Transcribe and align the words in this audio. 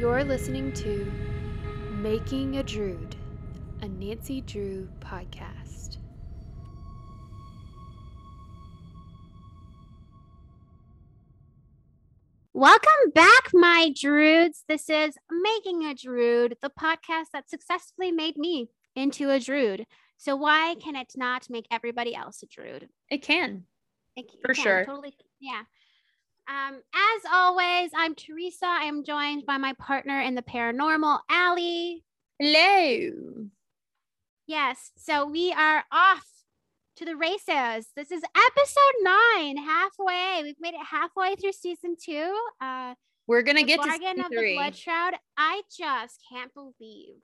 You're 0.00 0.24
listening 0.24 0.72
to 0.76 1.12
Making 1.90 2.56
a 2.56 2.62
Druid, 2.62 3.16
a 3.82 3.88
Nancy 3.88 4.40
Drew 4.40 4.88
podcast. 4.98 5.98
Welcome 12.54 13.10
back, 13.14 13.50
my 13.52 13.92
druids. 13.94 14.64
This 14.66 14.88
is 14.88 15.18
Making 15.30 15.84
a 15.84 15.94
Druid, 15.94 16.56
the 16.62 16.70
podcast 16.70 17.26
that 17.34 17.50
successfully 17.50 18.10
made 18.10 18.38
me 18.38 18.70
into 18.96 19.28
a 19.28 19.38
druid. 19.38 19.84
So 20.16 20.34
why 20.34 20.76
can 20.82 20.96
it 20.96 21.12
not 21.14 21.50
make 21.50 21.66
everybody 21.70 22.14
else 22.14 22.42
a 22.42 22.46
druid? 22.46 22.88
It 23.10 23.20
can. 23.20 23.64
It 24.16 24.30
For 24.40 24.54
can, 24.54 24.64
sure. 24.64 24.84
Totally. 24.86 25.12
Yeah. 25.40 25.64
Um, 26.50 26.82
as 26.92 27.22
always, 27.32 27.92
I'm 27.94 28.16
Teresa. 28.16 28.66
I 28.66 28.82
am 28.84 29.04
joined 29.04 29.46
by 29.46 29.56
my 29.56 29.72
partner 29.74 30.20
in 30.20 30.34
the 30.34 30.42
paranormal, 30.42 31.20
Allie. 31.30 32.02
Hello. 32.40 33.46
Yes. 34.48 34.90
So 34.96 35.26
we 35.26 35.52
are 35.52 35.84
off 35.92 36.26
to 36.96 37.04
the 37.04 37.14
races. 37.14 37.92
This 37.94 38.10
is 38.10 38.22
episode 38.24 38.96
nine, 39.02 39.58
halfway. 39.58 40.40
We've 40.42 40.60
made 40.60 40.74
it 40.74 40.84
halfway 40.84 41.36
through 41.36 41.52
season 41.52 41.94
two. 42.02 42.36
Uh, 42.60 42.94
We're 43.28 43.42
gonna 43.42 43.62
get 43.62 43.80
to 43.80 43.90
season 43.92 44.18
of 44.18 44.30
the 44.30 44.36
three. 44.36 44.54
blood 44.56 44.74
shroud. 44.74 45.14
I 45.36 45.62
just 45.70 46.18
can't 46.28 46.52
believe 46.52 47.14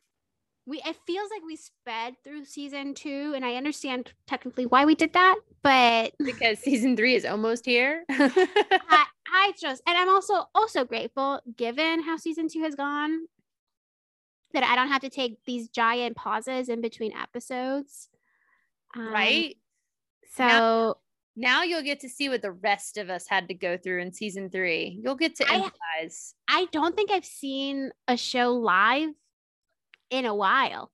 we. 0.66 0.78
It 0.84 0.96
feels 1.06 1.30
like 1.30 1.42
we 1.44 1.56
sped 1.56 2.14
through 2.24 2.44
season 2.44 2.94
two, 2.94 3.32
and 3.34 3.44
I 3.44 3.54
understand 3.54 4.12
technically 4.26 4.66
why 4.66 4.84
we 4.84 4.94
did 4.94 5.12
that, 5.12 5.36
but 5.62 6.12
because 6.24 6.58
season 6.58 6.96
three 6.96 7.14
is 7.14 7.24
almost 7.24 7.64
here. 7.64 8.04
I, 8.10 9.04
I 9.32 9.52
just 9.60 9.82
and 9.86 9.96
I'm 9.96 10.08
also 10.08 10.44
also 10.54 10.84
grateful 10.84 11.40
given 11.56 12.02
how 12.02 12.16
season 12.16 12.48
two 12.48 12.62
has 12.62 12.74
gone 12.74 13.26
that 14.52 14.62
I 14.64 14.74
don't 14.76 14.88
have 14.88 15.02
to 15.02 15.10
take 15.10 15.38
these 15.44 15.68
giant 15.68 16.16
pauses 16.16 16.68
in 16.68 16.80
between 16.80 17.12
episodes. 17.12 18.08
Um, 18.96 19.08
right? 19.12 19.56
So 20.34 20.98
Now 21.36 21.62
you'll 21.62 21.82
get 21.82 22.00
to 22.00 22.08
see 22.08 22.28
what 22.28 22.42
the 22.42 22.52
rest 22.52 22.96
of 22.96 23.10
us 23.10 23.26
had 23.28 23.48
to 23.48 23.54
go 23.54 23.76
through 23.76 24.00
in 24.00 24.12
season 24.12 24.48
three. 24.48 25.00
You'll 25.02 25.16
get 25.16 25.36
to 25.36 25.44
I- 25.48 25.70
I 26.48 26.66
don't 26.72 26.96
think 26.96 27.10
I've 27.10 27.24
seen 27.26 27.90
a 28.08 28.16
show 28.16 28.52
live 28.54 29.10
in 30.10 30.24
a 30.24 30.34
while. 30.34 30.90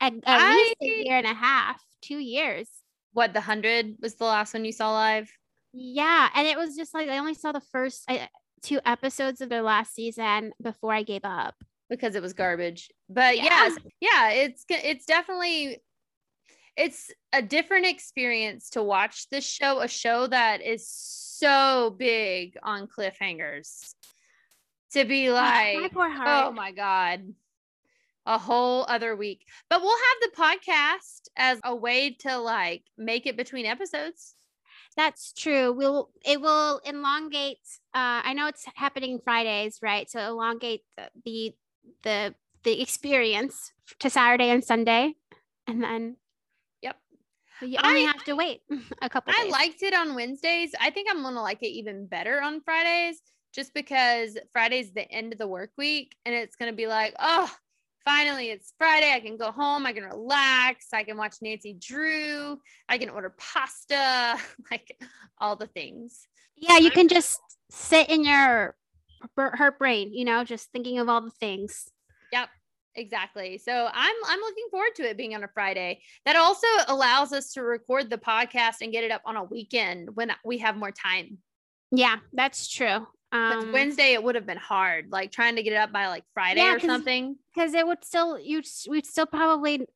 At, 0.00 0.14
at 0.24 0.54
least 0.54 0.76
a 0.82 0.86
I- 0.86 1.02
year 1.04 1.16
and 1.18 1.26
a 1.26 1.34
half, 1.34 1.82
two 2.02 2.18
years. 2.18 2.68
What 3.12 3.32
the 3.32 3.40
hundred 3.40 3.96
was 4.00 4.14
the 4.14 4.24
last 4.24 4.54
one 4.54 4.64
you 4.64 4.72
saw 4.72 4.92
live? 4.92 5.30
Yeah, 5.72 6.28
and 6.34 6.46
it 6.46 6.56
was 6.56 6.76
just 6.76 6.94
like 6.94 7.08
I 7.08 7.18
only 7.18 7.34
saw 7.34 7.52
the 7.52 7.60
first 7.72 8.04
uh, 8.08 8.26
two 8.62 8.80
episodes 8.86 9.40
of 9.40 9.48
their 9.48 9.62
last 9.62 9.94
season 9.94 10.52
before 10.62 10.92
I 10.92 11.02
gave 11.02 11.24
up. 11.24 11.54
because 11.88 12.14
it 12.14 12.22
was 12.22 12.32
garbage. 12.34 12.88
But 13.08 13.36
Yeah. 13.36 13.44
yes, 13.44 13.76
yeah, 14.00 14.30
it's 14.30 14.64
it's 14.68 15.04
definitely 15.06 15.82
it's 16.76 17.10
a 17.32 17.42
different 17.42 17.86
experience 17.86 18.70
to 18.70 18.82
watch 18.82 19.28
this 19.28 19.44
show, 19.44 19.80
a 19.80 19.88
show 19.88 20.28
that 20.28 20.62
is 20.62 20.88
so 20.88 21.94
big 21.98 22.56
on 22.62 22.86
cliffhangers. 22.86 23.92
To 24.92 25.04
be 25.04 25.28
my 25.28 25.78
like, 25.82 25.92
heart. 25.92 26.46
oh 26.48 26.52
my 26.52 26.70
god, 26.72 27.32
a 28.30 28.38
whole 28.38 28.84
other 28.88 29.16
week. 29.16 29.40
But 29.68 29.82
we'll 29.82 29.96
have 30.08 30.18
the 30.30 30.36
podcast 30.36 31.28
as 31.36 31.58
a 31.64 31.74
way 31.74 32.10
to 32.20 32.38
like 32.38 32.84
make 32.96 33.26
it 33.26 33.36
between 33.36 33.66
episodes. 33.66 34.36
That's 34.96 35.32
true. 35.32 35.72
We'll 35.72 36.10
it 36.24 36.40
will 36.40 36.80
elongate. 36.84 37.58
Uh, 37.94 38.20
I 38.28 38.32
know 38.34 38.46
it's 38.46 38.64
happening 38.74 39.20
Fridays, 39.22 39.78
right? 39.82 40.10
So 40.10 40.20
elongate 40.20 40.82
the 41.24 41.52
the 42.04 42.34
the, 42.64 42.80
experience 42.82 43.72
to 44.00 44.10
Saturday 44.10 44.50
and 44.50 44.62
Sunday, 44.62 45.14
and 45.66 45.82
then 45.82 46.16
Yep. 46.82 46.96
you 47.62 47.78
only 47.82 48.04
I- 48.06 48.12
have 48.12 48.24
to 48.24 48.34
wait 48.36 48.62
a 49.02 49.08
couple. 49.08 49.32
I 49.36 49.44
days. 49.44 49.52
liked 49.52 49.82
it 49.82 49.94
on 49.94 50.14
Wednesdays. 50.14 50.72
I 50.80 50.90
think 50.90 51.08
I'm 51.10 51.22
gonna 51.22 51.40
like 51.42 51.62
it 51.62 51.68
even 51.80 52.06
better 52.06 52.40
on 52.42 52.60
Fridays, 52.60 53.22
just 53.54 53.72
because 53.74 54.36
Friday's 54.52 54.92
the 54.92 55.10
end 55.10 55.32
of 55.32 55.38
the 55.38 55.48
work 55.48 55.70
week, 55.78 56.16
and 56.26 56.34
it's 56.34 56.56
gonna 56.56 56.72
be 56.74 56.86
like, 56.86 57.14
oh, 57.18 57.50
finally 58.04 58.50
it's 58.50 58.72
Friday. 58.78 59.12
I 59.12 59.20
can 59.20 59.36
go 59.36 59.50
home. 59.50 59.86
I 59.86 59.92
can 59.92 60.04
relax. 60.04 60.88
I 60.92 61.04
can 61.04 61.16
watch 61.16 61.36
Nancy 61.42 61.74
Drew. 61.74 62.58
I 62.88 62.98
can 62.98 63.10
order 63.10 63.34
pasta, 63.38 64.38
like 64.70 64.98
all 65.38 65.56
the 65.56 65.66
things. 65.66 66.26
Yeah, 66.56 66.78
you 66.78 66.90
can 66.90 67.08
just 67.08 67.40
sit 67.70 68.10
in 68.10 68.24
your 68.24 68.76
her 69.36 69.72
brain, 69.78 70.14
you 70.14 70.24
know, 70.24 70.44
just 70.44 70.70
thinking 70.72 70.98
of 70.98 71.08
all 71.08 71.20
the 71.20 71.30
things. 71.30 71.88
Yep. 72.32 72.48
Exactly. 72.96 73.56
So 73.58 73.88
I'm 73.92 74.16
I'm 74.26 74.40
looking 74.40 74.66
forward 74.70 74.94
to 74.96 75.08
it 75.08 75.16
being 75.16 75.34
on 75.34 75.44
a 75.44 75.48
Friday. 75.48 76.00
That 76.24 76.36
also 76.36 76.66
allows 76.88 77.32
us 77.32 77.52
to 77.52 77.62
record 77.62 78.10
the 78.10 78.18
podcast 78.18 78.76
and 78.82 78.92
get 78.92 79.04
it 79.04 79.12
up 79.12 79.22
on 79.24 79.36
a 79.36 79.44
weekend 79.44 80.10
when 80.14 80.32
we 80.44 80.58
have 80.58 80.76
more 80.76 80.90
time. 80.90 81.38
Yeah, 81.92 82.16
that's 82.32 82.68
true. 82.68 83.06
Um, 83.32 83.72
Wednesday 83.72 84.12
it 84.14 84.22
would 84.22 84.34
have 84.34 84.46
been 84.46 84.56
hard, 84.58 85.12
like 85.12 85.30
trying 85.30 85.56
to 85.56 85.62
get 85.62 85.72
it 85.72 85.76
up 85.76 85.92
by 85.92 86.08
like 86.08 86.24
Friday 86.34 86.60
Yeah, 86.60 86.74
or 86.74 86.80
something. 86.80 87.36
because 87.54 87.74
it 87.74 87.86
would 87.86 88.04
still 88.04 88.38
you'd 88.38 88.66
we'd 88.88 89.06
still 89.06 89.26
probably 89.26 89.86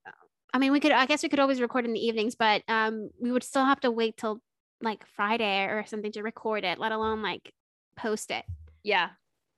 i 0.53 0.59
mean 0.59 0.71
we 0.71 0.79
could 0.79 0.93
i 0.93 1.05
guess 1.05 1.23
we 1.25 1.29
could 1.29 1.41
always 1.41 1.61
record 1.61 1.85
in 1.85 1.93
the 1.93 1.99
evenings 2.07 2.37
but 2.37 2.63
um 2.69 3.11
we 3.21 3.33
would 3.33 3.43
still 3.43 3.65
have 3.65 3.81
to 3.81 3.91
wait 3.91 4.17
till 4.17 4.41
like 4.81 5.05
friday 5.17 5.65
or 5.65 5.85
something 5.85 6.13
to 6.13 6.23
record 6.23 6.63
it 6.63 6.79
let 6.79 6.93
alone 6.93 7.23
like 7.23 7.53
post 7.97 8.31
it 8.31 8.45
Yeah. 8.85 9.09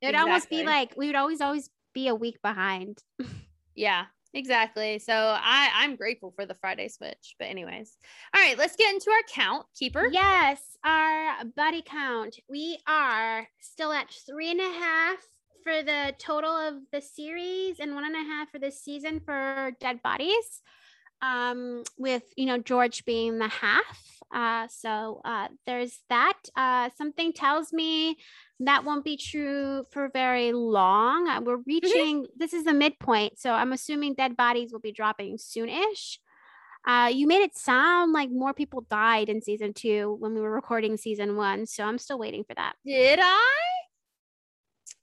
it 0.01 0.07
would 0.07 0.15
almost 0.15 0.49
be 0.49 0.65
like 0.65 0.95
we 0.97 1.07
would 1.09 1.17
always 1.17 1.43
always 1.43 1.69
be 1.93 2.09
a 2.09 2.15
week 2.15 2.41
behind 2.43 3.03
Yeah, 3.75 4.07
exactly. 4.37 4.99
So 4.99 5.13
I 5.15 5.71
I'm 5.75 5.97
grateful 5.97 6.33
for 6.37 6.47
the 6.47 6.55
Friday 6.55 6.89
switch. 6.89 7.35
But 7.39 7.47
anyways, 7.49 7.97
all 8.35 8.41
right, 8.43 8.57
let's 8.57 8.77
get 8.77 8.95
into 8.95 9.11
our 9.11 9.23
count 9.33 9.67
keeper. 9.75 10.09
yes 10.13 10.61
our 10.85 11.45
buddy 11.57 11.83
count 11.83 12.39
we 12.49 12.79
are 12.87 13.49
still 13.61 13.93
at 13.93 14.09
three 14.27 14.51
and 14.51 14.61
a 14.61 14.73
half 14.73 15.19
for 15.65 15.83
the 15.83 16.15
total 16.19 16.51
of 16.57 16.75
the 16.93 17.01
series 17.01 17.81
and 17.81 17.95
one 17.95 18.05
and 18.05 18.15
a 18.15 18.19
half 18.19 18.51
for 18.51 18.59
this 18.59 18.81
season 18.81 19.21
for 19.21 19.73
dead 19.81 20.01
bodies 20.03 20.63
um 21.23 21.83
with 21.99 22.23
you 22.37 22.47
know 22.47 22.59
george 22.59 23.05
being 23.05 23.39
the 23.39 23.49
half 23.49 23.99
uh 24.35 24.69
so 24.69 25.21
uh 25.25 25.49
there's 25.67 25.99
that 26.09 26.39
uh 26.57 26.89
something 26.97 27.33
tells 27.33 27.73
me 27.73 28.17
that 28.61 28.85
won't 28.85 29.05
be 29.05 29.17
true 29.17 29.85
for 29.91 30.09
very 30.09 30.53
long 30.53 31.29
Uh, 31.29 31.41
we're 31.43 31.59
reaching 31.67 32.27
this 32.37 32.53
is 32.53 32.65
the 32.65 32.73
midpoint 32.73 33.39
so 33.39 33.53
i'm 33.53 33.73
assuming 33.73 34.15
dead 34.15 34.37
bodies 34.37 34.73
will 34.73 34.81
be 34.81 34.93
dropping 34.93 35.37
soonish 35.37 36.19
uh 36.87 37.11
you 37.13 37.27
made 37.27 37.43
it 37.43 37.57
sound 37.57 38.13
like 38.13 38.31
more 38.31 38.55
people 38.55 38.81
died 38.89 39.29
in 39.29 39.43
season 39.43 39.75
two 39.75 40.17
when 40.21 40.33
we 40.35 40.41
were 40.41 40.51
recording 40.51 40.97
season 40.97 41.37
one 41.37 41.67
so 41.67 41.85
i'm 41.85 41.99
still 41.99 42.19
waiting 42.19 42.45
for 42.45 42.55
that 42.55 42.75
Did 42.85 43.19
I? 43.23 43.53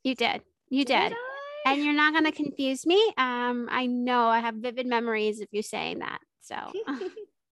you 0.04 0.16
did 0.16 0.42
you 0.70 0.84
did 0.86 1.14
I? 1.14 1.72
and 1.74 1.84
you're 1.84 1.94
not 1.94 2.14
going 2.14 2.26
to 2.26 2.32
confuse 2.32 2.86
me 2.86 3.00
um 3.18 3.70
i 3.72 3.86
know 3.86 4.28
i 4.28 4.40
have 4.40 4.56
vivid 4.56 4.88
memories 4.88 5.42
of 5.42 5.48
you 5.52 5.62
saying 5.62 6.00
that 6.00 6.20
so 6.42 6.56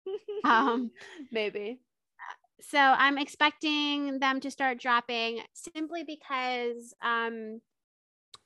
um 0.44 0.92
Maybe. 1.32 1.80
So 2.62 2.78
i'm 2.78 3.18
expecting 3.18 4.20
them 4.20 4.40
to 4.40 4.52
start 4.52 4.80
dropping 4.80 5.40
simply 5.54 6.04
because 6.04 6.94
um 7.04 7.60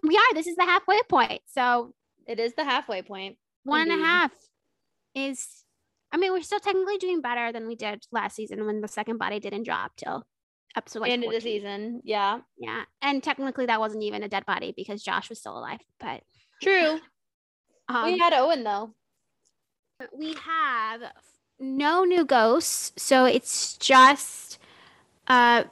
we 0.04 0.16
are 0.16 0.34
this 0.34 0.48
is 0.48 0.56
the 0.56 0.64
halfway 0.66 1.00
point 1.10 1.42
so 1.48 1.94
It 2.28 2.40
is 2.40 2.54
the 2.56 2.64
halfway 2.64 3.02
point. 3.02 3.38
one 3.64 3.90
and 3.92 4.02
a 4.02 4.06
half 4.06 4.32
is 5.16 5.64
i 6.12 6.18
mean 6.18 6.32
we're 6.32 6.42
still 6.42 6.60
technically 6.60 6.98
doing 6.98 7.22
better 7.22 7.52
than 7.52 7.68
we 7.68 7.76
did 7.76 8.04
last 8.12 8.36
season 8.36 8.66
when 8.66 8.82
the 8.82 8.88
second 8.88 9.18
body 9.18 9.40
didn't 9.40 9.64
drop 9.64 9.92
till 9.96 10.26
episode 10.76 11.02
like 11.02 11.12
End 11.12 11.24
of 11.24 11.32
the 11.32 11.40
season. 11.40 12.02
Yeah. 12.04 12.40
yeah 12.58 12.84
and 13.02 13.22
technically 13.24 13.68
that 13.68 13.80
wasn't 13.80 14.04
even 14.04 14.24
a 14.24 14.28
dead 14.30 14.46
body 14.46 14.74
because 14.76 15.04
josh 15.04 15.30
was 15.30 15.40
still 15.40 15.58
alive 15.58 15.80
but 16.00 16.22
True. 16.62 17.00
um, 17.90 18.06
we 18.06 18.18
had 18.18 18.34
Owen 18.34 18.64
though. 18.64 18.94
we 20.18 20.34
have 20.34 21.02
no 21.60 22.04
new 22.04 22.26
ghosts 22.26 22.92
so 22.98 23.26
it's 23.26 23.78
just 23.78 24.58
uh 25.28 25.64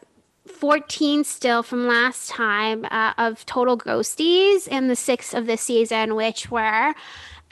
14 0.48 1.24
still 1.24 1.63
from 1.63 1.88
last 1.88 2.30
time 2.30 2.86
uh, 2.92 3.13
of 3.18 3.45
total 3.45 3.78
ghosties 3.78 4.68
in 4.68 4.88
the 4.88 4.95
six 4.95 5.33
of 5.33 5.45
this 5.45 5.62
season 5.62 6.16
which 6.16 6.50
were 6.50 6.94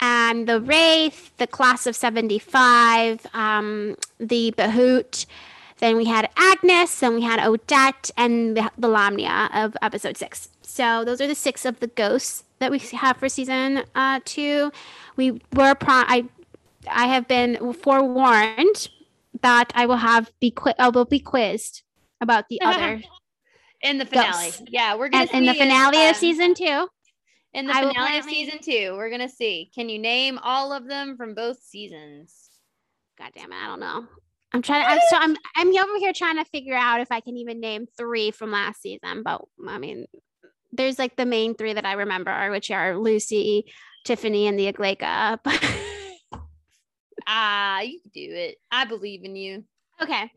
and 0.00 0.48
the 0.48 0.60
wraith 0.60 1.36
the 1.36 1.46
class 1.46 1.86
of 1.86 1.94
75 1.94 3.26
um 3.34 3.96
the 4.18 4.52
bahoot 4.56 5.26
then 5.78 5.96
we 5.96 6.04
had 6.04 6.28
agnes 6.36 7.00
then 7.00 7.14
we 7.14 7.22
had 7.22 7.40
odette 7.40 8.10
and 8.16 8.56
the, 8.56 8.70
the 8.78 8.88
lamia 8.88 9.48
of 9.52 9.76
episode 9.82 10.16
six. 10.16 10.48
So 10.62 11.04
those 11.04 11.20
are 11.20 11.26
the 11.26 11.34
six 11.34 11.64
of 11.64 11.80
the 11.80 11.88
ghosts 11.88 12.44
that 12.60 12.70
we 12.70 12.78
have 12.78 13.16
for 13.16 13.28
season 13.28 13.82
uh 13.94 14.20
two. 14.24 14.70
We 15.16 15.32
were 15.54 15.74
pro- 15.74 16.04
i 16.06 16.28
I 16.88 17.06
have 17.06 17.28
been 17.28 17.72
forewarned 17.72 18.88
that 19.42 19.72
I 19.74 19.86
will 19.86 19.96
have 19.96 20.30
be 20.40 20.50
qui- 20.50 20.74
I 20.78 20.88
will 20.88 21.04
be 21.04 21.20
quizzed 21.20 21.82
about 22.20 22.48
the 22.48 22.60
other 22.62 23.02
In 23.82 23.96
the 23.96 24.04
finale. 24.04 24.46
Ghosts. 24.50 24.62
Yeah, 24.68 24.96
we're 24.96 25.08
gonna 25.08 25.22
and 25.24 25.30
in 25.30 25.46
the 25.46 25.54
see 25.54 25.60
if, 25.60 25.66
finale 25.66 26.04
um, 26.04 26.10
of 26.10 26.16
season 26.16 26.54
two. 26.54 26.86
in 27.54 27.66
the 27.66 27.74
I 27.74 27.88
finale 27.88 28.18
of 28.18 28.24
season 28.24 28.58
two. 28.62 28.94
We're 28.94 29.10
gonna 29.10 29.28
see. 29.28 29.70
Can 29.74 29.88
you 29.88 29.98
name 29.98 30.38
all 30.42 30.72
of 30.72 30.86
them 30.86 31.16
from 31.16 31.34
both 31.34 31.62
seasons? 31.62 32.50
God 33.18 33.30
damn 33.34 33.52
it, 33.52 33.56
I 33.56 33.66
don't 33.68 33.80
know. 33.80 34.04
I'm 34.52 34.62
trying. 34.62 34.82
To, 34.82 34.90
I'm 34.90 34.98
so 35.08 35.16
I'm 35.16 35.36
I'm 35.56 35.68
over 35.68 35.98
here 35.98 36.12
trying 36.12 36.36
to 36.36 36.44
figure 36.44 36.74
out 36.74 37.00
if 37.00 37.10
I 37.10 37.20
can 37.20 37.36
even 37.38 37.60
name 37.60 37.86
three 37.96 38.32
from 38.32 38.50
last 38.50 38.82
season. 38.82 39.22
But 39.22 39.42
I 39.66 39.78
mean, 39.78 40.06
there's 40.72 40.98
like 40.98 41.16
the 41.16 41.26
main 41.26 41.54
three 41.54 41.72
that 41.72 41.86
I 41.86 41.94
remember, 41.94 42.50
which 42.50 42.70
are 42.70 42.98
Lucy, 42.98 43.64
Tiffany, 44.04 44.46
and 44.46 44.58
the 44.58 44.70
Aglaeca. 44.70 45.38
Ah, 47.26 47.80
you 47.80 48.00
can 48.00 48.10
do 48.12 48.34
it. 48.34 48.56
I 48.70 48.84
believe 48.84 49.24
in 49.24 49.36
you. 49.36 49.64
okay. 50.02 50.30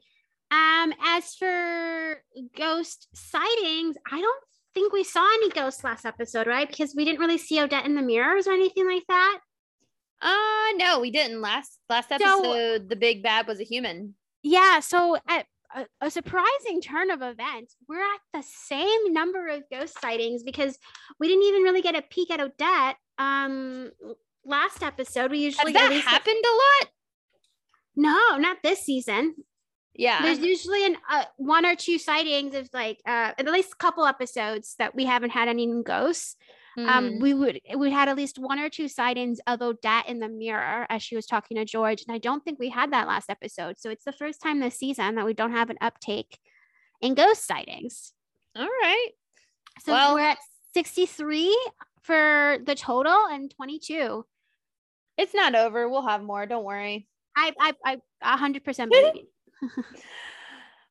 Um, 0.51 0.93
as 1.03 1.33
for 1.33 2.21
ghost 2.55 3.07
sightings, 3.13 3.95
I 4.11 4.21
don't 4.21 4.43
think 4.75 4.93
we 4.93 5.03
saw 5.03 5.25
any 5.35 5.49
ghosts 5.49 5.83
last 5.83 6.05
episode, 6.05 6.45
right? 6.45 6.67
Because 6.67 6.93
we 6.95 7.05
didn't 7.05 7.19
really 7.19 7.37
see 7.39 7.59
Odette 7.59 7.85
in 7.85 7.95
the 7.95 8.01
mirrors 8.01 8.47
or 8.47 8.51
anything 8.53 8.87
like 8.87 9.03
that. 9.07 9.39
Uh 10.21 10.77
no, 10.77 10.99
we 11.01 11.11
didn't. 11.11 11.41
Last 11.41 11.79
last 11.89 12.11
episode, 12.11 12.87
the 12.87 12.95
big 12.95 13.23
bad 13.23 13.45
was 13.45 13.59
a 13.59 13.65
human. 13.65 14.15
Yeah, 14.41 14.79
so 14.79 15.17
at 15.27 15.45
a, 15.75 15.85
a 16.01 16.09
surprising 16.11 16.81
turn 16.81 17.11
of 17.11 17.21
events, 17.21 17.75
we're 17.89 17.99
at 17.99 18.21
the 18.33 18.43
same 18.43 19.11
number 19.11 19.47
of 19.47 19.63
ghost 19.71 19.99
sightings 19.99 20.43
because 20.43 20.77
we 21.19 21.27
didn't 21.27 21.43
even 21.43 21.63
really 21.63 21.81
get 21.81 21.95
a 21.97 22.01
peek 22.03 22.31
at 22.31 22.39
Odette. 22.39 22.95
Um, 23.17 23.91
last 24.45 24.83
episode 24.83 25.31
we 25.31 25.39
usually 25.39 25.73
at 25.75 25.89
that 25.89 25.91
happened 26.03 26.43
a 26.45 26.55
lot? 26.55 26.89
No, 27.95 28.37
not 28.37 28.57
this 28.63 28.79
season. 28.81 29.35
Yeah. 29.95 30.21
There's 30.23 30.39
usually 30.39 30.85
an 30.85 30.97
uh, 31.09 31.25
one 31.37 31.65
or 31.65 31.75
two 31.75 31.99
sightings 31.99 32.55
of 32.55 32.67
like 32.73 32.99
uh, 33.05 33.31
at 33.37 33.45
least 33.45 33.73
a 33.73 33.77
couple 33.77 34.05
episodes 34.05 34.75
that 34.79 34.95
we 34.95 35.05
haven't 35.05 35.29
had 35.29 35.47
any 35.47 35.71
ghosts. 35.83 36.35
Mhm. 36.77 36.87
Um, 36.87 37.19
we 37.19 37.35
would 37.35 37.59
we 37.77 37.91
had 37.91 38.09
at 38.09 38.15
least 38.17 38.39
one 38.39 38.57
or 38.57 38.67
two 38.67 38.87
sightings 38.87 39.39
of 39.45 39.61
Odette 39.61 40.07
in 40.09 40.17
the 40.19 40.27
mirror 40.29 40.87
as 40.89 41.03
she 41.03 41.15
was 41.15 41.27
talking 41.27 41.57
to 41.57 41.65
George, 41.65 42.03
and 42.07 42.15
I 42.15 42.17
don't 42.17 42.43
think 42.43 42.57
we 42.57 42.69
had 42.69 42.91
that 42.93 43.07
last 43.07 43.29
episode. 43.29 43.77
So 43.79 43.91
it's 43.91 44.03
the 44.05 44.11
first 44.11 44.41
time 44.41 44.59
this 44.59 44.79
season 44.79 45.13
that 45.15 45.25
we 45.25 45.35
don't 45.35 45.51
have 45.51 45.69
an 45.69 45.77
uptake 45.81 46.39
in 46.99 47.13
ghost 47.13 47.45
sightings. 47.45 48.13
all 48.55 48.65
right. 48.65 49.09
So 49.81 49.91
Well- 49.91 50.15
we're 50.15 50.21
at 50.21 50.37
63 50.73 51.55
for 52.01 52.57
the 52.63 52.73
total 52.75 53.27
and 53.27 53.51
22. 53.55 54.25
It's 55.17 55.33
not 55.33 55.55
over. 55.55 55.87
We'll 55.87 56.07
have 56.07 56.23
more. 56.23 56.45
Don't 56.45 56.63
worry. 56.63 57.07
I 57.35 57.53
I 57.59 57.97
I 58.21 58.37
100% 58.37 58.89
believe 58.89 59.15
you. 59.15 59.69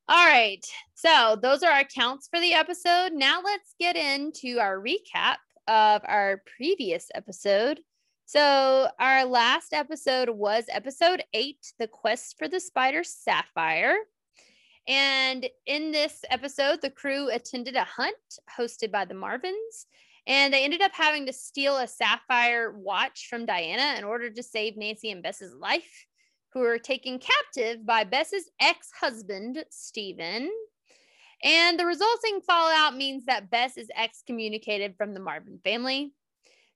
All 0.08 0.26
right. 0.26 0.64
So 0.94 1.38
those 1.40 1.62
are 1.62 1.70
our 1.70 1.84
counts 1.84 2.28
for 2.28 2.40
the 2.40 2.54
episode. 2.54 3.12
Now 3.12 3.40
let's 3.42 3.74
get 3.78 3.96
into 3.96 4.58
our 4.58 4.78
recap 4.78 5.36
of 5.68 6.02
our 6.04 6.42
previous 6.56 7.08
episode. 7.14 7.80
So 8.26 8.88
our 8.98 9.24
last 9.24 9.72
episode 9.72 10.30
was 10.30 10.64
episode 10.68 11.22
eight, 11.34 11.72
The 11.78 11.86
Quest 11.86 12.36
for 12.38 12.48
the 12.48 12.60
Spider 12.60 13.04
Sapphire. 13.04 13.96
And 14.88 15.48
in 15.66 15.92
this 15.92 16.24
episode, 16.30 16.80
the 16.82 16.90
crew 16.90 17.28
attended 17.30 17.76
a 17.76 17.84
hunt 17.84 18.16
hosted 18.58 18.90
by 18.90 19.04
the 19.04 19.14
Marvins. 19.14 19.86
And 20.26 20.54
they 20.54 20.64
ended 20.64 20.82
up 20.82 20.92
having 20.94 21.26
to 21.26 21.32
steal 21.32 21.78
a 21.78 21.86
sapphire 21.86 22.72
watch 22.72 23.26
from 23.28 23.46
Diana 23.46 23.98
in 23.98 24.04
order 24.04 24.30
to 24.30 24.42
save 24.42 24.76
Nancy 24.76 25.10
and 25.10 25.22
Bess's 25.22 25.54
life 25.54 26.06
who 26.52 26.60
were 26.60 26.78
taken 26.78 27.18
captive 27.18 27.84
by 27.84 28.04
Bess's 28.04 28.50
ex 28.60 28.90
husband, 29.00 29.64
Stephen. 29.70 30.50
And 31.42 31.78
the 31.78 31.86
resulting 31.86 32.40
fallout 32.46 32.96
means 32.96 33.24
that 33.24 33.50
Bess 33.50 33.76
is 33.76 33.88
excommunicated 33.96 34.94
from 34.96 35.12
the 35.12 35.20
Marvin 35.20 35.58
family. 35.64 36.12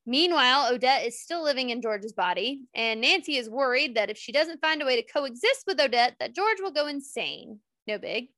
Meanwhile, 0.06 0.72
Odette 0.72 1.06
is 1.06 1.20
still 1.20 1.42
living 1.42 1.70
in 1.70 1.82
George's 1.82 2.12
body, 2.12 2.62
and 2.74 3.00
Nancy 3.00 3.36
is 3.36 3.50
worried 3.50 3.96
that 3.96 4.10
if 4.10 4.16
she 4.16 4.32
doesn't 4.32 4.60
find 4.60 4.80
a 4.80 4.86
way 4.86 5.00
to 5.00 5.12
coexist 5.12 5.64
with 5.66 5.80
Odette, 5.80 6.16
that 6.20 6.34
George 6.34 6.58
will 6.60 6.70
go 6.70 6.86
insane. 6.86 7.58
No 7.86 7.98
big. 7.98 8.28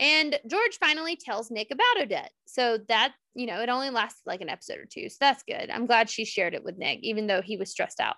And 0.00 0.40
George 0.46 0.78
finally 0.80 1.14
tells 1.14 1.50
Nick 1.50 1.70
about 1.70 2.02
Odette. 2.02 2.32
So 2.46 2.78
that, 2.88 3.12
you 3.34 3.46
know, 3.46 3.60
it 3.60 3.68
only 3.68 3.90
lasted 3.90 4.22
like 4.24 4.40
an 4.40 4.48
episode 4.48 4.78
or 4.78 4.86
two. 4.90 5.10
So 5.10 5.16
that's 5.20 5.42
good. 5.42 5.70
I'm 5.70 5.86
glad 5.86 6.08
she 6.08 6.24
shared 6.24 6.54
it 6.54 6.64
with 6.64 6.78
Nick, 6.78 7.00
even 7.02 7.26
though 7.26 7.42
he 7.42 7.58
was 7.58 7.70
stressed 7.70 8.00
out. 8.00 8.16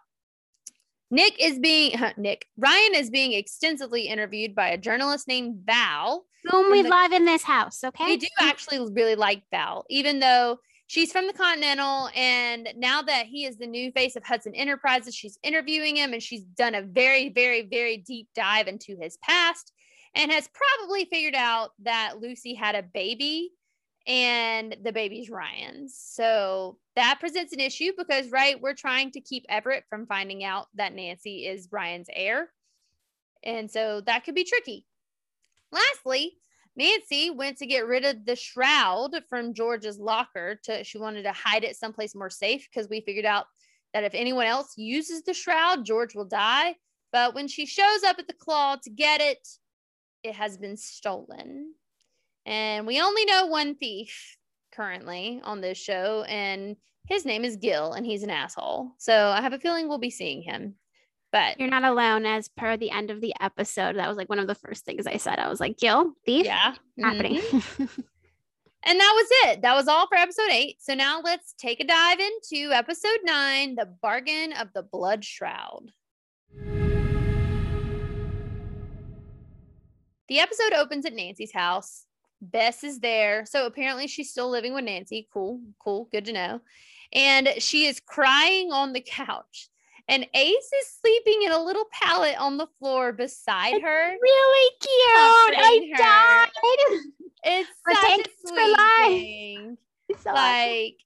Nick 1.10 1.34
is 1.38 1.58
being 1.58 2.00
Nick 2.16 2.46
Ryan 2.56 2.94
is 2.94 3.10
being 3.10 3.32
extensively 3.32 4.02
interviewed 4.02 4.54
by 4.54 4.68
a 4.68 4.78
journalist 4.78 5.28
named 5.28 5.62
Val. 5.66 6.24
Whom 6.44 6.70
we 6.70 6.82
the- 6.82 6.88
love 6.88 7.12
in 7.12 7.24
this 7.24 7.42
house, 7.42 7.84
okay? 7.84 8.06
We 8.06 8.16
do 8.16 8.28
actually 8.40 8.88
really 8.92 9.16
like 9.16 9.42
Val, 9.50 9.84
even 9.90 10.20
though 10.20 10.58
she's 10.86 11.12
from 11.12 11.26
the 11.26 11.32
Continental. 11.32 12.08
And 12.16 12.68
now 12.76 13.02
that 13.02 13.26
he 13.26 13.44
is 13.44 13.58
the 13.58 13.66
new 13.66 13.90
face 13.92 14.16
of 14.16 14.24
Hudson 14.24 14.54
Enterprises, 14.54 15.14
she's 15.14 15.38
interviewing 15.42 15.96
him 15.96 16.12
and 16.12 16.22
she's 16.22 16.44
done 16.44 16.74
a 16.74 16.82
very, 16.82 17.28
very, 17.28 17.62
very 17.62 17.98
deep 17.98 18.28
dive 18.34 18.68
into 18.68 18.96
his 19.00 19.18
past 19.18 19.72
and 20.14 20.30
has 20.30 20.48
probably 20.48 21.04
figured 21.06 21.34
out 21.34 21.70
that 21.82 22.20
Lucy 22.20 22.54
had 22.54 22.74
a 22.74 22.82
baby 22.82 23.50
and 24.06 24.76
the 24.82 24.92
baby's 24.92 25.30
Ryan's. 25.30 25.96
So 25.96 26.78
that 26.96 27.20
presents 27.20 27.52
an 27.52 27.60
issue 27.60 27.92
because, 27.96 28.30
right, 28.30 28.60
we're 28.60 28.74
trying 28.74 29.12
to 29.12 29.20
keep 29.20 29.44
Everett 29.48 29.84
from 29.88 30.06
finding 30.06 30.44
out 30.44 30.66
that 30.74 30.94
Nancy 30.94 31.46
is 31.46 31.68
Ryan's 31.70 32.08
heir. 32.12 32.50
And 33.44 33.70
so 33.70 34.00
that 34.02 34.24
could 34.24 34.34
be 34.34 34.44
tricky. 34.44 34.86
Lastly, 35.70 36.36
Nancy 36.76 37.30
went 37.30 37.58
to 37.58 37.66
get 37.66 37.86
rid 37.86 38.04
of 38.04 38.24
the 38.24 38.36
shroud 38.36 39.10
from 39.28 39.54
George's 39.54 39.98
locker 39.98 40.58
to 40.64 40.84
she 40.84 40.98
wanted 40.98 41.24
to 41.24 41.32
hide 41.32 41.64
it 41.64 41.76
someplace 41.76 42.14
more 42.14 42.30
safe 42.30 42.66
because 42.70 42.88
we 42.88 43.00
figured 43.02 43.26
out 43.26 43.46
that 43.92 44.04
if 44.04 44.14
anyone 44.14 44.46
else 44.46 44.72
uses 44.76 45.22
the 45.22 45.34
shroud, 45.34 45.84
George 45.84 46.14
will 46.14 46.24
die. 46.24 46.76
But 47.12 47.34
when 47.34 47.46
she 47.46 47.66
shows 47.66 48.02
up 48.04 48.18
at 48.18 48.26
the 48.26 48.32
claw 48.32 48.76
to 48.82 48.90
get 48.90 49.20
it, 49.20 49.46
it 50.22 50.34
has 50.34 50.56
been 50.56 50.76
stolen. 50.76 51.74
And 52.46 52.86
we 52.86 53.00
only 53.00 53.24
know 53.24 53.46
one 53.46 53.74
thief 53.76 54.36
currently 54.74 55.40
on 55.44 55.60
this 55.60 55.78
show, 55.78 56.24
and 56.28 56.76
his 57.08 57.24
name 57.24 57.44
is 57.44 57.56
Gil, 57.56 57.92
and 57.92 58.04
he's 58.06 58.22
an 58.22 58.30
asshole. 58.30 58.92
So 58.98 59.28
I 59.28 59.40
have 59.40 59.52
a 59.52 59.58
feeling 59.58 59.88
we'll 59.88 59.98
be 59.98 60.10
seeing 60.10 60.42
him. 60.42 60.74
But 61.30 61.58
You're 61.58 61.70
not 61.70 61.84
alone, 61.84 62.26
as 62.26 62.48
per 62.48 62.76
the 62.76 62.90
end 62.90 63.10
of 63.10 63.20
the 63.20 63.32
episode. 63.40 63.96
That 63.96 64.08
was 64.08 64.16
like 64.18 64.28
one 64.28 64.38
of 64.38 64.46
the 64.46 64.54
first 64.54 64.84
things 64.84 65.06
I 65.06 65.16
said. 65.16 65.38
I 65.38 65.48
was 65.48 65.60
like, 65.60 65.78
Gil, 65.78 66.12
thief, 66.26 66.44
yeah, 66.46 66.74
happening. 67.00 67.40
mhm. 67.40 67.88
And 68.84 68.98
that 68.98 69.12
was 69.14 69.28
it. 69.52 69.62
That 69.62 69.76
was 69.76 69.86
all 69.86 70.08
for 70.08 70.16
episode 70.16 70.50
eight. 70.50 70.78
So 70.82 70.94
now 70.94 71.20
let's 71.22 71.54
take 71.56 71.78
a 71.78 71.84
dive 71.84 72.18
into 72.18 72.72
episode 72.72 73.20
nine 73.22 73.76
The 73.76 73.86
Bargain 73.86 74.52
of 74.54 74.72
the 74.74 74.82
Blood 74.82 75.24
Shroud. 75.24 75.92
The 80.28 80.40
episode 80.40 80.72
opens 80.72 81.04
at 81.06 81.14
Nancy's 81.14 81.52
house. 81.52 82.06
Bess 82.40 82.84
is 82.84 83.00
there. 83.00 83.46
So 83.46 83.66
apparently 83.66 84.06
she's 84.06 84.30
still 84.30 84.50
living 84.50 84.74
with 84.74 84.84
Nancy. 84.84 85.28
Cool, 85.32 85.60
cool, 85.78 86.08
good 86.10 86.24
to 86.26 86.32
know. 86.32 86.60
And 87.12 87.48
she 87.58 87.86
is 87.86 88.00
crying 88.00 88.72
on 88.72 88.92
the 88.92 89.00
couch. 89.00 89.68
And 90.08 90.26
Ace 90.34 90.72
is 90.80 90.98
sleeping 91.00 91.42
in 91.44 91.52
a 91.52 91.62
little 91.62 91.84
pallet 91.92 92.36
on 92.38 92.56
the 92.56 92.66
floor 92.78 93.12
beside 93.12 93.80
her. 93.80 94.16
really 94.20 94.70
cute. 94.80 95.58
I 95.58 95.90
her. 95.92 95.98
died. 95.98 96.50
It's 97.44 97.70
such 97.86 98.20
a 98.20 98.48
sweet 98.48 98.76
thing. 99.00 99.78
So. 100.18 100.32
Like, 100.32 100.96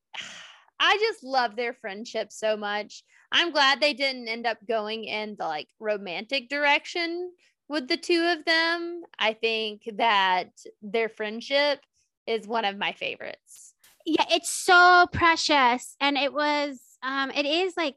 I 0.81 0.97
just 0.99 1.23
love 1.23 1.57
their 1.57 1.75
friendship 1.75 2.33
so 2.33 2.57
much. 2.57 3.05
I'm 3.33 3.53
glad 3.53 3.81
they 3.81 3.95
didn't 3.95 4.29
end 4.29 4.47
up 4.47 4.59
going 4.67 5.05
in 5.05 5.37
the 5.39 5.45
like 5.45 5.69
romantic 5.79 6.49
direction 6.49 7.31
with 7.69 7.89
the 7.89 7.97
two 7.97 8.35
of 8.37 8.45
them. 8.45 9.03
I 9.19 9.33
think 9.35 9.83
that 9.97 10.51
their 10.83 11.09
friendship 11.09 11.81
is 12.27 12.47
one 12.47 12.65
of 12.65 12.77
my 12.77 12.93
favorites. 12.93 13.75
yeah 14.05 14.25
it's 14.31 14.51
so 14.51 15.07
precious 15.13 15.97
and 16.01 16.17
it 16.17 16.33
was 16.33 16.81
um 17.03 17.31
it 17.31 17.47
is 17.47 17.75
like 17.77 17.97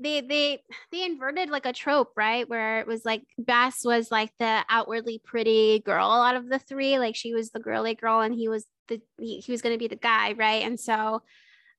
they 0.00 0.20
they 0.22 0.62
they 0.90 1.04
inverted 1.04 1.50
like 1.50 1.66
a 1.66 1.72
trope 1.72 2.12
right 2.16 2.48
where 2.48 2.80
it 2.80 2.86
was 2.86 3.04
like 3.04 3.22
Bess 3.36 3.84
was 3.84 4.10
like 4.10 4.32
the 4.38 4.64
outwardly 4.70 5.20
pretty 5.22 5.80
girl 5.80 6.10
out 6.10 6.36
of 6.36 6.48
the 6.48 6.58
three 6.58 6.98
like 6.98 7.14
she 7.14 7.34
was 7.34 7.50
the 7.50 7.60
girly 7.60 7.94
girl 7.94 8.20
and 8.20 8.34
he 8.34 8.48
was 8.48 8.64
the 8.88 9.00
he, 9.18 9.40
he 9.40 9.52
was 9.52 9.60
to 9.62 9.76
be 9.78 9.88
the 9.88 9.96
guy 9.96 10.32
right 10.32 10.62
and 10.64 10.80
so 10.80 11.22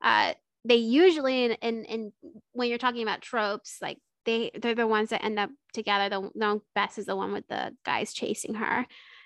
uh 0.03 0.33
they 0.65 0.75
usually 0.75 1.45
in 1.45 1.85
in 1.85 2.11
when 2.53 2.69
you're 2.69 2.77
talking 2.77 3.01
about 3.03 3.21
tropes 3.21 3.77
like 3.81 3.97
they 4.25 4.51
they're 4.61 4.75
the 4.75 4.87
ones 4.87 5.09
that 5.09 5.23
end 5.23 5.39
up 5.39 5.49
together 5.73 6.09
the, 6.09 6.29
the 6.35 6.61
Bess 6.73 6.97
is 6.97 7.05
the 7.05 7.15
one 7.15 7.31
with 7.31 7.47
the 7.47 7.75
guys 7.85 8.13
chasing 8.13 8.55
her 8.55 8.85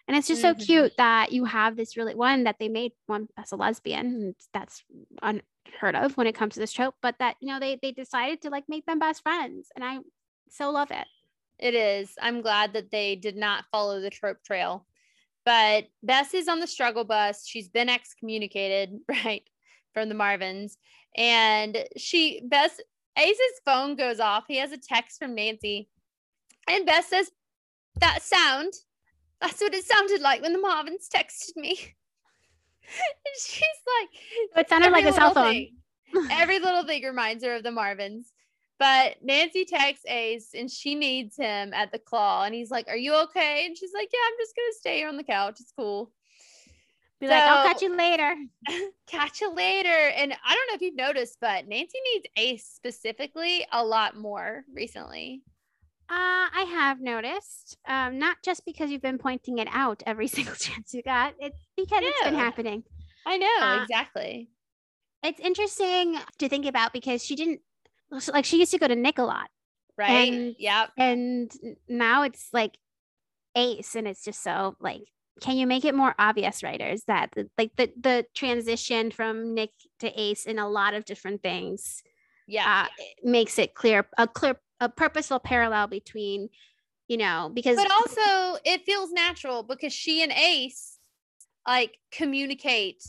and 0.10 0.18
it's 0.18 0.27
just 0.27 0.41
so 0.41 0.56
Mhm. 0.56 0.65
cute 0.65 0.98
that 0.98 1.32
you 1.32 1.46
have 1.46 1.77
this 1.77 1.96
really 1.96 2.15
one 2.15 2.46
that 2.46 2.58
they 2.58 2.68
made 2.68 2.94
one 3.06 3.27
as 3.38 3.51
a 3.51 3.56
lesbian. 3.56 4.08
And 4.08 4.36
that's 4.51 4.84
unheard 5.22 5.96
of 5.96 6.18
when 6.18 6.25
it 6.25 6.34
comes 6.34 6.56
to 6.56 6.60
this 6.60 6.74
trope, 6.74 6.96
but 7.00 7.20
that, 7.20 7.36
you 7.39 7.48
know, 7.48 7.60
they, 7.60 7.77
they 7.79 7.91
decided 7.91 8.41
to 8.41 8.50
like 8.50 8.63
make 8.68 8.88
them 8.88 8.98
best 8.98 9.22
friends. 9.22 9.68
And 9.75 9.86
I 9.86 10.00
so 10.50 10.72
love 10.72 10.89
it. 10.89 11.06
It 11.60 11.75
is. 11.75 12.12
I'm 12.20 12.41
glad 12.41 12.74
that 12.74 12.89
they 12.89 13.18
did 13.18 13.36
not 13.36 13.65
follow 13.72 14.01
the 14.01 14.10
trope 14.10 14.41
trail. 14.44 14.88
But 15.46 15.86
Bess 16.01 16.34
is 16.34 16.48
on 16.48 16.60
the 16.60 16.65
struggle 16.65 17.03
bus. 17.03 17.46
She's 17.46 17.70
been 17.70 17.88
excommunicated, 17.88 19.00
right? 19.10 19.44
from 19.94 20.10
the 20.10 20.15
Marvins. 20.15 20.77
And 21.15 21.86
she, 21.98 22.41
Bess, 22.46 22.79
Ace's 23.18 23.62
phone 23.66 23.96
goes 23.96 24.20
off. 24.20 24.46
He 24.48 24.58
has 24.58 24.72
a 24.72 24.78
text 24.78 25.20
from 25.20 25.36
Nancy. 25.36 25.89
And 26.70 26.86
Bess 26.86 27.08
says, 27.08 27.32
That 28.00 28.22
sound, 28.22 28.74
that's 29.42 29.62
what 29.62 29.74
it 29.74 29.84
sounded 29.86 30.22
like 30.22 30.42
when 30.42 30.54
the 30.54 30.60
Marvins 30.60 31.10
texted 31.13 31.56
me. 31.56 31.72
and 32.84 33.36
she's 33.39 33.63
like, 34.00 34.62
It 34.66 34.70
sounded 34.70 34.92
like 34.92 35.06
a 35.06 35.13
cell 35.13 35.34
phone. 35.34 35.51
thing- 35.51 35.75
every 36.32 36.60
little 36.60 36.84
thing 36.86 37.04
reminds 37.04 37.44
her 37.44 37.56
of 37.56 37.63
the 37.63 37.70
Marvins. 37.70 38.25
But 38.80 39.18
Nancy 39.22 39.66
texts 39.66 40.06
Ace 40.08 40.51
and 40.56 40.72
she 40.72 40.96
needs 40.96 41.36
him 41.36 41.74
at 41.74 41.92
the 41.92 42.00
claw. 42.00 42.46
And 42.46 42.56
he's 42.56 42.72
like, 42.72 42.88
Are 42.88 42.96
you 42.98 43.13
okay? 43.24 43.66
And 43.66 43.78
she's 43.78 43.92
like, 43.94 44.10
Yeah, 44.13 44.20
I'm 44.25 44.38
just 44.39 44.56
going 44.56 44.70
to 44.72 44.78
stay 44.78 44.98
here 44.98 45.10
on 45.10 45.18
the 45.18 45.24
couch. 45.24 45.58
It's 45.60 45.74
cool. 45.78 46.12
Be 47.20 47.28
like, 47.28 47.42
I'll 47.44 47.64
So- 47.64 47.74
catch 47.74 47.82
you 47.82 47.96
later. 47.98 48.34
Catch 49.08 49.42
you 49.42 49.54
later. 49.54 49.90
And 49.90 50.32
I 50.34 50.56
don't 50.56 50.68
know 50.70 50.76
if 50.76 50.82
you've 50.82 50.96
noticed, 50.96 51.38
but 51.42 51.68
Nancy 51.68 51.98
needs 52.14 52.26
Ace 52.38 52.66
specifically 52.66 53.66
a 53.72 53.84
lot 53.84 54.16
more 54.16 54.64
recently. 54.74 55.42
Uh, 56.10 56.48
I 56.54 56.66
have 56.72 57.02
noticed, 57.02 57.78
um, 57.88 58.18
not 58.20 58.38
just 58.44 58.64
because 58.66 58.90
you've 58.90 59.02
been 59.02 59.18
pointing 59.18 59.58
it 59.58 59.68
out 59.72 60.02
every 60.06 60.28
single 60.38 60.56
chance 60.56 60.94
you 60.94 61.04
got. 61.04 61.34
It's 61.40 61.60
because 61.76 62.00
it's 62.04 62.24
been 62.24 62.36
happening. 62.36 62.84
I 63.26 63.38
know, 63.38 63.58
Uh, 63.62 63.84
exactly. 63.84 64.50
It's 65.22 65.40
interesting 65.42 66.18
to 66.38 66.48
think 66.50 66.66
about 66.66 66.94
because 66.94 67.24
she 67.24 67.36
didn't 67.36 67.60
like 68.34 68.46
she 68.46 68.58
used 68.60 68.72
to 68.72 68.78
go 68.80 68.88
to 68.88 68.96
Nick 68.96 69.18
a 69.20 69.24
lot, 69.24 69.50
Right. 69.98 70.32
and- 70.34 70.56
yep. 70.58 70.92
and 70.98 71.52
now 71.90 72.24
it's 72.24 72.48
like 72.54 72.78
Ace, 73.56 73.94
and 73.96 74.08
it's 74.08 74.24
just 74.24 74.42
so 74.42 74.78
like. 74.80 75.02
Can 75.39 75.58
you 75.58 75.67
make 75.67 75.86
it 75.86 75.96
more 75.96 76.15
obvious, 76.19 76.63
writers, 76.63 77.03
that 77.08 77.31
the, 77.34 77.50
like 77.58 77.75
the 77.75 77.91
the 78.00 78.25
transition 78.36 79.12
from 79.12 79.53
Nick 79.53 79.72
to 80.00 80.19
Ace 80.19 80.46
in 80.46 80.60
a 80.60 80.69
lot 80.69 80.93
of 80.93 81.05
different 81.05 81.41
things 81.41 82.03
Yeah. 82.48 82.86
uh, 82.86 82.88
makes 83.24 83.58
it 83.60 83.74
clear 83.74 84.08
a 84.17 84.27
clear 84.27 84.60
a 84.79 84.89
purposeful 84.89 85.39
parallel 85.39 85.88
between, 85.88 86.50
you 87.08 87.17
know, 87.17 87.51
because 87.53 87.75
but 87.75 87.91
also 87.91 88.60
it 88.65 88.86
feels 88.86 89.12
natural 89.12 89.63
because 89.63 89.93
she 89.93 90.24
and 90.24 90.31
Ace 90.31 90.98
like 91.67 91.98
communicate 92.12 93.03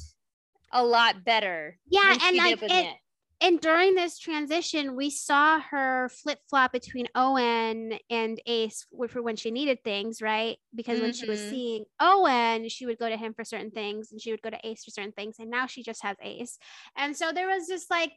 a 0.72 0.84
lot 0.84 1.24
better. 1.24 1.78
Yeah, 1.88 2.18
and, 2.22 2.36
like, 2.36 2.62
it-. 2.62 2.96
And 3.40 3.60
during 3.60 3.94
this 3.94 4.18
transition, 4.18 4.94
we 4.96 5.10
saw 5.10 5.60
her 5.60 6.08
flip 6.10 6.40
flop 6.48 6.72
between 6.72 7.06
Owen 7.14 7.98
and 8.10 8.40
Ace 8.46 8.86
for 9.08 9.22
when 9.22 9.36
she 9.36 9.50
needed 9.50 9.82
things, 9.82 10.20
right? 10.20 10.58
Because 10.74 11.00
when 11.00 11.12
she 11.12 11.26
was 11.28 11.40
Mhm. 11.40 11.50
seeing 11.50 11.84
Owen, 12.00 12.68
she 12.68 12.86
would 12.86 12.98
go 12.98 13.08
to 13.08 13.16
him 13.16 13.32
for 13.34 13.44
certain 13.44 13.70
things 13.70 14.12
and 14.12 14.20
she 14.20 14.30
would 14.30 14.42
go 14.42 14.50
to 14.50 14.60
Ace 14.66 14.84
for 14.84 14.90
certain 14.90 15.12
things. 15.12 15.36
And 15.38 15.50
now 15.50 15.66
she 15.66 15.82
just 15.82 16.02
has 16.02 16.16
Ace. 16.22 16.58
And 16.96 17.16
so 17.16 17.32
there 17.32 17.48
was 17.48 17.66
just 17.66 17.90
like, 17.90 18.12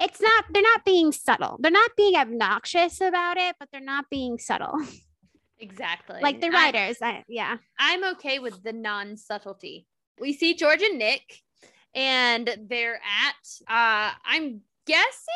it's 0.00 0.20
not, 0.20 0.44
they're 0.52 0.62
not 0.62 0.84
being 0.84 1.12
subtle. 1.12 1.58
They're 1.60 1.70
not 1.70 1.90
being 1.96 2.16
obnoxious 2.16 3.00
about 3.00 3.36
it, 3.36 3.56
but 3.58 3.68
they're 3.70 3.80
not 3.80 4.08
being 4.10 4.38
subtle. 4.38 4.74
Exactly. 5.58 6.20
like 6.20 6.40
the 6.40 6.48
I- 6.48 6.50
writers. 6.50 6.96
I, 7.00 7.24
yeah. 7.28 7.58
I'm 7.78 8.02
okay 8.14 8.38
with 8.40 8.62
the 8.64 8.72
non 8.72 9.16
subtlety. 9.16 9.86
We 10.18 10.32
see 10.32 10.54
George 10.54 10.82
and 10.82 10.98
Nick, 10.98 11.42
and 11.94 12.56
they're 12.68 12.96
at, 12.96 13.34
uh, 13.68 14.14
I'm 14.24 14.60
guessing 14.86 15.34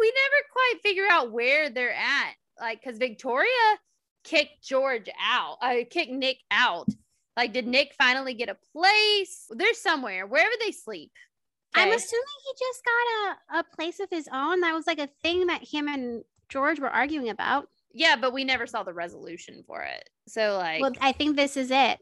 we 0.00 0.12
never 0.12 0.44
quite 0.52 0.82
figure 0.82 1.06
out 1.10 1.32
where 1.32 1.70
they're 1.70 1.94
at. 1.94 2.34
Like, 2.60 2.82
because 2.82 2.98
Victoria 2.98 3.48
kicked 4.24 4.62
George 4.62 5.08
out, 5.20 5.58
uh, 5.60 5.74
kicked 5.88 6.12
Nick 6.12 6.38
out. 6.50 6.88
Like, 7.36 7.52
did 7.52 7.66
Nick 7.66 7.94
finally 7.96 8.34
get 8.34 8.48
a 8.48 8.56
place? 8.72 9.46
They're 9.50 9.74
somewhere, 9.74 10.26
wherever 10.26 10.54
they 10.60 10.72
sleep. 10.72 11.12
I'm 11.74 11.92
assuming 11.92 12.24
he 12.44 12.52
just 12.58 12.82
got 12.84 13.56
a, 13.56 13.58
a 13.60 13.76
place 13.76 14.00
of 14.00 14.08
his 14.10 14.28
own. 14.32 14.60
That 14.60 14.74
was 14.74 14.86
like 14.86 14.98
a 14.98 15.08
thing 15.22 15.46
that 15.46 15.62
him 15.62 15.86
and 15.86 16.24
George 16.48 16.80
were 16.80 16.88
arguing 16.88 17.28
about. 17.28 17.68
yeah, 17.92 18.16
but 18.16 18.32
we 18.32 18.44
never 18.44 18.66
saw 18.66 18.82
the 18.82 18.92
resolution 18.92 19.62
for 19.66 19.82
it. 19.82 20.08
So, 20.26 20.56
like, 20.56 20.80
Well, 20.80 20.92
I 21.00 21.12
think 21.12 21.36
this 21.36 21.56
is 21.56 21.70
it. 21.70 22.00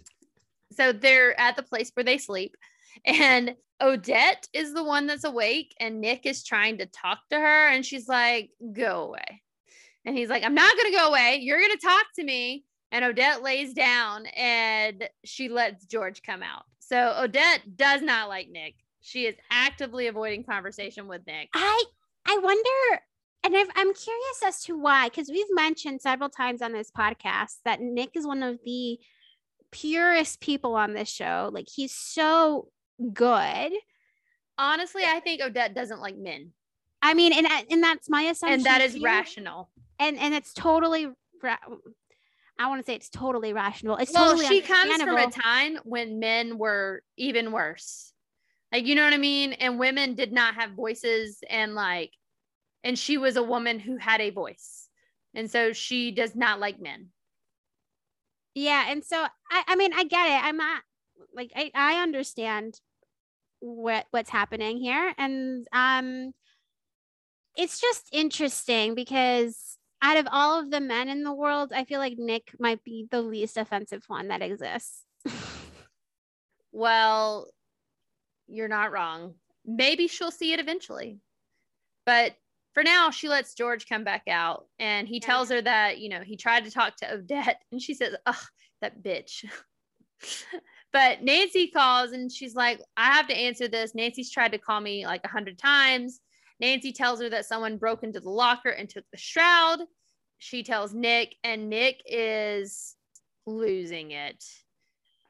so 0.72 0.92
they're 0.92 1.38
at 1.40 1.56
the 1.56 1.62
place 1.62 1.90
where 1.94 2.04
they 2.04 2.18
sleep 2.18 2.56
and 3.04 3.54
odette 3.80 4.48
is 4.52 4.74
the 4.74 4.82
one 4.82 5.06
that's 5.06 5.24
awake 5.24 5.74
and 5.78 6.00
nick 6.00 6.26
is 6.26 6.42
trying 6.42 6.78
to 6.78 6.86
talk 6.86 7.20
to 7.30 7.36
her 7.38 7.68
and 7.68 7.86
she's 7.86 8.08
like 8.08 8.50
go 8.72 9.04
away. 9.04 9.42
And 10.04 10.16
he's 10.16 10.28
like 10.28 10.44
i'm 10.44 10.54
not 10.54 10.76
going 10.76 10.92
to 10.92 10.98
go 10.98 11.08
away. 11.08 11.38
You're 11.40 11.60
going 11.60 11.76
to 11.78 11.86
talk 11.86 12.06
to 12.16 12.24
me. 12.24 12.64
And 12.90 13.04
odette 13.04 13.42
lays 13.42 13.74
down 13.74 14.26
and 14.26 15.08
she 15.24 15.48
lets 15.48 15.84
george 15.84 16.22
come 16.22 16.42
out. 16.42 16.64
So 16.78 17.14
odette 17.18 17.76
does 17.76 18.02
not 18.02 18.28
like 18.28 18.48
nick. 18.48 18.74
She 19.00 19.26
is 19.26 19.36
actively 19.50 20.06
avoiding 20.06 20.44
conversation 20.44 21.06
with 21.06 21.26
nick. 21.26 21.50
I 21.54 21.84
I 22.28 22.36
wonder, 22.42 23.02
and 23.42 23.56
I've, 23.56 23.70
I'm 23.74 23.94
curious 23.94 24.42
as 24.44 24.62
to 24.64 24.76
why, 24.78 25.08
because 25.08 25.30
we've 25.30 25.46
mentioned 25.50 26.02
several 26.02 26.28
times 26.28 26.60
on 26.60 26.72
this 26.72 26.90
podcast 26.90 27.56
that 27.64 27.80
Nick 27.80 28.10
is 28.16 28.26
one 28.26 28.42
of 28.42 28.58
the 28.66 28.98
purest 29.70 30.40
people 30.40 30.74
on 30.74 30.92
this 30.92 31.08
show. 31.08 31.50
Like 31.52 31.68
he's 31.74 31.94
so 31.94 32.68
good. 33.12 33.72
honestly 34.58 35.02
i 35.06 35.20
think 35.20 35.40
odette 35.40 35.74
doesn't 35.74 36.00
like 36.00 36.16
men 36.16 36.52
I 37.02 37.14
mean, 37.14 37.32
and 37.32 37.46
uh, 37.46 37.62
and 37.70 37.82
that's 37.82 38.08
my 38.08 38.22
assumption. 38.22 38.54
and 38.54 38.64
that 38.64 38.80
is 38.80 38.94
too. 38.94 39.02
rational 39.02 39.70
And 39.98 40.18
and 40.18 40.34
it's 40.34 40.52
totally. 40.52 41.06
Ra- 41.42 41.56
I 42.58 42.66
want 42.68 42.84
to 42.84 42.90
say 42.90 42.96
it's 42.96 43.08
totally 43.08 43.52
rational. 43.52 43.96
It's 43.96 44.12
well, 44.12 44.30
totally 44.32 44.46
she 44.48 44.62
comes 44.62 45.00
from 45.00 45.16
a 45.16 45.30
time 45.30 45.78
when 45.84 46.18
men 46.18 46.58
were 46.58 47.02
even 47.16 47.52
worse. 47.52 48.12
Like, 48.72 48.84
you 48.84 48.96
know 48.96 49.04
what 49.04 49.14
I 49.14 49.18
mean? 49.18 49.52
And 49.52 49.78
women 49.78 50.14
did 50.14 50.32
not 50.32 50.54
have 50.56 50.72
voices 50.72 51.38
and 51.48 51.76
like, 51.76 52.10
and 52.82 52.98
she 52.98 53.16
was 53.16 53.36
a 53.36 53.42
woman 53.42 53.78
who 53.78 53.96
had 53.96 54.20
a 54.20 54.30
voice. 54.30 54.88
And 55.34 55.48
so 55.48 55.72
she 55.72 56.10
does 56.10 56.34
not 56.34 56.58
like 56.58 56.80
men. 56.80 57.10
Yeah, 58.54 58.86
and 58.88 59.04
so 59.04 59.24
I, 59.50 59.62
I 59.68 59.76
mean, 59.76 59.92
I 59.94 60.02
get 60.02 60.26
it. 60.26 60.44
I'm 60.44 60.56
not 60.56 60.82
like 61.32 61.52
I, 61.54 61.70
I 61.74 62.02
understand 62.02 62.80
what 63.60 64.06
what's 64.10 64.30
happening 64.30 64.78
here, 64.78 65.12
and 65.18 65.66
um, 65.72 66.32
it's 67.56 67.80
just 67.80 68.08
interesting 68.12 68.94
because 68.94 69.76
out 70.02 70.16
of 70.16 70.28
all 70.30 70.60
of 70.60 70.70
the 70.70 70.80
men 70.80 71.08
in 71.08 71.24
the 71.24 71.34
world, 71.34 71.72
I 71.74 71.84
feel 71.84 71.98
like 71.98 72.14
Nick 72.18 72.52
might 72.60 72.84
be 72.84 73.06
the 73.10 73.20
least 73.22 73.56
offensive 73.56 74.04
one 74.06 74.28
that 74.28 74.42
exists. 74.42 75.04
Well, 76.72 77.50
you're 78.46 78.68
not 78.68 78.92
wrong. 78.92 79.34
Maybe 79.64 80.06
she'll 80.06 80.30
see 80.30 80.52
it 80.52 80.60
eventually. 80.60 81.18
But 82.06 82.34
for 82.74 82.82
now, 82.82 83.10
she 83.10 83.28
lets 83.28 83.54
George 83.54 83.88
come 83.88 84.04
back 84.04 84.22
out 84.28 84.66
and 84.78 85.08
he 85.08 85.16
Yeah. 85.16 85.26
tells 85.26 85.50
her 85.50 85.60
that, 85.62 85.98
you 85.98 86.08
know, 86.08 86.20
he 86.20 86.36
tried 86.36 86.64
to 86.64 86.70
talk 86.70 86.96
to 86.96 87.12
Odette 87.14 87.62
and 87.72 87.80
she 87.82 87.94
says, 87.94 88.14
Ugh, 88.26 88.36
that 88.80 89.02
bitch. 89.02 89.44
but 90.92 91.22
Nancy 91.22 91.68
calls 91.68 92.12
and 92.12 92.30
she's 92.30 92.54
like, 92.54 92.80
I 92.96 93.12
have 93.12 93.28
to 93.28 93.36
answer 93.36 93.68
this. 93.68 93.94
Nancy's 93.94 94.30
tried 94.30 94.52
to 94.52 94.58
call 94.58 94.80
me 94.80 95.06
like 95.06 95.22
a 95.24 95.28
hundred 95.28 95.58
times. 95.58 96.20
Nancy 96.60 96.92
tells 96.92 97.20
her 97.20 97.28
that 97.28 97.46
someone 97.46 97.76
broke 97.76 98.02
into 98.02 98.20
the 98.20 98.30
locker 98.30 98.70
and 98.70 98.88
took 98.88 99.04
the 99.12 99.18
shroud. 99.18 99.80
She 100.38 100.62
tells 100.62 100.94
Nick, 100.94 101.34
and 101.44 101.68
Nick 101.68 102.00
is 102.06 102.96
losing 103.46 104.12
it. 104.12 104.44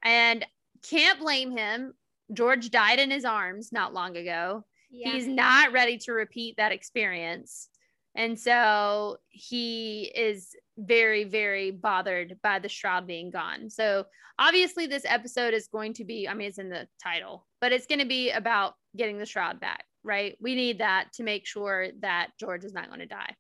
And 0.02 0.46
can't 0.88 1.18
blame 1.18 1.56
him. 1.56 1.94
George 2.32 2.70
died 2.70 2.98
in 2.98 3.10
his 3.10 3.24
arms 3.24 3.72
not 3.72 3.94
long 3.94 4.16
ago. 4.16 4.64
He's 5.12 5.26
not 5.26 5.72
ready 5.72 5.98
to 5.98 6.12
repeat 6.12 6.56
that 6.56 6.72
experience. 6.72 7.68
And 8.14 8.38
so 8.38 9.18
he 9.28 10.10
is 10.14 10.54
very, 10.76 11.24
very 11.24 11.70
bothered 11.70 12.38
by 12.42 12.58
the 12.58 12.68
shroud 12.68 13.06
being 13.06 13.30
gone. 13.30 13.70
So 13.70 14.06
obviously, 14.38 14.86
this 14.86 15.04
episode 15.06 15.54
is 15.54 15.68
going 15.68 15.94
to 15.94 16.04
be, 16.04 16.28
I 16.28 16.34
mean, 16.34 16.48
it's 16.48 16.58
in 16.58 16.70
the 16.70 16.88
title, 17.02 17.46
but 17.60 17.72
it's 17.72 17.86
going 17.86 18.00
to 18.00 18.06
be 18.06 18.30
about 18.30 18.74
getting 18.96 19.18
the 19.18 19.26
shroud 19.26 19.60
back, 19.60 19.84
right? 20.02 20.36
We 20.40 20.54
need 20.54 20.78
that 20.78 21.12
to 21.14 21.22
make 21.22 21.46
sure 21.46 21.88
that 22.00 22.30
George 22.38 22.64
is 22.64 22.72
not 22.72 22.88
going 22.88 23.00
to 23.00 23.06
die. 23.06 23.34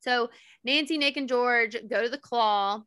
So 0.00 0.30
Nancy, 0.64 0.98
Nick, 0.98 1.16
and 1.16 1.28
George 1.28 1.76
go 1.88 2.02
to 2.02 2.08
the 2.08 2.18
claw 2.18 2.82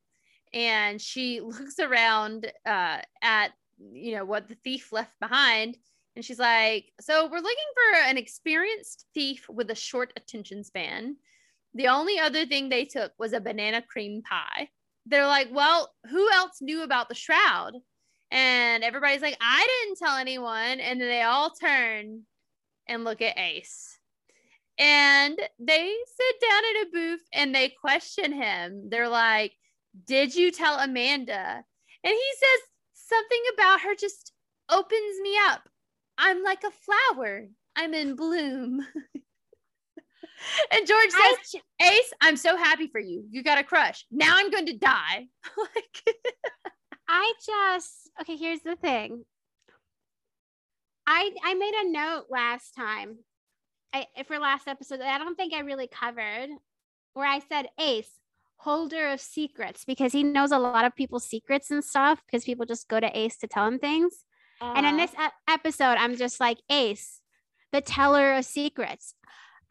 and 0.54 1.02
she 1.02 1.40
looks 1.42 1.80
around 1.80 2.52
uh, 2.66 3.00
at, 3.22 3.50
you 3.92 4.16
know, 4.16 4.26
what 4.26 4.48
the 4.48 4.56
thief 4.64 4.92
left 4.92 5.20
behind 5.20 5.78
and 6.16 6.26
she's 6.26 6.40
like, 6.40 6.92
So 7.00 7.28
we're 7.28 7.38
looking 7.38 7.56
for 7.74 8.00
an 8.10 8.18
experienced 8.18 9.06
thief 9.14 9.48
with 9.50 9.70
a 9.72 9.76
short 9.76 10.14
attention 10.16 10.64
span. 10.64 11.18
The 11.74 11.88
only 11.88 12.20
other 12.20 12.46
thing 12.46 12.70
they 12.70 12.86
took 12.86 13.14
was 13.18 13.34
a 13.34 13.40
banana 13.40 13.82
cream 13.82 14.22
pie. 14.22 14.70
They're 15.06 15.28
like, 15.28 15.50
Well, 15.52 15.94
who 16.10 16.32
else 16.32 16.62
knew 16.62 16.84
about 16.84 17.10
the 17.10 17.16
shroud? 17.16 17.74
And 18.30 18.84
everybody's 18.84 19.22
like, 19.22 19.38
I 19.42 19.68
didn't 19.84 20.00
tell 20.00 20.18
anyone. 20.18 20.80
And 20.80 21.02
then 21.02 21.10
they 21.10 21.22
all 21.22 21.50
turn 21.50 22.22
and 22.88 23.04
look 23.04 23.22
at 23.22 23.38
Ace. 23.38 23.98
And 24.78 25.38
they 25.60 25.94
sit 26.06 26.50
down 26.50 26.64
in 26.64 26.82
a 26.82 26.92
booth 26.92 27.24
and 27.34 27.54
they 27.54 27.70
question 27.70 28.32
him. 28.32 28.90
They're 28.90 29.10
like, 29.10 29.54
Did 30.08 30.36
you 30.36 30.52
tell 30.52 30.78
Amanda? 30.78 31.64
And 32.04 32.14
he 32.14 32.32
says 32.38 32.60
something 32.94 33.42
about 33.54 33.82
her 33.82 33.96
just 33.96 34.34
opens 34.70 35.22
me 35.22 35.38
up. 35.48 35.62
I'm 36.22 36.44
like 36.44 36.64
a 36.64 36.72
flower. 37.16 37.48
I'm 37.76 37.94
in 37.96 38.16
bloom. 38.16 38.86
and 40.72 40.88
George 40.88 41.10
says, 41.10 41.62
Ace, 41.82 42.14
I'm 42.22 42.38
so 42.38 42.56
happy 42.56 42.88
for 42.88 43.00
you. 43.00 43.26
You 43.32 43.44
got 43.44 43.58
a 43.58 43.64
crush. 43.64 44.06
Now 44.12 44.36
I'm 44.38 44.52
going 44.52 44.68
to 44.68 44.78
die. 44.78 45.26
like, 45.58 46.16
I 47.10 47.34
just 47.44 48.12
okay. 48.22 48.38
Here's 48.38 48.62
the 48.62 48.76
thing. 48.76 49.24
I 51.08 51.32
I 51.44 51.56
made 51.56 51.74
a 51.74 51.92
note 51.92 52.26
last 52.30 52.76
time, 52.76 53.18
I 53.92 54.06
for 54.28 54.38
last 54.38 54.68
episode. 54.68 55.00
that 55.00 55.14
I 55.14 55.18
don't 55.18 55.36
think 55.36 55.54
I 55.54 55.62
really 55.62 55.88
covered, 55.88 56.50
where 57.14 57.28
I 57.28 57.40
said 57.40 57.68
Ace, 57.80 58.12
holder 58.58 59.10
of 59.10 59.20
secrets, 59.20 59.86
because 59.86 60.14
he 60.14 60.24
knows 60.24 60.52
a 60.52 60.60
lot 60.60 60.86
of 60.86 60.96
people's 60.96 61.26
secrets 61.26 61.72
and 61.72 61.84
stuff. 61.84 62.22
Because 62.26 62.46
people 62.46 62.68
just 62.68 62.88
go 62.88 63.00
to 63.00 63.18
Ace 63.18 63.38
to 63.38 63.48
tell 63.48 63.68
him 63.68 63.80
things. 63.80 64.24
And 64.62 64.86
in 64.86 64.96
uh, 64.96 64.98
this 64.98 65.16
episode, 65.50 65.98
I'm 65.98 66.16
just 66.16 66.40
like 66.40 66.60
Ace, 66.70 67.20
the 67.72 67.82
teller 67.82 68.34
of 68.34 68.46
secrets. 68.46 69.16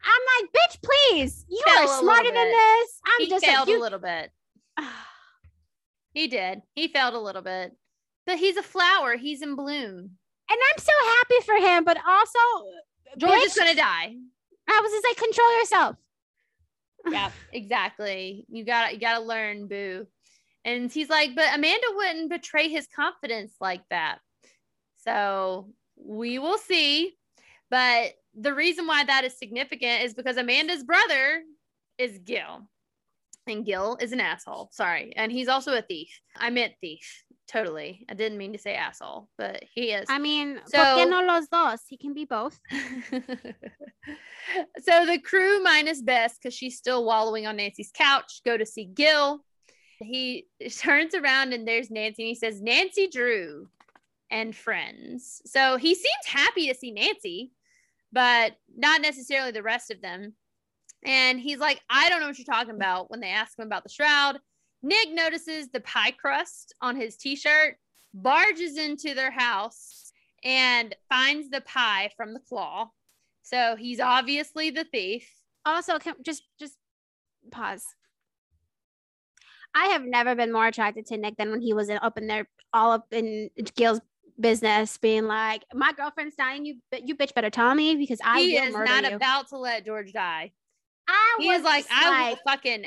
I'm 0.03 0.21
like, 0.41 0.51
bitch, 0.51 0.81
please, 0.81 1.45
you 1.47 1.63
are 1.67 1.87
smarter 1.99 2.31
than 2.31 2.49
this. 2.49 2.99
I'm 3.05 3.19
he 3.19 3.29
just 3.29 3.45
failed 3.45 3.67
like, 3.67 3.69
you, 3.69 3.79
a 3.79 3.83
little 3.83 3.99
bit. 3.99 4.31
He 6.13 6.27
did. 6.27 6.61
He 6.75 6.89
failed 6.89 7.13
a 7.13 7.19
little 7.19 7.41
bit. 7.41 7.71
But 8.25 8.37
he's 8.37 8.57
a 8.57 8.63
flower. 8.63 9.15
He's 9.15 9.41
in 9.41 9.55
bloom. 9.55 9.97
and 9.97 10.09
I'm 10.49 10.77
so 10.77 10.91
happy 11.05 11.45
for 11.45 11.55
him, 11.55 11.85
but 11.85 11.97
also 12.05 12.39
George 13.17 13.39
bitch, 13.39 13.45
is 13.45 13.55
going 13.55 13.69
to 13.69 13.77
die. 13.77 14.15
I 14.69 14.79
was 14.81 14.91
just 14.91 15.07
like, 15.07 15.17
control 15.17 15.57
yourself. 15.59 15.95
yeah, 17.09 17.31
exactly. 17.53 18.45
You 18.49 18.65
got 18.65 18.93
you 18.93 18.99
got 18.99 19.19
to 19.19 19.23
learn, 19.23 19.67
boo. 19.67 20.07
And 20.63 20.91
he's 20.91 21.09
like, 21.09 21.33
but 21.33 21.55
Amanda 21.55 21.87
wouldn't 21.95 22.29
betray 22.29 22.67
his 22.67 22.87
confidence 22.93 23.55
like 23.61 23.81
that. 23.89 24.19
So 25.05 25.69
we 25.95 26.39
will 26.39 26.57
see. 26.57 27.13
But 27.69 28.13
the 28.35 28.53
reason 28.53 28.87
why 28.87 29.03
that 29.05 29.23
is 29.23 29.37
significant 29.37 30.03
is 30.03 30.13
because 30.13 30.37
Amanda's 30.37 30.83
brother 30.83 31.41
is 31.97 32.19
Gil, 32.19 32.67
and 33.47 33.65
Gil 33.65 33.97
is 34.01 34.11
an 34.11 34.19
asshole. 34.19 34.69
Sorry, 34.71 35.13
and 35.15 35.31
he's 35.31 35.47
also 35.47 35.73
a 35.73 35.81
thief. 35.81 36.09
I 36.35 36.49
meant 36.49 36.73
thief. 36.81 37.23
Totally. 37.47 38.05
I 38.09 38.13
didn't 38.13 38.37
mean 38.37 38.53
to 38.53 38.59
say 38.59 38.75
asshole, 38.75 39.27
but 39.37 39.63
he 39.73 39.91
is. 39.91 40.05
I 40.09 40.19
mean, 40.19 40.55
¿por 40.55 40.67
So- 40.67 40.77
qué 40.97 41.09
no 41.09 41.21
los 41.21 41.47
dos? 41.47 41.81
He 41.87 41.97
can 41.97 42.13
be 42.13 42.23
both. 42.25 42.57
so 44.79 45.05
the 45.05 45.19
crew 45.19 45.61
minus 45.61 46.01
Bess, 46.01 46.37
because 46.37 46.53
she's 46.53 46.77
still 46.77 47.03
wallowing 47.03 47.47
on 47.47 47.57
Nancy's 47.57 47.91
couch, 47.93 48.41
go 48.45 48.55
to 48.57 48.65
see 48.65 48.85
Gil. 48.85 49.43
He 49.99 50.47
turns 50.77 51.13
around 51.13 51.51
and 51.53 51.67
there's 51.67 51.91
Nancy 51.91 52.23
and 52.23 52.29
he 52.29 52.35
says, 52.35 52.61
Nancy 52.61 53.07
Drew 53.07 53.67
and 54.31 54.55
friends. 54.55 55.41
So 55.45 55.77
he 55.77 55.93
seems 55.93 56.25
happy 56.25 56.67
to 56.67 56.75
see 56.75 56.91
Nancy, 56.91 57.51
but 58.11 58.53
not 58.75 59.01
necessarily 59.01 59.51
the 59.51 59.63
rest 59.63 59.91
of 59.91 60.01
them. 60.01 60.33
And 61.05 61.39
he's 61.39 61.59
like, 61.59 61.81
I 61.89 62.09
don't 62.09 62.21
know 62.21 62.27
what 62.27 62.37
you're 62.37 62.45
talking 62.45 62.75
about 62.75 63.11
when 63.11 63.19
they 63.19 63.29
ask 63.29 63.57
him 63.57 63.65
about 63.65 63.83
the 63.83 63.89
shroud. 63.89 64.39
Nick 64.83 65.11
notices 65.11 65.69
the 65.69 65.81
pie 65.81 66.11
crust 66.11 66.73
on 66.81 66.95
his 66.95 67.17
t 67.17 67.35
shirt, 67.35 67.77
barges 68.13 68.77
into 68.77 69.13
their 69.13 69.31
house, 69.31 70.11
and 70.43 70.95
finds 71.09 71.49
the 71.49 71.61
pie 71.61 72.09
from 72.15 72.33
the 72.33 72.39
claw. 72.39 72.87
So 73.43 73.75
he's 73.75 73.99
obviously 73.99 74.69
the 74.69 74.85
thief. 74.85 75.29
Also, 75.65 75.99
can, 75.99 76.15
just 76.23 76.43
just 76.59 76.77
pause. 77.51 77.85
I 79.73 79.87
have 79.87 80.03
never 80.03 80.35
been 80.35 80.51
more 80.51 80.67
attracted 80.67 81.05
to 81.07 81.17
Nick 81.17 81.37
than 81.37 81.51
when 81.51 81.61
he 81.61 81.73
was 81.73 81.89
in, 81.89 81.97
up 81.99 82.17
in 82.17 82.27
there, 82.27 82.47
all 82.73 82.91
up 82.91 83.05
in 83.11 83.49
Gil's 83.75 84.01
business, 84.39 84.97
being 84.97 85.25
like, 85.25 85.63
"My 85.73 85.91
girlfriend's 85.93 86.35
dying. 86.35 86.65
You, 86.65 86.75
you 87.03 87.15
bitch, 87.15 87.33
better 87.33 87.49
tell 87.49 87.73
me 87.75 87.95
because 87.95 88.19
I 88.23 88.39
he 88.41 88.57
is 88.57 88.73
not 88.73 89.03
you." 89.09 89.15
about 89.15 89.49
to 89.49 89.57
let 89.57 89.85
George 89.85 90.13
die. 90.13 90.51
I 91.07 91.37
He 91.39 91.47
was 91.47 91.63
like, 91.63 91.85
I 91.91 92.29
will 92.31 92.37
fucking 92.45 92.83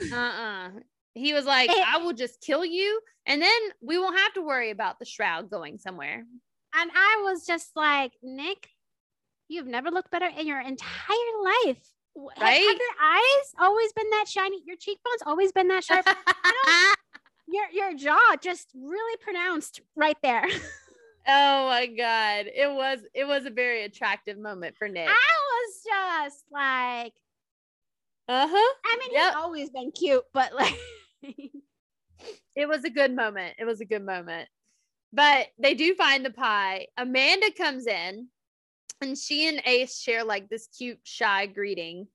like, 0.00 0.12
uh-uh. 0.12 0.70
He 1.14 1.32
was 1.34 1.44
like, 1.44 1.68
It- 1.70 1.86
I 1.86 1.98
will 1.98 2.12
just 2.12 2.40
kill 2.40 2.64
you, 2.64 3.00
and 3.26 3.42
then 3.42 3.60
we 3.82 3.98
won't 3.98 4.18
have 4.18 4.32
to 4.34 4.42
worry 4.42 4.70
about 4.70 4.98
the 4.98 5.04
shroud 5.04 5.50
going 5.50 5.78
somewhere. 5.78 6.24
and 6.74 6.90
I 6.94 7.22
was 7.24 7.44
just 7.46 7.70
like, 7.74 8.12
Nick, 8.22 8.68
you've 9.48 9.66
never 9.66 9.90
looked 9.90 10.10
better 10.10 10.26
in 10.38 10.46
your 10.46 10.60
entire 10.60 11.34
life. 11.42 11.82
Right? 12.40 12.60
Have 12.60 12.78
your 12.78 12.96
eyes 13.02 13.52
always 13.60 13.92
been 13.92 14.10
that 14.10 14.26
shiny? 14.28 14.60
Your 14.66 14.76
cheekbones 14.76 15.22
always 15.26 15.52
been 15.52 15.68
that 15.68 15.84
sharp? 15.84 16.06
Your 17.50 17.64
your 17.72 17.94
jaw 17.94 18.36
just 18.40 18.68
really 18.74 19.16
pronounced 19.18 19.80
right 19.96 20.16
there. 20.22 20.44
oh 21.28 21.66
my 21.68 21.86
god. 21.86 22.46
It 22.54 22.72
was 22.72 23.00
it 23.14 23.24
was 23.26 23.46
a 23.46 23.50
very 23.50 23.84
attractive 23.84 24.38
moment 24.38 24.76
for 24.76 24.88
Nick. 24.88 25.08
I 25.08 25.12
was 25.12 25.84
just 25.84 26.44
like, 26.52 27.14
Uh-huh. 28.28 28.74
I 28.84 28.96
mean, 29.00 29.12
Yep. 29.12 29.26
he's 29.26 29.36
always 29.36 29.70
been 29.70 29.90
cute, 29.92 30.24
but 30.32 30.54
like, 30.54 30.78
It 32.56 32.66
was 32.68 32.82
a 32.84 32.90
good 32.90 33.14
moment. 33.14 33.54
It 33.58 33.64
was 33.64 33.80
a 33.80 33.84
good 33.84 34.04
moment. 34.04 34.48
But 35.12 35.46
they 35.58 35.74
do 35.74 35.94
find 35.94 36.24
the 36.24 36.30
pie. 36.30 36.88
Amanda 36.96 37.52
comes 37.52 37.86
in 37.86 38.26
and 39.00 39.16
she 39.16 39.48
and 39.48 39.62
Ace 39.64 39.98
share 39.98 40.24
like 40.24 40.48
this 40.48 40.66
cute, 40.76 40.98
shy 41.04 41.46
greeting. 41.46 42.08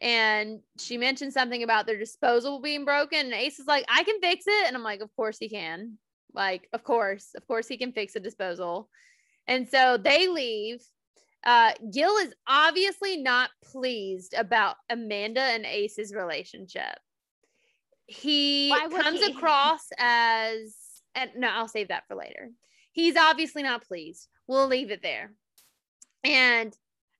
And 0.00 0.60
she 0.78 0.98
mentioned 0.98 1.32
something 1.32 1.62
about 1.62 1.86
their 1.86 1.98
disposal 1.98 2.60
being 2.60 2.84
broken. 2.84 3.18
And 3.18 3.32
Ace 3.32 3.58
is 3.58 3.66
like, 3.66 3.84
I 3.88 4.02
can 4.04 4.20
fix 4.20 4.44
it. 4.46 4.66
And 4.66 4.76
I'm 4.76 4.82
like, 4.82 5.00
Of 5.00 5.14
course 5.16 5.38
he 5.38 5.48
can. 5.48 5.98
Like, 6.34 6.68
of 6.72 6.84
course, 6.84 7.30
of 7.34 7.46
course 7.46 7.66
he 7.66 7.78
can 7.78 7.92
fix 7.92 8.14
a 8.14 8.20
disposal. 8.20 8.90
And 9.46 9.68
so 9.68 9.96
they 9.96 10.28
leave. 10.28 10.82
Uh, 11.44 11.72
Gil 11.92 12.16
is 12.16 12.34
obviously 12.46 13.16
not 13.16 13.50
pleased 13.64 14.34
about 14.34 14.76
Amanda 14.90 15.40
and 15.40 15.64
Ace's 15.64 16.12
relationship. 16.12 16.98
He 18.06 18.74
comes 18.90 19.20
he? 19.20 19.32
across 19.32 19.88
as, 19.98 20.74
and 21.14 21.30
no, 21.36 21.48
I'll 21.48 21.68
save 21.68 21.88
that 21.88 22.04
for 22.08 22.16
later. 22.16 22.50
He's 22.92 23.16
obviously 23.16 23.62
not 23.62 23.86
pleased. 23.86 24.28
We'll 24.46 24.66
leave 24.66 24.90
it 24.90 25.02
there. 25.02 25.32
And 26.24 26.76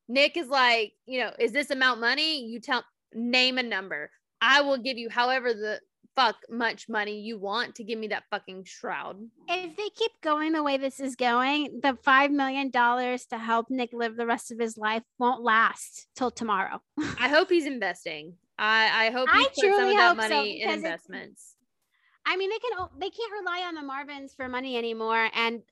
Nick 0.08 0.36
is 0.36 0.48
like, 0.48 0.92
you 1.06 1.20
know, 1.20 1.32
is 1.38 1.52
this 1.52 1.70
amount 1.70 2.00
money? 2.00 2.44
You 2.46 2.60
tell, 2.60 2.84
name 3.14 3.58
a 3.58 3.62
number. 3.62 4.10
I 4.40 4.60
will 4.60 4.78
give 4.78 4.98
you 4.98 5.08
however 5.10 5.52
the 5.52 5.80
fuck 6.14 6.36
much 6.48 6.88
money 6.88 7.20
you 7.20 7.38
want 7.38 7.74
to 7.74 7.84
give 7.84 7.98
me 7.98 8.08
that 8.08 8.24
fucking 8.30 8.64
shroud. 8.64 9.18
if 9.48 9.76
they 9.76 9.88
keep 9.90 10.12
going 10.22 10.52
the 10.52 10.62
way 10.62 10.78
this 10.78 10.98
is 10.98 11.14
going, 11.14 11.80
the 11.82 11.96
five 12.02 12.30
million 12.30 12.70
dollars 12.70 13.26
to 13.26 13.38
help 13.38 13.66
Nick 13.68 13.90
live 13.92 14.16
the 14.16 14.26
rest 14.26 14.50
of 14.50 14.58
his 14.58 14.78
life 14.78 15.02
won't 15.18 15.42
last 15.42 16.06
till 16.16 16.30
tomorrow. 16.30 16.80
I 17.20 17.28
hope 17.28 17.50
he's 17.50 17.66
investing. 17.66 18.34
I, 18.58 19.08
I 19.08 19.10
hope 19.10 19.28
he 19.30 19.40
I 19.40 19.44
puts 19.44 19.60
some 19.60 19.70
of 19.70 19.96
that 19.96 20.16
hope 20.16 20.22
so, 20.22 20.28
money 20.28 20.62
in 20.62 20.70
investments. 20.70 21.56
I 22.24 22.36
mean, 22.36 22.50
they 22.50 22.58
can 22.58 22.88
they 22.98 23.10
can't 23.10 23.32
rely 23.32 23.64
on 23.68 23.74
the 23.74 23.82
Marvins 23.82 24.34
for 24.34 24.48
money 24.48 24.76
anymore, 24.76 25.28
and 25.34 25.62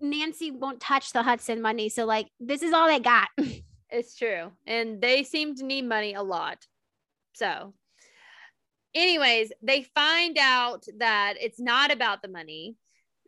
Nancy 0.00 0.50
won't 0.50 0.80
touch 0.80 1.12
the 1.12 1.22
Hudson 1.22 1.60
money. 1.60 1.88
So 1.88 2.04
like, 2.06 2.28
this 2.38 2.62
is 2.62 2.72
all 2.72 2.86
they 2.86 3.00
got. 3.00 3.28
It's 3.90 4.16
true. 4.16 4.52
And 4.66 5.00
they 5.00 5.24
seem 5.24 5.56
to 5.56 5.64
need 5.64 5.82
money 5.82 6.14
a 6.14 6.22
lot. 6.22 6.66
So, 7.32 7.74
anyways, 8.94 9.52
they 9.62 9.82
find 9.94 10.38
out 10.38 10.86
that 10.98 11.34
it's 11.40 11.60
not 11.60 11.92
about 11.92 12.22
the 12.22 12.28
money. 12.28 12.76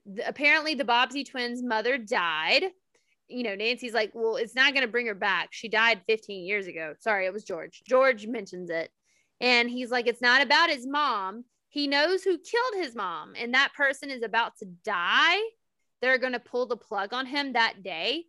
The- 0.07 0.29
apparently, 0.29 0.75
the 0.75 0.85
Bobbsey 0.85 1.29
twins' 1.29 1.63
mother 1.63 1.99
died. 1.99 2.65
You 3.29 3.45
know, 3.45 3.55
Nancy's 3.55 3.95
like, 3.95 4.13
well, 4.15 4.37
it's 4.37 4.55
not 4.55 4.75
going 4.75 4.87
to 4.87 4.93
bring 4.93 5.07
her 5.07 5.15
back. 5.15 5.49
She 5.53 5.69
died 5.69 6.03
15 6.07 6.45
years 6.45 6.67
ago. 6.67 6.95
Sorry, 7.01 7.27
it 7.27 7.33
was 7.33 7.45
George. 7.45 7.83
George 7.87 8.27
mentions 8.27 8.69
it. 8.69 8.91
And 9.41 9.71
he's 9.71 9.91
like, 9.91 10.07
it's 10.07 10.21
not 10.21 10.43
about 10.43 10.71
his 10.71 10.87
mom. 10.87 11.45
He 11.69 11.87
knows 11.87 12.23
who 12.23 12.37
killed 12.37 12.85
his 12.85 12.95
mom, 12.95 13.33
and 13.35 13.55
that 13.55 13.73
person 13.75 14.11
is 14.11 14.23
about 14.23 14.59
to 14.59 14.67
die. 14.85 15.39
They're 16.03 16.19
going 16.19 16.35
to 16.35 16.39
pull 16.39 16.67
the 16.67 16.77
plug 16.77 17.15
on 17.15 17.25
him 17.25 17.55
that 17.55 17.83
day. 17.83 18.27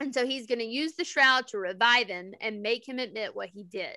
And 0.00 0.12
so 0.12 0.26
he's 0.26 0.46
going 0.46 0.58
to 0.58 0.64
use 0.64 0.94
the 0.96 1.04
shroud 1.04 1.46
to 1.48 1.58
revive 1.58 2.08
him 2.08 2.34
and 2.40 2.62
make 2.62 2.86
him 2.86 2.98
admit 2.98 3.34
what 3.34 3.48
he 3.48 3.64
did. 3.64 3.96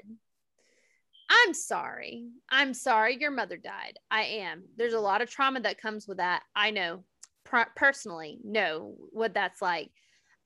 I'm 1.30 1.54
sorry. 1.54 2.26
I'm 2.50 2.74
sorry 2.74 3.18
your 3.20 3.32
mother 3.32 3.58
died. 3.58 3.98
I 4.10 4.24
am. 4.24 4.64
There's 4.78 4.94
a 4.94 5.00
lot 5.00 5.22
of 5.22 5.30
trauma 5.30 5.60
that 5.62 5.82
comes 5.82 6.08
with 6.08 6.18
that. 6.18 6.44
I 6.56 6.72
know 6.72 7.04
per- 7.44 7.72
personally 7.76 8.40
know 8.44 8.96
what 9.12 9.34
that's 9.34 9.62
like. 9.62 9.90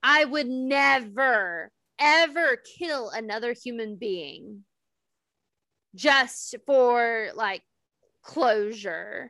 I 0.01 0.25
would 0.25 0.47
never, 0.47 1.71
ever 1.99 2.59
kill 2.77 3.09
another 3.09 3.53
human 3.53 3.97
being 3.97 4.63
just 5.93 6.55
for 6.65 7.29
like 7.35 7.61
closure. 8.23 9.29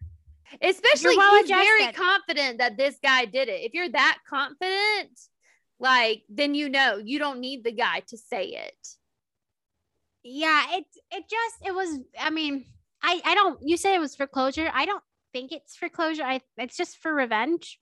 Especially 0.61 1.15
well 1.15 1.37
he's 1.37 1.49
very 1.49 1.93
confident 1.93 2.59
that 2.59 2.77
this 2.77 2.97
guy 3.01 3.25
did 3.25 3.47
it. 3.47 3.61
If 3.61 3.73
you're 3.73 3.89
that 3.89 4.17
confident, 4.29 5.17
like 5.81 6.23
then 6.29 6.55
you 6.55 6.69
know 6.69 6.97
you 7.03 7.19
don't 7.19 7.41
need 7.41 7.63
the 7.65 7.73
guy 7.73 8.01
to 8.07 8.17
say 8.17 8.45
it. 8.45 8.87
yeah, 10.23 10.63
it 10.77 10.85
it 11.11 11.23
just 11.27 11.57
it 11.65 11.73
was. 11.73 11.99
I 12.19 12.29
mean, 12.29 12.65
I 13.01 13.21
I 13.25 13.35
don't. 13.35 13.59
You 13.67 13.75
say 13.77 13.95
it 13.95 13.99
was 13.99 14.15
for 14.15 14.27
closure. 14.27 14.69
I 14.73 14.85
don't 14.85 15.03
think 15.33 15.51
it's 15.51 15.75
for 15.75 15.89
closure. 15.89 16.23
I 16.23 16.41
it's 16.57 16.77
just 16.77 16.97
for 17.01 17.13
revenge. 17.13 17.79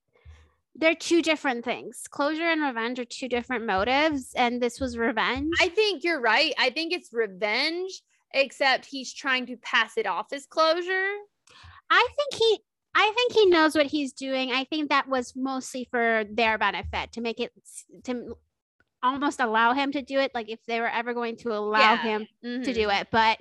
they're 0.76 0.96
two 0.96 1.22
different 1.22 1.66
things. 1.66 2.06
Closure 2.10 2.46
and 2.50 2.62
revenge 2.62 3.00
are 3.00 3.06
two 3.06 3.28
different 3.28 3.66
motives, 3.66 4.34
and 4.36 4.62
this 4.62 4.80
was 4.80 4.98
revenge. 4.98 5.52
I 5.60 5.68
think 5.70 6.04
you're 6.04 6.22
right. 6.22 6.54
I 6.58 6.70
think 6.70 6.94
it's 6.94 7.10
revenge, 7.12 8.02
except 8.34 8.86
he's 8.86 9.14
trying 9.14 9.46
to 9.48 9.58
pass 9.58 9.98
it 9.98 10.08
off 10.08 10.28
as 10.32 10.46
closure. 10.46 11.12
I 11.90 12.08
think 12.16 12.42
he 12.42 12.60
I 12.96 13.12
think 13.16 13.34
he 13.34 13.46
knows 13.46 13.76
what 13.76 13.86
he's 13.86 14.14
doing. 14.14 14.52
I 14.52 14.64
think 14.66 14.90
that 14.90 15.08
was 15.08 15.36
mostly 15.36 15.88
for 15.92 16.24
their 16.30 16.58
benefit 16.58 17.12
to 17.14 17.22
make 17.22 17.40
it 17.40 17.52
to 18.06 18.36
almost 19.02 19.40
allow 19.40 19.74
him 19.74 19.92
to 19.94 20.02
do 20.02 20.20
it 20.20 20.32
like 20.34 20.50
if 20.50 20.60
they 20.66 20.80
were 20.82 20.90
ever 20.90 21.14
going 21.14 21.38
to 21.38 21.54
allow 21.54 21.80
Yeah. 21.94 22.02
him 22.02 22.28
to 22.44 22.48
Mhm. 22.60 22.74
do 22.74 22.90
it. 22.90 23.08
But 23.12 23.40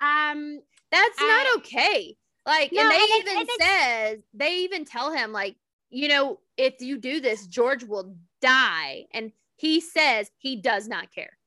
um 0.00 0.60
That's 0.90 1.16
I- 1.20 1.44
not 1.44 1.56
okay. 1.58 2.16
Like, 2.46 2.72
No, 2.72 2.82
and 2.82 2.90
they 2.90 2.96
and 2.98 3.28
even 3.28 3.46
says 3.58 4.18
they 4.32 4.58
even 4.60 4.84
tell 4.84 5.10
him 5.12 5.32
like, 5.32 5.56
you 5.90 6.08
know, 6.08 6.40
if 6.56 6.80
you 6.80 6.98
do 6.98 7.20
this, 7.20 7.46
George 7.46 7.84
will 7.84 8.16
die, 8.40 9.06
and 9.12 9.32
he 9.56 9.80
says 9.80 10.30
he 10.38 10.56
does 10.56 10.86
not 10.88 11.10
care. 11.12 11.38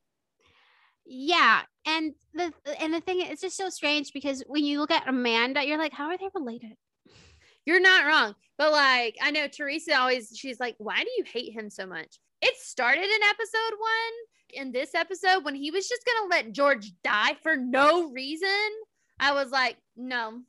yeah, 1.06 1.62
and 1.86 2.14
the 2.34 2.52
and 2.80 2.92
the 2.92 3.00
thing 3.00 3.20
is 3.20 3.30
it's 3.30 3.40
just 3.42 3.56
so 3.56 3.70
strange 3.70 4.12
because 4.12 4.42
when 4.46 4.64
you 4.64 4.78
look 4.80 4.90
at 4.90 5.08
Amanda, 5.08 5.66
you're 5.66 5.78
like, 5.78 5.92
how 5.92 6.08
are 6.08 6.18
they 6.18 6.28
related? 6.34 6.76
You're 7.68 7.80
not 7.80 8.06
wrong, 8.06 8.34
but 8.56 8.72
like 8.72 9.18
I 9.20 9.30
know 9.30 9.46
Teresa 9.46 9.94
always 9.98 10.32
she's 10.34 10.58
like, 10.58 10.76
why 10.78 11.04
do 11.04 11.10
you 11.18 11.24
hate 11.30 11.52
him 11.52 11.68
so 11.68 11.86
much? 11.86 12.18
It 12.40 12.56
started 12.56 13.04
in 13.04 13.22
episode 13.28 13.76
one. 13.78 14.14
In 14.54 14.72
this 14.72 14.94
episode, 14.94 15.44
when 15.44 15.54
he 15.54 15.70
was 15.70 15.86
just 15.86 16.00
gonna 16.06 16.30
let 16.30 16.54
George 16.54 16.92
die 17.04 17.36
for 17.42 17.56
no 17.56 18.10
reason, 18.10 18.48
I 19.20 19.34
was 19.34 19.50
like, 19.50 19.76
no, 19.98 20.40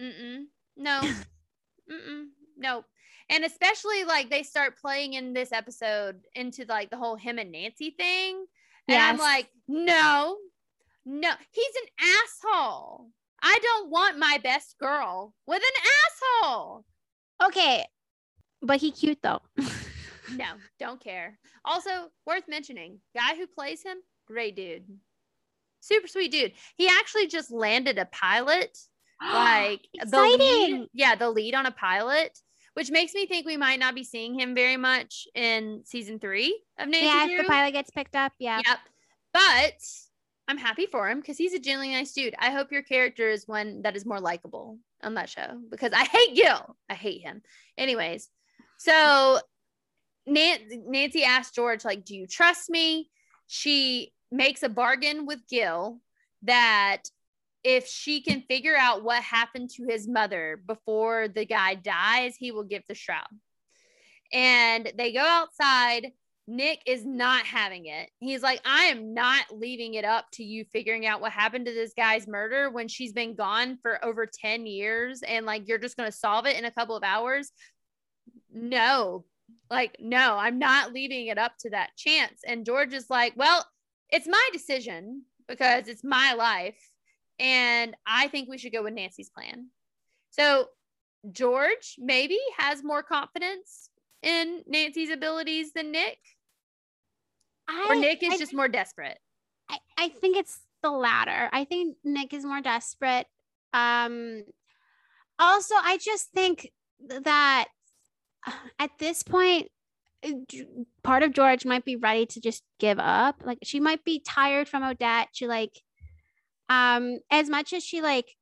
mm-mm, 0.00 0.44
no, 0.76 1.00
mm-mm, 1.90 2.26
no. 2.56 2.84
And 3.28 3.44
especially 3.44 4.04
like 4.04 4.30
they 4.30 4.44
start 4.44 4.78
playing 4.80 5.14
in 5.14 5.32
this 5.32 5.50
episode 5.50 6.20
into 6.36 6.64
like 6.68 6.90
the 6.90 6.96
whole 6.96 7.16
him 7.16 7.38
and 7.38 7.50
Nancy 7.50 7.90
thing. 7.90 8.46
And 8.86 8.98
I'm 8.98 9.18
like, 9.18 9.48
no, 9.66 10.36
no, 11.04 11.30
he's 11.50 11.74
an 11.82 12.06
asshole. 12.22 13.08
I 13.42 13.58
don't 13.62 13.90
want 13.90 14.18
my 14.18 14.38
best 14.42 14.76
girl 14.78 15.34
with 15.46 15.62
an 15.62 16.42
asshole. 16.44 16.84
Okay, 17.44 17.84
but 18.62 18.78
he 18.78 18.90
cute 18.90 19.18
though. 19.22 19.42
No, 20.36 20.46
don't 20.78 21.02
care. 21.02 21.38
Also, 21.64 21.90
worth 22.26 22.44
mentioning, 22.48 23.00
guy 23.14 23.36
who 23.36 23.46
plays 23.46 23.82
him, 23.82 23.98
great 24.26 24.56
dude. 24.56 24.84
Super 25.80 26.06
sweet 26.06 26.32
dude. 26.32 26.52
He 26.76 26.88
actually 26.88 27.28
just 27.28 27.50
landed 27.50 27.98
a 27.98 28.04
pilot, 28.06 28.76
like 29.22 29.86
the 29.94 30.20
lead. 30.20 30.34
Exciting. 30.34 30.86
Yeah, 30.92 31.14
the 31.14 31.30
lead 31.30 31.54
on 31.54 31.66
a 31.66 31.70
pilot, 31.70 32.38
which 32.74 32.90
makes 32.90 33.14
me 33.14 33.26
think 33.26 33.46
we 33.46 33.56
might 33.56 33.78
not 33.78 33.94
be 33.94 34.04
seeing 34.04 34.38
him 34.38 34.54
very 34.54 34.76
much 34.76 35.26
in 35.34 35.82
season 35.84 36.18
three 36.18 36.62
of 36.78 36.88
Nancy 36.88 37.06
yeah, 37.06 37.26
if 37.26 37.42
the 37.42 37.48
pilot 37.48 37.72
gets 37.72 37.90
picked 37.90 38.16
up, 38.16 38.32
yeah. 38.38 38.60
Yep. 38.66 38.78
But 39.32 39.82
I'm 40.48 40.58
happy 40.58 40.86
for 40.86 41.08
him 41.08 41.20
because 41.20 41.36
he's 41.36 41.52
a 41.52 41.58
genuinely 41.58 41.94
nice 41.94 42.12
dude. 42.14 42.34
I 42.38 42.50
hope 42.50 42.72
your 42.72 42.82
character 42.82 43.28
is 43.28 43.46
one 43.46 43.82
that 43.82 43.96
is 43.96 44.06
more 44.06 44.18
likable 44.18 44.78
on 45.02 45.14
that 45.14 45.28
show 45.28 45.60
because 45.70 45.92
I 45.92 46.04
hate 46.04 46.34
Gil. 46.34 46.74
I 46.88 46.94
hate 46.94 47.20
him. 47.20 47.42
Anyways, 47.76 48.30
so 48.78 49.38
Nancy 50.26 51.22
asked 51.22 51.54
George, 51.54 51.84
like, 51.84 52.04
do 52.04 52.16
you 52.16 52.26
trust 52.26 52.70
me? 52.70 53.10
She 53.46 54.12
makes 54.32 54.62
a 54.62 54.68
bargain 54.70 55.26
with 55.26 55.46
Gil 55.48 55.98
that 56.42 57.02
if 57.62 57.86
she 57.86 58.22
can 58.22 58.42
figure 58.42 58.76
out 58.76 59.04
what 59.04 59.22
happened 59.22 59.68
to 59.70 59.84
his 59.86 60.08
mother 60.08 60.62
before 60.66 61.28
the 61.28 61.44
guy 61.44 61.74
dies, 61.74 62.36
he 62.36 62.52
will 62.52 62.64
give 62.64 62.84
the 62.88 62.94
shroud. 62.94 63.26
And 64.32 64.92
they 64.96 65.12
go 65.12 65.20
outside. 65.20 66.12
Nick 66.50 66.80
is 66.86 67.04
not 67.04 67.44
having 67.44 67.86
it. 67.86 68.08
He's 68.20 68.42
like, 68.42 68.62
I 68.64 68.84
am 68.84 69.12
not 69.12 69.44
leaving 69.52 69.94
it 69.94 70.06
up 70.06 70.24
to 70.32 70.42
you 70.42 70.64
figuring 70.64 71.04
out 71.04 71.20
what 71.20 71.30
happened 71.30 71.66
to 71.66 71.74
this 71.74 71.92
guy's 71.94 72.26
murder 72.26 72.70
when 72.70 72.88
she's 72.88 73.12
been 73.12 73.34
gone 73.34 73.76
for 73.82 74.02
over 74.02 74.24
10 74.24 74.64
years 74.64 75.20
and 75.22 75.44
like 75.44 75.68
you're 75.68 75.76
just 75.76 75.98
going 75.98 76.10
to 76.10 76.16
solve 76.16 76.46
it 76.46 76.56
in 76.56 76.64
a 76.64 76.70
couple 76.70 76.96
of 76.96 77.02
hours. 77.02 77.52
No, 78.50 79.26
like, 79.70 79.98
no, 80.00 80.38
I'm 80.38 80.58
not 80.58 80.94
leaving 80.94 81.26
it 81.26 81.36
up 81.36 81.52
to 81.60 81.70
that 81.70 81.90
chance. 81.98 82.40
And 82.46 82.64
George 82.64 82.94
is 82.94 83.10
like, 83.10 83.34
well, 83.36 83.66
it's 84.08 84.26
my 84.26 84.48
decision 84.50 85.24
because 85.48 85.86
it's 85.86 86.02
my 86.02 86.32
life. 86.32 86.80
And 87.38 87.94
I 88.06 88.28
think 88.28 88.48
we 88.48 88.56
should 88.56 88.72
go 88.72 88.82
with 88.82 88.94
Nancy's 88.94 89.28
plan. 89.28 89.66
So 90.30 90.68
George 91.30 91.96
maybe 91.98 92.38
has 92.56 92.82
more 92.82 93.02
confidence 93.02 93.90
in 94.22 94.62
Nancy's 94.66 95.10
abilities 95.10 95.74
than 95.74 95.92
Nick, 95.92 96.18
or 97.88 97.94
Nick 97.94 98.22
is 98.22 98.34
I 98.34 98.38
just 98.38 98.54
more 98.54 98.68
desperate. 98.68 99.18
I, 99.70 99.78
I 99.98 100.08
think 100.08 100.36
it's 100.36 100.60
the 100.82 100.90
latter. 100.90 101.48
I 101.52 101.64
think 101.64 101.96
Nick 102.04 102.32
is 102.32 102.44
more 102.44 102.60
desperate. 102.60 103.26
Um 103.72 104.42
also 105.38 105.74
I 105.76 105.98
just 105.98 106.30
think 106.32 106.70
that 107.06 107.66
at 108.78 108.90
this 108.98 109.22
point 109.22 109.68
uh, 110.24 110.30
part 111.02 111.22
of 111.22 111.32
George 111.32 111.64
might 111.64 111.84
be 111.84 111.96
ready 111.96 112.26
to 112.26 112.40
just 112.40 112.62
give 112.78 112.98
up. 112.98 113.42
Like 113.44 113.58
she 113.62 113.80
might 113.80 114.04
be 114.04 114.22
tired 114.26 114.68
from 114.68 114.82
Odette. 114.82 115.28
She 115.32 115.46
like 115.46 115.80
um 116.68 117.18
as 117.30 117.48
much 117.48 117.72
as 117.72 117.84
she 117.84 118.00
like 118.00 118.34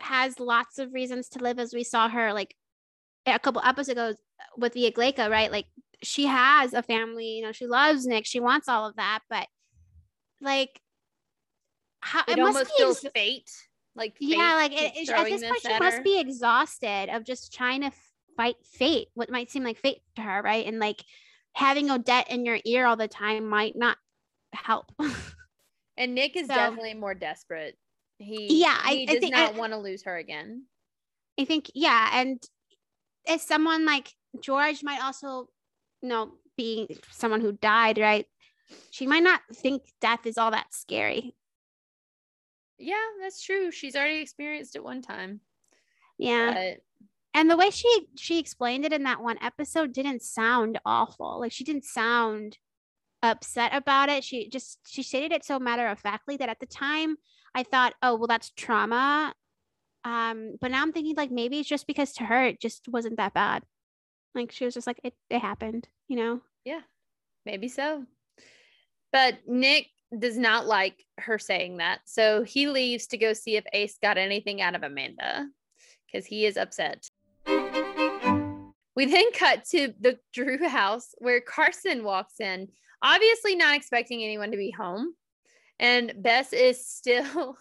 has 0.00 0.38
lots 0.40 0.78
of 0.78 0.92
reasons 0.92 1.28
to 1.30 1.38
live 1.38 1.58
as 1.58 1.72
we 1.72 1.84
saw 1.84 2.08
her 2.08 2.32
like 2.32 2.54
a 3.26 3.38
couple 3.38 3.62
episodes 3.64 3.88
ago 3.88 4.14
with 4.56 4.72
the 4.72 4.90
Igleka, 4.90 5.30
right? 5.30 5.50
Like 5.50 5.66
she 6.06 6.26
has 6.26 6.72
a 6.74 6.82
family, 6.82 7.38
you 7.38 7.42
know, 7.42 7.52
she 7.52 7.66
loves 7.66 8.06
Nick, 8.06 8.26
she 8.26 8.40
wants 8.40 8.68
all 8.68 8.86
of 8.88 8.96
that, 8.96 9.20
but 9.28 9.46
like 10.40 10.80
how 12.00 12.20
It, 12.28 12.38
it 12.38 12.42
must 12.42 12.56
almost 12.56 12.70
be 12.76 12.82
feels 12.82 13.04
ex- 13.04 13.12
fate. 13.14 13.50
Like 13.96 14.16
yeah 14.20 14.54
like 14.56 14.72
it, 14.72 14.92
it- 14.96 15.08
at 15.08 15.24
this 15.24 15.42
point 15.42 15.60
she 15.62 15.72
at 15.72 15.80
must 15.80 15.96
her. 15.98 16.02
be 16.02 16.18
exhausted 16.18 17.08
of 17.14 17.24
just 17.24 17.52
trying 17.54 17.82
to 17.82 17.92
fight 18.36 18.56
fate 18.64 19.08
what 19.14 19.30
might 19.30 19.50
seem 19.50 19.62
like 19.62 19.78
fate 19.78 19.98
to 20.16 20.22
her 20.22 20.42
right 20.42 20.66
and 20.66 20.80
like 20.80 21.04
having 21.52 21.88
odette 21.90 22.28
in 22.30 22.44
your 22.44 22.58
ear 22.64 22.84
all 22.86 22.96
the 22.96 23.06
time 23.06 23.46
might 23.48 23.76
not 23.76 23.96
help 24.52 24.86
And 25.96 26.16
Nick 26.16 26.34
is 26.34 26.48
So- 26.48 26.54
definitely 26.56 26.94
more 26.94 27.14
desperate. 27.14 27.78
He 28.18 28.60
Yeah, 28.60 28.76
he 28.88 29.02
I 29.02 29.04
does 29.06 29.18
think- 29.20 29.32
not 29.34 29.54
want 29.54 29.72
to 29.72 29.78
lose 29.78 30.02
her 30.04 30.16
again. 30.16 30.64
i 31.38 31.44
think 31.44 31.70
yeah 31.74 32.10
and 32.14 32.42
as 33.28 33.42
someone 33.42 33.84
like 33.86 34.12
george 34.40 34.82
might 34.82 35.02
also 35.02 35.48
you 36.04 36.10
know 36.10 36.32
being 36.56 36.86
someone 37.10 37.40
who 37.40 37.52
died 37.52 37.98
right? 37.98 38.26
She 38.90 39.06
might 39.06 39.22
not 39.22 39.40
think 39.52 39.82
death 40.00 40.26
is 40.26 40.36
all 40.38 40.50
that 40.50 40.72
scary. 40.72 41.34
Yeah, 42.78 43.02
that's 43.20 43.42
true. 43.42 43.70
She's 43.70 43.96
already 43.96 44.20
experienced 44.20 44.76
it 44.76 44.84
one 44.84 45.00
time. 45.00 45.40
yeah. 46.18 46.52
But 46.52 46.76
and 47.32 47.50
the 47.50 47.56
way 47.56 47.70
she 47.70 48.06
she 48.16 48.38
explained 48.38 48.84
it 48.84 48.92
in 48.92 49.04
that 49.04 49.22
one 49.22 49.38
episode 49.42 49.92
didn't 49.94 50.22
sound 50.22 50.78
awful. 50.84 51.40
Like 51.40 51.52
she 51.52 51.64
didn't 51.64 51.84
sound 51.86 52.58
upset 53.22 53.74
about 53.74 54.10
it. 54.10 54.22
She 54.22 54.48
just 54.50 54.80
she 54.86 55.02
stated 55.02 55.32
it 55.32 55.44
so 55.44 55.58
matter 55.58 55.86
of 55.86 55.98
factly 55.98 56.36
that 56.36 56.50
at 56.50 56.60
the 56.60 56.66
time 56.66 57.16
i 57.54 57.62
thought 57.62 57.94
oh 58.02 58.16
well 58.16 58.26
that's 58.26 58.50
trauma. 58.50 59.32
Um 60.04 60.56
but 60.60 60.70
now 60.70 60.82
i'm 60.82 60.92
thinking 60.92 61.16
like 61.16 61.30
maybe 61.30 61.60
it's 61.60 61.68
just 61.68 61.86
because 61.86 62.12
to 62.14 62.24
her 62.24 62.44
it 62.44 62.60
just 62.60 62.88
wasn't 62.88 63.16
that 63.16 63.32
bad. 63.32 63.62
Like 64.34 64.52
she 64.52 64.66
was 64.66 64.74
just 64.74 64.86
like 64.86 65.00
it, 65.02 65.14
it 65.30 65.40
happened 65.40 65.88
you 66.08 66.16
know 66.16 66.40
Yeah, 66.64 66.80
maybe 67.46 67.68
so. 67.68 68.04
But 69.12 69.38
Nick 69.46 69.88
does 70.18 70.36
not 70.36 70.66
like 70.66 71.04
her 71.18 71.38
saying 71.38 71.78
that. 71.78 72.00
So 72.04 72.42
he 72.42 72.68
leaves 72.68 73.06
to 73.08 73.18
go 73.18 73.32
see 73.32 73.56
if 73.56 73.64
Ace 73.72 73.96
got 74.02 74.18
anything 74.18 74.60
out 74.60 74.74
of 74.74 74.82
Amanda 74.82 75.48
because 76.06 76.26
he 76.26 76.46
is 76.46 76.56
upset. 76.56 77.08
We 78.96 79.06
then 79.06 79.32
cut 79.32 79.64
to 79.70 79.92
the 80.00 80.18
Drew 80.32 80.68
house 80.68 81.14
where 81.18 81.40
Carson 81.40 82.04
walks 82.04 82.40
in, 82.40 82.68
obviously 83.02 83.56
not 83.56 83.76
expecting 83.76 84.22
anyone 84.22 84.50
to 84.50 84.56
be 84.56 84.70
home. 84.70 85.14
And 85.80 86.14
Bess 86.16 86.52
is 86.52 86.86
still 86.86 87.56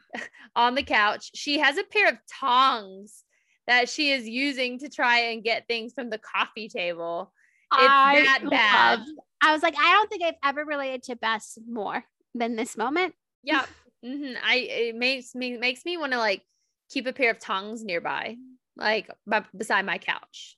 on 0.56 0.74
the 0.74 0.82
couch. 0.82 1.30
She 1.34 1.58
has 1.58 1.78
a 1.78 1.84
pair 1.84 2.08
of 2.08 2.18
tongs 2.40 3.24
that 3.66 3.88
she 3.88 4.10
is 4.10 4.28
using 4.28 4.78
to 4.80 4.90
try 4.90 5.18
and 5.18 5.42
get 5.42 5.66
things 5.66 5.94
from 5.94 6.10
the 6.10 6.18
coffee 6.18 6.68
table. 6.68 7.32
It's 7.78 8.24
that 8.42 8.50
bad. 8.50 8.98
loved- 9.00 9.10
i 9.42 9.52
was 9.52 9.62
like 9.62 9.74
i 9.78 9.92
don't 9.92 10.08
think 10.08 10.22
i've 10.22 10.34
ever 10.42 10.64
related 10.64 11.02
to 11.02 11.16
bess 11.16 11.58
more 11.68 12.04
than 12.34 12.56
this 12.56 12.76
moment 12.76 13.14
Yeah. 13.42 13.66
hmm 14.02 14.32
I 14.42 14.56
it 14.56 14.94
makes 14.96 15.34
me 15.34 15.56
makes 15.58 15.84
me 15.84 15.96
want 15.96 16.12
to 16.12 16.18
like 16.18 16.42
keep 16.90 17.06
a 17.06 17.12
pair 17.12 17.30
of 17.30 17.38
tongs 17.38 17.82
nearby, 17.84 18.36
like 18.76 19.08
by, 19.26 19.44
beside 19.56 19.84
my 19.86 19.98
couch. 19.98 20.56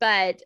But 0.00 0.42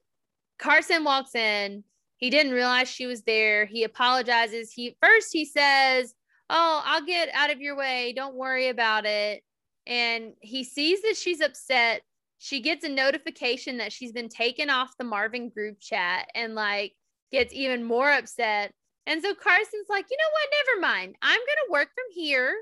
Carson 0.58 1.04
walks 1.04 1.34
in. 1.34 1.84
He 2.16 2.30
didn't 2.30 2.52
realize 2.52 2.88
she 2.88 3.06
was 3.06 3.22
there. 3.22 3.66
He 3.66 3.84
apologizes. 3.84 4.72
He 4.72 4.96
first 5.02 5.32
he 5.32 5.44
says, 5.44 6.14
"Oh, 6.48 6.82
I'll 6.84 7.04
get 7.04 7.28
out 7.34 7.50
of 7.50 7.60
your 7.60 7.76
way. 7.76 8.12
Don't 8.16 8.34
worry 8.36 8.68
about 8.68 9.04
it." 9.04 9.42
And 9.86 10.32
he 10.40 10.64
sees 10.64 11.02
that 11.02 11.16
she's 11.16 11.40
upset. 11.40 12.02
She 12.42 12.58
gets 12.58 12.84
a 12.84 12.88
notification 12.88 13.76
that 13.78 13.92
she's 13.92 14.10
been 14.10 14.28
taken 14.28 14.68
off 14.68 14.96
the 14.98 15.04
Marvin 15.04 15.48
group 15.48 15.76
chat 15.78 16.28
and 16.34 16.56
like 16.56 16.92
gets 17.30 17.54
even 17.54 17.84
more 17.84 18.10
upset. 18.10 18.72
And 19.06 19.22
so 19.22 19.32
Carson's 19.32 19.88
like, 19.88 20.06
you 20.10 20.16
know 20.16 20.30
what? 20.32 20.48
Never 20.66 20.80
mind. 20.80 21.14
I'm 21.22 21.38
going 21.38 21.46
to 21.46 21.70
work 21.70 21.90
from 21.94 22.12
here. 22.12 22.52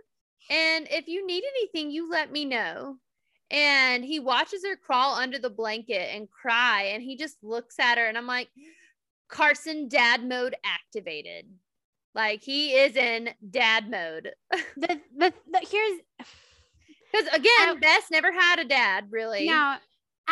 And 0.51 0.87
if 0.91 1.09
you 1.09 1.27
need 1.27 1.45
anything, 1.57 1.91
you 1.91 2.11
let 2.11 2.31
me 2.31 2.45
know. 2.45 2.97
And 3.51 4.05
he 4.05 4.21
watches 4.21 4.67
her 4.67 4.77
crawl 4.77 5.15
under 5.15 5.39
the 5.39 5.49
blanket 5.49 6.15
and 6.15 6.29
cry. 6.31 6.91
And 6.93 7.03
he 7.03 7.17
just 7.17 7.43
looks 7.43 7.79
at 7.79 7.97
her. 7.97 8.05
And 8.05 8.19
I'm 8.19 8.27
like, 8.27 8.49
Carson 9.31 9.89
dad 9.89 10.29
mode 10.29 10.57
activated. 10.63 11.47
Like 12.15 12.43
he 12.43 12.73
is 12.75 12.97
in 12.97 13.31
dad 13.49 13.91
mode. 13.91 14.33
The, 14.77 15.01
the, 15.17 15.33
the 15.51 15.67
here's 15.71 16.01
Because 17.13 17.27
again, 17.29 17.69
I- 17.69 17.77
Bess 17.81 18.05
never 18.11 18.33
had 18.33 18.59
a 18.59 18.65
dad, 18.65 19.07
really. 19.11 19.47
now. 19.47 19.79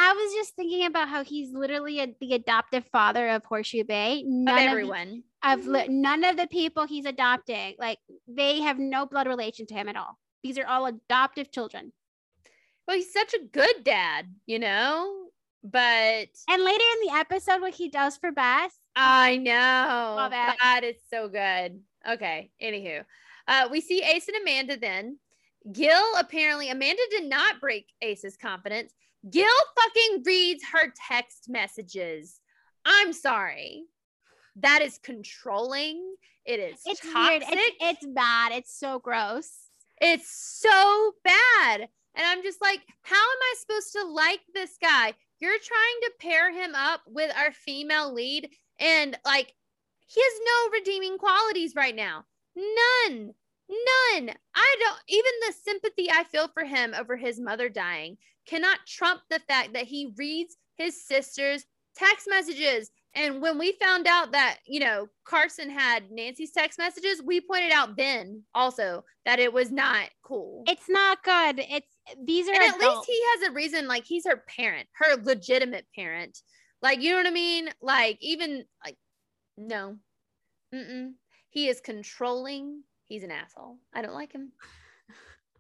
I 0.01 0.13
was 0.13 0.33
just 0.33 0.55
thinking 0.55 0.87
about 0.87 1.09
how 1.09 1.25
he's 1.25 1.53
literally 1.53 1.99
a, 1.99 2.15
the 2.21 2.35
adoptive 2.35 2.85
father 2.93 3.31
of 3.31 3.45
Horseshoe 3.45 3.83
Bay. 3.83 4.21
of 4.21 4.27
None 4.29 4.59
of, 4.59 4.65
everyone. 4.71 5.25
of 5.43 5.67
li- 5.67 5.89
none 5.89 6.23
of 6.23 6.37
the 6.37 6.47
people 6.47 6.87
he's 6.87 7.05
adopting, 7.05 7.75
like 7.81 7.99
they 8.29 8.61
have 8.61 8.79
no 8.79 9.07
blood 9.07 9.27
relation 9.27 9.67
to 9.67 9.75
him 9.75 9.89
at 9.89 9.97
all. 9.97 10.17
These 10.45 10.57
are 10.57 10.67
all 10.67 10.87
adoptive 10.87 11.51
children. 11.51 11.93
Well, 12.87 12.97
he's 12.97 13.13
such 13.13 13.35
a 13.35 13.45
good 13.53 13.83
dad, 13.83 14.33
you 14.47 14.61
know? 14.61 15.31
But 15.65 16.29
And 16.49 16.63
later 16.63 16.85
in 17.03 17.09
the 17.09 17.15
episode, 17.17 17.61
what 17.61 17.75
he 17.75 17.89
does 17.89 18.17
for 18.17 18.31
Bess, 18.31 18.71
I 18.95 19.39
know. 19.39 20.15
Love 20.17 20.33
it. 20.33 20.59
God, 20.63 20.95
so 21.11 21.29
good. 21.29 21.81
Okay. 22.09 22.53
Anywho, 22.63 23.05
uh, 23.49 23.69
we 23.69 23.81
see 23.81 24.01
Ace 24.03 24.29
and 24.29 24.37
Amanda 24.43 24.77
then. 24.77 25.19
Gil 25.73 26.15
apparently, 26.19 26.71
Amanda 26.71 27.03
did 27.11 27.29
not 27.29 27.61
break 27.61 27.87
Ace's 28.01 28.37
confidence. 28.37 28.93
Gil 29.31 29.47
fucking 29.77 30.23
reads 30.25 30.63
her 30.73 30.93
text 31.09 31.47
messages. 31.49 32.41
I'm 32.85 33.13
sorry. 33.13 33.85
That 34.57 34.83
is 34.83 34.99
controlling. 34.99 36.15
It 36.45 36.61
is 36.61 36.81
it's 36.87 37.01
toxic. 37.01 37.49
weird. 37.49 37.61
It's, 37.61 37.77
it's 37.81 38.07
bad. 38.15 38.53
It's 38.53 38.79
so 38.79 38.99
gross. 38.99 39.51
It's 40.01 40.31
so 40.31 41.13
bad. 41.25 41.89
And 42.15 42.27
I'm 42.27 42.43
just 42.43 42.61
like, 42.63 42.81
how 43.03 43.17
am 43.17 43.39
I 43.43 43.55
supposed 43.59 43.93
to 43.93 44.05
like 44.05 44.41
this 44.55 44.77
guy? 44.81 45.13
You're 45.41 45.59
trying 45.59 46.01
to 46.03 46.13
pair 46.21 46.53
him 46.53 46.75
up 46.75 47.03
with 47.07 47.33
our 47.37 47.53
female 47.53 48.13
lead, 48.13 48.49
and 48.81 49.17
like, 49.25 49.55
he 50.07 50.21
has 50.21 50.41
no 50.45 50.79
redeeming 50.79 51.19
qualities 51.19 51.75
right 51.77 51.95
now. 51.95 52.25
None. 52.57 53.35
None. 53.69 54.35
I 54.55 54.77
don't, 54.81 54.99
even 55.09 55.33
the 55.47 55.55
sympathy 55.65 56.11
I 56.11 56.25
feel 56.25 56.49
for 56.49 56.65
him 56.65 56.95
over 56.99 57.17
his 57.17 57.39
mother 57.39 57.69
dying 57.69 58.17
cannot 58.47 58.79
trump 58.87 59.21
the 59.29 59.41
fact 59.41 59.75
that 59.75 59.85
he 59.85 60.13
reads 60.17 60.57
his 60.77 61.05
sister's 61.05 61.65
text 61.97 62.27
messages. 62.31 62.91
And 63.15 63.43
when 63.43 63.59
we 63.59 63.73
found 63.81 64.07
out 64.07 64.33
that, 64.33 64.59
you 64.67 64.81
know, 64.81 65.09
Carson 65.25 65.71
had 65.71 66.11
Nancy's 66.11 66.53
text 66.53 66.79
messages, 66.79 67.23
we 67.23 67.41
pointed 67.41 67.73
out 67.73 67.97
then 67.97 68.43
also 68.55 69.05
that 69.25 69.39
it 69.39 69.53
was 69.53 69.71
not 69.71 70.09
cool. 70.23 70.63
It's 70.67 70.89
not 70.89 71.23
good. 71.23 71.59
It's 71.59 71.87
these 72.25 72.49
are 72.49 72.55
and 72.55 72.63
at 72.63 72.79
least 72.79 73.07
he 73.07 73.21
has 73.35 73.49
a 73.49 73.53
reason, 73.53 73.89
like 73.89 74.05
he's 74.05 74.27
her 74.27 74.45
parent, 74.57 74.89
her 74.95 75.17
legitimate 75.23 75.87
parent. 75.95 76.39
Like, 76.81 77.03
you 77.03 77.11
know 77.11 77.17
what 77.17 77.27
I 77.27 77.31
mean? 77.31 77.71
Like, 77.83 78.19
even 78.21 78.65
like, 78.85 78.97
no. 79.57 79.97
Mm-mm. 80.73 81.13
He 81.51 81.69
is 81.69 81.81
controlling. 81.81 82.83
He's 83.09 83.23
an 83.25 83.31
asshole. 83.31 83.79
I 83.95 84.03
don't 84.03 84.15
like 84.15 84.33
him. 84.33 84.53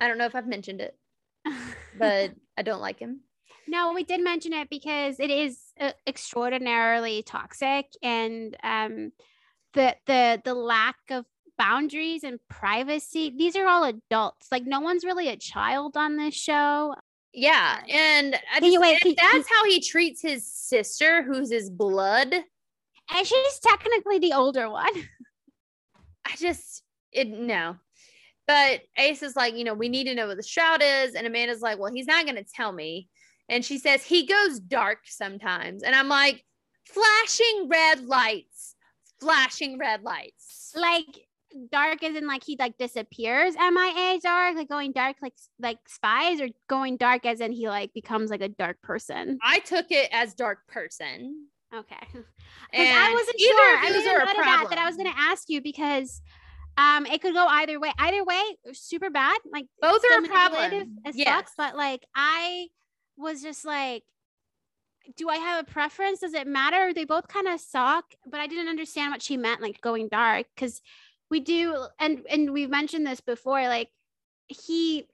I 0.01 0.07
don't 0.07 0.19
know 0.19 0.27
if 0.27 0.35
I've 0.35 0.47
mentioned 0.47 0.81
it, 0.81 0.97
but 1.99 2.31
I 2.57 2.63
don't 2.63 2.81
like 2.81 2.99
him. 2.99 3.21
no, 3.67 3.93
we 3.93 4.05
did 4.05 4.23
mention 4.23 4.53
it 4.53 4.71
because 4.71 5.19
it 5.19 5.31
is 5.31 5.59
uh, 5.81 5.93
extraordinarily 6.07 7.23
toxic, 7.23 7.87
and 8.03 8.57
um, 8.63 9.13
the 9.75 9.97
the 10.07 10.41
the 10.45 10.55
lack 10.55 10.97
of 11.11 11.25
boundaries 11.57 12.23
and 12.23 12.39
privacy. 12.49 13.33
These 13.37 13.57
are 13.57 13.67
all 13.67 13.85
adults. 13.85 14.47
Like 14.53 14.65
no 14.65 14.81
one's 14.81 15.05
really 15.05 15.29
a 15.29 15.37
child 15.37 15.97
on 15.97 16.17
this 16.17 16.35
show. 16.35 16.95
Yeah. 17.35 17.81
And 17.91 18.39
I 18.55 18.61
just, 18.61 18.81
wait, 18.81 19.01
can- 19.01 19.15
that's 19.17 19.49
how 19.51 19.65
he 19.65 19.81
treats 19.81 20.23
his 20.23 20.47
sister, 20.51 21.23
who's 21.23 21.51
his 21.51 21.69
blood. 21.69 22.33
And 22.33 23.27
she's 23.27 23.59
technically 23.61 24.19
the 24.19 24.33
older 24.35 24.71
one. 24.71 24.93
I 26.25 26.37
just 26.37 26.83
it 27.13 27.29
no. 27.29 27.77
But 28.47 28.81
Ace 28.97 29.23
is 29.23 29.37
like, 29.37 29.55
you 29.55 29.65
know, 29.65 29.75
we 29.75 29.89
need 29.91 30.05
to 30.05 30.15
know 30.15 30.29
what 30.29 30.39
the 30.39 30.43
shroud 30.43 30.83
is. 30.83 31.15
And 31.15 31.27
Amanda's 31.27 31.61
like, 31.61 31.79
well, 31.79 31.93
he's 31.93 32.07
not 32.07 32.27
gonna 32.27 32.45
tell 32.45 32.73
me. 32.73 33.09
And 33.49 33.65
she 33.65 33.79
says 33.79 34.03
he 34.03 34.27
goes 34.27 34.59
dark 34.59 35.01
sometimes. 35.07 35.83
And 35.83 35.95
I'm 35.95 36.09
like, 36.09 36.45
flashing 36.87 37.69
red 37.69 38.07
lights, 38.07 38.75
flashing 39.21 39.79
red 39.79 40.03
lights. 40.03 40.73
like 40.75 41.07
dark 41.73 42.03
as 42.03 42.15
in 42.15 42.27
like 42.27 42.45
he 42.45 42.57
like 42.59 42.77
disappears 42.79 43.55
MIA 43.55 44.21
dark, 44.23 44.57
like 44.57 44.69
going 44.69 44.93
dark 44.93 45.17
like 45.23 45.35
like 45.59 45.79
spies, 45.89 46.41
or 46.41 46.49
going 46.69 46.97
dark 46.97 47.27
as 47.27 47.41
in 47.41 47.53
he 47.53 47.69
like 47.69 47.93
becomes 47.95 48.31
like 48.31 48.43
a 48.43 48.49
dark 48.49 48.81
person. 48.83 49.39
I 49.43 49.61
took 49.61 49.87
it 49.91 50.09
as 50.13 50.35
dark 50.35 50.67
person. 50.69 51.47
Okay. 51.75 51.97
And 52.71 52.87
I 52.87 53.13
wasn't 53.15 53.41
sure. 53.41 53.79
I 53.79 53.93
those 53.93 54.05
made 54.05 54.11
are 54.11 54.19
a 54.19 54.23
a 54.23 54.27
note 54.27 54.39
of 54.39 54.45
that 54.45 54.67
that 54.71 54.79
I 54.79 54.87
was 54.87 54.97
going 54.97 55.11
to 55.11 55.19
ask 55.19 55.49
you 55.49 55.63
because 55.63 56.21
um 56.79 57.05
it 57.07 57.21
could 57.21 57.35
go 57.35 57.45
either 57.47 57.79
way. 57.81 57.93
Either 57.99 58.25
way, 58.25 58.41
super 58.73 59.11
bad. 59.11 59.39
Like 59.53 59.67
Both 59.83 60.03
are 60.11 60.25
a 60.25 60.29
problem. 60.29 60.99
as 61.05 61.17
Yes. 61.17 61.27
fuck. 61.27 61.51
But 61.59 61.77
like 61.77 62.07
I 62.15 62.69
was 63.17 63.43
just 63.43 63.65
like, 63.65 64.05
do 65.17 65.29
I 65.29 65.37
have 65.37 65.67
a 65.67 65.71
preference? 65.71 66.21
Does 66.21 66.35
it 66.35 66.47
matter? 66.47 66.95
They 66.95 67.05
both 67.05 67.27
kind 67.27 67.49
of 67.49 67.61
suck, 67.61 68.05
but 68.27 68.41
I 68.41 68.47
didn't 68.47 68.69
understand 68.69 69.11
what 69.11 69.23
she 69.23 69.37
meant, 69.37 69.61
like 69.61 69.81
going 69.81 70.09
dark, 70.09 70.47
because 70.55 70.81
we 71.31 71.41
do, 71.41 71.75
and 71.99 72.25
and 72.31 72.53
we've 72.53 72.71
mentioned 72.71 73.07
this 73.07 73.21
before. 73.21 73.63
Like 73.63 73.91
he 74.47 75.05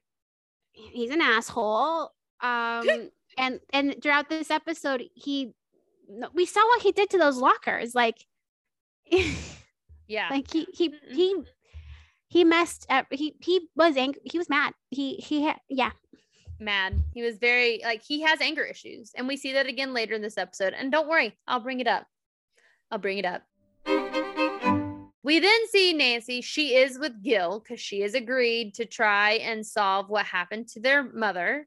he's 0.72 1.11
an 1.11 1.22
asshole. 1.22 2.11
Um 2.40 2.88
and 3.38 3.61
and 3.72 3.96
throughout 4.03 4.29
this 4.29 4.50
episode, 4.50 5.05
he 5.14 5.55
we 6.35 6.44
saw 6.44 6.61
what 6.61 6.83
he 6.83 6.92
did 6.92 7.09
to 7.11 7.18
those 7.18 7.38
lockers. 7.38 7.94
Like 7.94 8.18
Yeah. 10.07 10.29
like 10.31 10.51
he 10.53 10.67
he 10.73 10.95
he 11.11 11.35
he 12.29 12.45
messed 12.45 12.87
up 12.90 13.07
he 13.11 13.37
he 13.40 13.69
was 13.75 13.97
angry 13.97 14.21
he 14.25 14.38
was 14.38 14.49
mad 14.49 14.75
he 14.90 15.14
he 15.14 15.43
had 15.43 15.61
yeah 15.69 15.93
mad. 16.61 17.03
He 17.12 17.23
was 17.23 17.38
very 17.38 17.81
like 17.85 18.03
he 18.03 18.23
has 18.23 18.40
anger 18.40 18.64
issues, 18.64 19.12
and 19.14 19.29
we 19.29 19.37
see 19.37 19.53
that 19.53 19.67
again 19.67 19.95
later 19.95 20.14
in 20.14 20.23
this 20.23 20.38
episode. 20.38 20.75
And 20.75 20.90
don't 20.90 21.09
worry, 21.09 21.37
I'll 21.47 21.61
bring 21.61 21.81
it 21.81 21.87
up. 21.87 22.07
I'll 22.90 22.99
bring 22.99 23.19
it 23.19 23.25
up. 23.25 23.43
We 25.23 25.38
then 25.38 25.69
see 25.69 25.93
Nancy. 25.95 26.40
She 26.43 26.77
is 26.77 26.99
with 26.99 27.23
Gil 27.23 27.61
because 27.61 27.81
she 27.81 28.01
has 28.01 28.14
agreed 28.14 28.75
to 28.75 28.85
try 28.85 29.33
and 29.33 29.64
solve 29.64 30.11
what 30.11 30.27
happened 30.27 30.69
to 30.69 30.81
their 30.81 31.03
mother. 31.03 31.67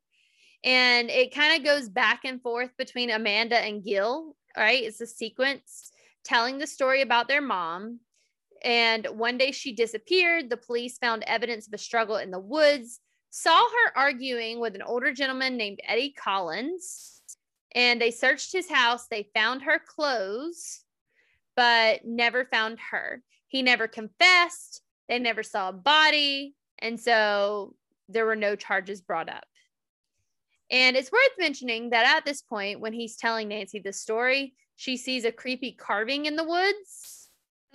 And 0.64 1.10
it 1.10 1.34
kind 1.34 1.58
of 1.58 1.66
goes 1.66 1.90
back 1.90 2.22
and 2.24 2.42
forth 2.42 2.72
between 2.78 3.10
Amanda 3.10 3.58
and 3.58 3.84
Gil, 3.84 4.36
right? 4.56 4.84
It's 4.84 5.02
a 5.02 5.08
sequence 5.08 5.92
telling 6.24 6.58
the 6.58 6.68
story 6.68 7.02
about 7.02 7.28
their 7.28 7.42
mom. 7.42 8.00
And 8.64 9.08
one 9.08 9.38
day 9.38 9.52
she 9.52 9.74
disappeared. 9.74 10.50
The 10.50 10.58
police 10.58 10.98
found 10.98 11.24
evidence 11.28 11.68
of 11.68 11.74
a 11.74 11.78
struggle 11.78 12.18
in 12.18 12.32
the 12.32 12.40
woods 12.40 13.00
saw 13.30 13.58
her 13.58 13.98
arguing 13.98 14.60
with 14.60 14.76
an 14.76 14.82
older 14.82 15.14
gentleman 15.14 15.58
named 15.58 15.80
Eddie 15.86 16.14
Collins, 16.14 17.22
and 17.76 18.02
they 18.02 18.12
searched 18.12 18.52
his 18.52 18.70
house. 18.70 19.08
They 19.08 19.30
found 19.36 19.62
her 19.64 19.80
clothes, 19.80 20.84
but 21.56 22.06
never 22.06 22.46
found 22.46 22.80
her. 22.92 23.22
He 23.48 23.62
never 23.62 23.88
confessed. 23.88 24.82
They 25.08 25.20
never 25.20 25.44
saw 25.44 25.70
a 25.70 25.74
body. 25.74 26.56
And 26.80 27.00
so 27.00 27.76
there 28.10 28.26
were 28.26 28.36
no 28.36 28.56
charges 28.56 29.02
brought 29.02 29.30
up. 29.30 29.46
And 30.70 30.98
it's 30.98 31.12
worth 31.12 31.32
mentioning 31.40 31.92
that 31.92 32.18
at 32.18 32.26
this 32.26 32.42
point, 32.42 32.80
when 32.80 32.94
he's 32.94 33.16
telling 33.16 33.48
Nancy 33.48 33.80
the 33.80 33.94
story, 33.94 34.54
she 34.76 34.98
sees 34.98 35.26
a 35.26 35.32
creepy 35.32 35.72
carving 35.72 36.26
in 36.26 36.36
the 36.36 36.44
woods. 36.44 37.17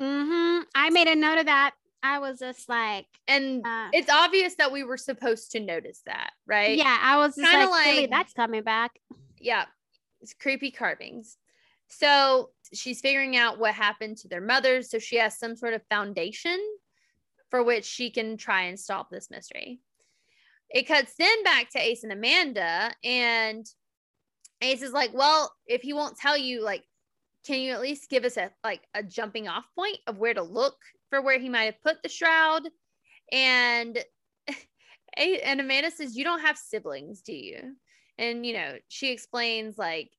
Mm-hmm. 0.01 0.63
i 0.75 0.91
made 0.91 1.09
a 1.09 1.15
note 1.15 1.39
of 1.39 1.47
that 1.47 1.75
i 2.03 2.19
was 2.19 2.39
just 2.39 2.69
like 2.69 3.07
And 3.29 3.65
uh, 3.67 3.89
it's 3.93 4.11
obvious 4.11 4.55
that 4.57 4.73
we 4.73 4.85
were 4.85 4.97
supposed 4.97 5.53
to 5.53 5.61
notice 5.61 6.03
that, 6.07 6.31
right? 6.47 6.77
yeah 6.77 6.99
i 7.03 7.17
was 7.19 7.35
Kinda 7.35 7.69
like, 7.71 7.87
really, 7.87 8.01
like- 8.03 8.11
that's 8.11 8.33
coming 8.33 8.63
back 8.63 8.93
yeah, 9.43 9.65
it's 10.21 10.35
creepy 10.35 10.71
carvings. 10.71 11.37
So 11.89 12.51
she's 12.73 13.01
figuring 13.01 13.37
out 13.37 13.59
what 13.59 13.75
happened 13.75 14.17
to 14.19 14.29
their 14.29 14.41
mothers. 14.41 14.89
So 14.91 14.99
she 14.99 15.17
has 15.17 15.39
some 15.39 15.57
sort 15.57 15.75
of 15.75 15.83
foundation 15.91 16.59
for 17.51 17.63
which 17.63 17.85
she 17.85 18.11
can 18.11 18.37
try 18.37 18.63
and 18.63 18.79
solve 18.79 19.09
this 19.11 19.31
mystery. 19.31 19.81
It 20.71 20.87
cuts 20.87 21.15
then 21.19 21.43
back 21.43 21.71
to 21.71 21.81
Ace 21.81 22.03
and 22.03 22.13
Amanda, 22.13 22.93
and 23.05 23.67
Ace 24.63 24.81
is 24.81 24.93
like, 24.93 25.13
"Well, 25.13 25.53
if 25.67 25.83
he 25.83 25.93
won't 25.93 26.17
tell 26.17 26.37
you, 26.37 26.63
like, 26.63 26.85
can 27.45 27.61
you 27.61 27.73
at 27.73 27.81
least 27.81 28.11
give 28.11 28.25
us 28.25 28.37
a 28.37 28.51
like 28.65 28.83
a 28.95 29.03
jumping 29.03 29.49
off 29.49 29.67
point 29.75 29.99
of 30.07 30.19
where 30.19 30.35
to 30.35 30.43
look 30.43 30.77
for 31.11 31.23
where 31.23 31.39
he 31.39 31.49
might 31.49 31.65
have 31.65 31.83
put 31.83 32.03
the 32.03 32.09
shroud?" 32.09 32.69
And 33.31 34.03
and 35.17 35.61
Amanda 35.61 35.91
says, 35.91 36.17
"You 36.17 36.25
don't 36.25 36.41
have 36.41 36.59
siblings, 36.59 37.23
do 37.23 37.35
you?" 37.35 37.77
and 38.19 38.45
you 38.47 38.55
know 38.55 38.77
she 38.89 39.11
explains 39.11 39.79
like 39.79 40.11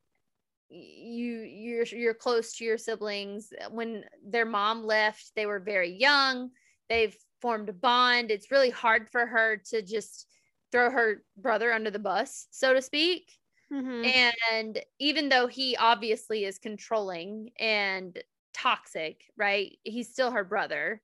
you 0.69 1.41
you're 1.41 1.86
you're 1.86 2.13
close 2.13 2.53
to 2.53 2.65
your 2.65 2.77
siblings 2.77 3.53
when 3.71 4.03
their 4.25 4.45
mom 4.45 4.83
left 4.83 5.31
they 5.36 5.45
were 5.45 5.59
very 5.59 5.91
young 5.91 6.49
they've 6.89 7.15
formed 7.41 7.69
a 7.69 7.73
bond 7.73 8.31
it's 8.31 8.51
really 8.51 8.69
hard 8.69 9.09
for 9.09 9.25
her 9.25 9.57
to 9.57 9.81
just 9.81 10.27
throw 10.71 10.89
her 10.89 11.23
brother 11.38 11.71
under 11.71 11.91
the 11.91 11.99
bus 11.99 12.47
so 12.49 12.73
to 12.73 12.81
speak 12.81 13.31
Mhm. 13.73 14.13
and 14.13 14.83
even 14.99 15.29
though 15.29 15.47
he 15.47 15.75
obviously 15.77 16.45
is 16.45 16.59
controlling 16.59 17.51
and 17.59 18.23
toxic 18.53 19.25
right 19.38 19.79
he's 19.83 20.12
still 20.12 20.31
her 20.31 20.43
brother 20.43 21.01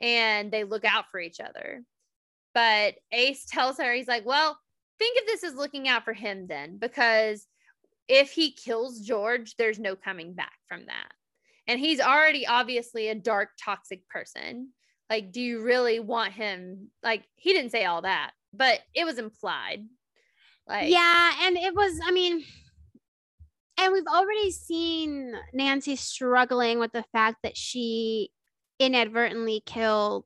and 0.00 0.52
they 0.52 0.64
look 0.64 0.84
out 0.84 1.06
for 1.10 1.20
each 1.20 1.40
other. 1.40 1.84
But 2.54 2.96
ace 3.12 3.46
tells 3.46 3.78
her 3.78 3.94
he's 3.94 4.08
like 4.08 4.26
well 4.26 4.60
think 4.98 5.20
of 5.20 5.26
this 5.28 5.44
as 5.44 5.54
looking 5.56 5.88
out 5.88 6.04
for 6.04 6.14
him 6.14 6.46
then 6.48 6.78
because 6.78 7.48
if 8.08 8.32
he 8.32 8.52
kills 8.52 9.00
george 9.00 9.56
there's 9.56 9.78
no 9.80 9.96
coming 9.96 10.34
back 10.34 10.58
from 10.68 10.86
that. 10.86 11.12
And 11.68 11.80
he's 11.80 12.00
already 12.00 12.46
obviously 12.46 13.08
a 13.08 13.14
dark 13.16 13.50
toxic 13.62 14.08
person. 14.08 14.72
Like 15.10 15.32
do 15.32 15.40
you 15.42 15.62
really 15.62 16.00
want 16.00 16.32
him? 16.34 16.90
Like 17.02 17.28
he 17.36 17.52
didn't 17.54 17.72
say 17.72 17.84
all 17.86 18.02
that 18.02 18.32
but 18.52 18.82
it 18.94 19.04
was 19.04 19.18
implied 19.18 19.86
like 20.68 20.90
yeah, 20.90 21.32
and 21.42 21.56
it 21.56 21.74
was, 21.74 22.00
I 22.04 22.10
mean, 22.10 22.44
and 23.78 23.92
we've 23.92 24.06
already 24.06 24.50
seen 24.50 25.34
Nancy 25.52 25.96
struggling 25.96 26.78
with 26.78 26.92
the 26.92 27.04
fact 27.12 27.38
that 27.42 27.56
she 27.56 28.30
inadvertently 28.78 29.62
killed 29.66 30.24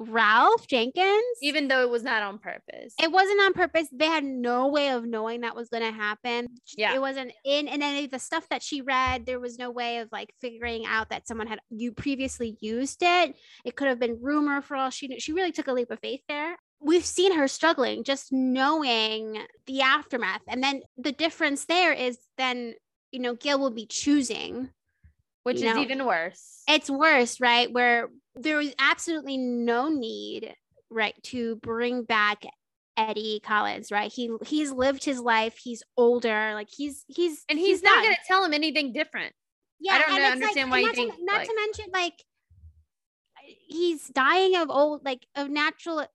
Ralph 0.00 0.66
Jenkins. 0.66 1.22
even 1.42 1.68
though 1.68 1.82
it 1.82 1.90
was 1.90 2.02
not 2.02 2.22
on 2.22 2.38
purpose. 2.38 2.94
it 3.02 3.12
wasn't 3.12 3.40
on 3.42 3.52
purpose. 3.52 3.86
They 3.92 4.06
had 4.06 4.24
no 4.24 4.68
way 4.68 4.88
of 4.90 5.04
knowing 5.04 5.42
that 5.42 5.54
was 5.54 5.68
going 5.68 5.82
to 5.82 5.92
happen. 5.92 6.48
Yeah. 6.76 6.94
It 6.94 7.00
wasn't 7.00 7.32
in, 7.44 7.68
and 7.68 7.82
any 7.82 8.06
of 8.06 8.10
the 8.10 8.18
stuff 8.18 8.48
that 8.48 8.62
she 8.62 8.80
read, 8.80 9.26
there 9.26 9.38
was 9.38 9.58
no 9.58 9.70
way 9.70 9.98
of 9.98 10.08
like 10.10 10.32
figuring 10.40 10.86
out 10.86 11.10
that 11.10 11.28
someone 11.28 11.46
had 11.46 11.60
you 11.68 11.92
previously 11.92 12.56
used 12.60 13.02
it. 13.02 13.36
It 13.64 13.76
could 13.76 13.88
have 13.88 14.00
been 14.00 14.18
rumor 14.22 14.62
for 14.62 14.74
all 14.74 14.88
she 14.90 15.06
knew. 15.06 15.20
She 15.20 15.34
really 15.34 15.52
took 15.52 15.68
a 15.68 15.72
leap 15.72 15.90
of 15.90 16.00
faith 16.00 16.22
there. 16.28 16.56
We've 16.82 17.04
seen 17.04 17.36
her 17.36 17.46
struggling 17.48 18.04
just 18.04 18.32
knowing 18.32 19.38
the 19.66 19.82
aftermath. 19.82 20.40
And 20.48 20.62
then 20.62 20.82
the 20.96 21.12
difference 21.12 21.66
there 21.66 21.92
is 21.92 22.18
then, 22.38 22.74
you 23.12 23.20
know, 23.20 23.34
Gail 23.34 23.58
will 23.58 23.70
be 23.70 23.86
choosing 23.86 24.70
which 25.42 25.60
you 25.60 25.68
is 25.68 25.74
know, 25.74 25.82
even 25.82 26.04
worse. 26.06 26.62
it's 26.68 26.90
worse, 26.90 27.40
right? 27.40 27.70
Where 27.72 28.08
there 28.34 28.56
was 28.56 28.74
absolutely 28.78 29.36
no 29.38 29.88
need, 29.88 30.54
right, 30.90 31.14
to 31.24 31.56
bring 31.56 32.04
back 32.04 32.44
Eddie 32.96 33.40
Collins, 33.42 33.90
right? 33.90 34.12
He 34.12 34.30
he's 34.44 34.70
lived 34.70 35.04
his 35.04 35.18
life. 35.18 35.56
He's 35.62 35.82
older, 35.96 36.52
like 36.54 36.68
he's 36.70 37.04
he's 37.08 37.44
and 37.48 37.58
he's, 37.58 37.82
not 37.82 38.02
going 38.02 38.14
to 38.14 38.20
tell 38.28 38.44
him 38.44 38.52
anything 38.52 38.92
different. 38.92 39.32
Yeah, 39.80 39.94
I 39.94 39.98
don't 40.00 40.18
know- 40.18 40.26
understand 40.26 40.70
like, 40.70 40.72
why 40.72 40.78
you 40.80 40.86
not 40.86 40.94
think, 40.94 41.14
To, 41.16 41.24
not 41.24 41.36
like- 41.38 41.48
to 41.48 41.54
mention, 41.56 41.84
like 41.92 42.24
he's 43.66 44.08
dying 44.08 44.56
of 44.56 44.70
old, 44.70 45.04
like 45.04 45.26
of 45.34 45.48
natural, 45.48 46.06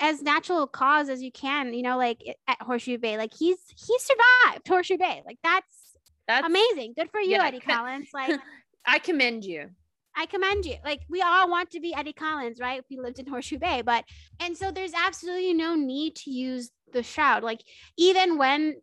as 0.00 0.22
natural 0.22 0.66
cause 0.66 1.08
as 1.08 1.22
you 1.22 1.32
can. 1.32 1.74
You 1.74 1.82
know, 1.82 1.96
like 1.96 2.22
at 2.48 2.60
Horseshoe 2.60 2.98
Bay, 2.98 3.16
like 3.16 3.32
he's 3.36 3.58
he 3.68 3.96
survived 3.98 4.68
Horseshoe 4.68 4.98
Bay. 4.98 5.22
Like 5.26 5.38
that's, 5.42 5.96
That's 6.26 6.46
amazing. 6.46 6.94
Good 6.96 7.10
for 7.10 7.20
you, 7.20 7.32
yeah. 7.32 7.46
Eddie 7.46 7.60
Collins. 7.60 8.08
Like 8.14 8.40
I 8.84 8.98
commend 8.98 9.44
you. 9.44 9.70
I 10.14 10.26
commend 10.26 10.66
you. 10.66 10.76
Like 10.84 11.00
we 11.08 11.22
all 11.22 11.48
want 11.48 11.70
to 11.70 11.80
be 11.80 11.94
Eddie 11.94 12.12
Collins, 12.12 12.58
right? 12.60 12.80
If 12.80 12.84
we 12.90 12.98
lived 12.98 13.18
in 13.18 13.26
Horseshoe 13.26 13.58
Bay, 13.58 13.82
but 13.82 14.04
and 14.40 14.56
so 14.56 14.70
there's 14.70 14.92
absolutely 14.94 15.54
no 15.54 15.74
need 15.74 16.16
to 16.16 16.30
use 16.30 16.70
the 16.92 17.02
shroud. 17.02 17.42
Like 17.42 17.62
even 17.96 18.38
when 18.38 18.76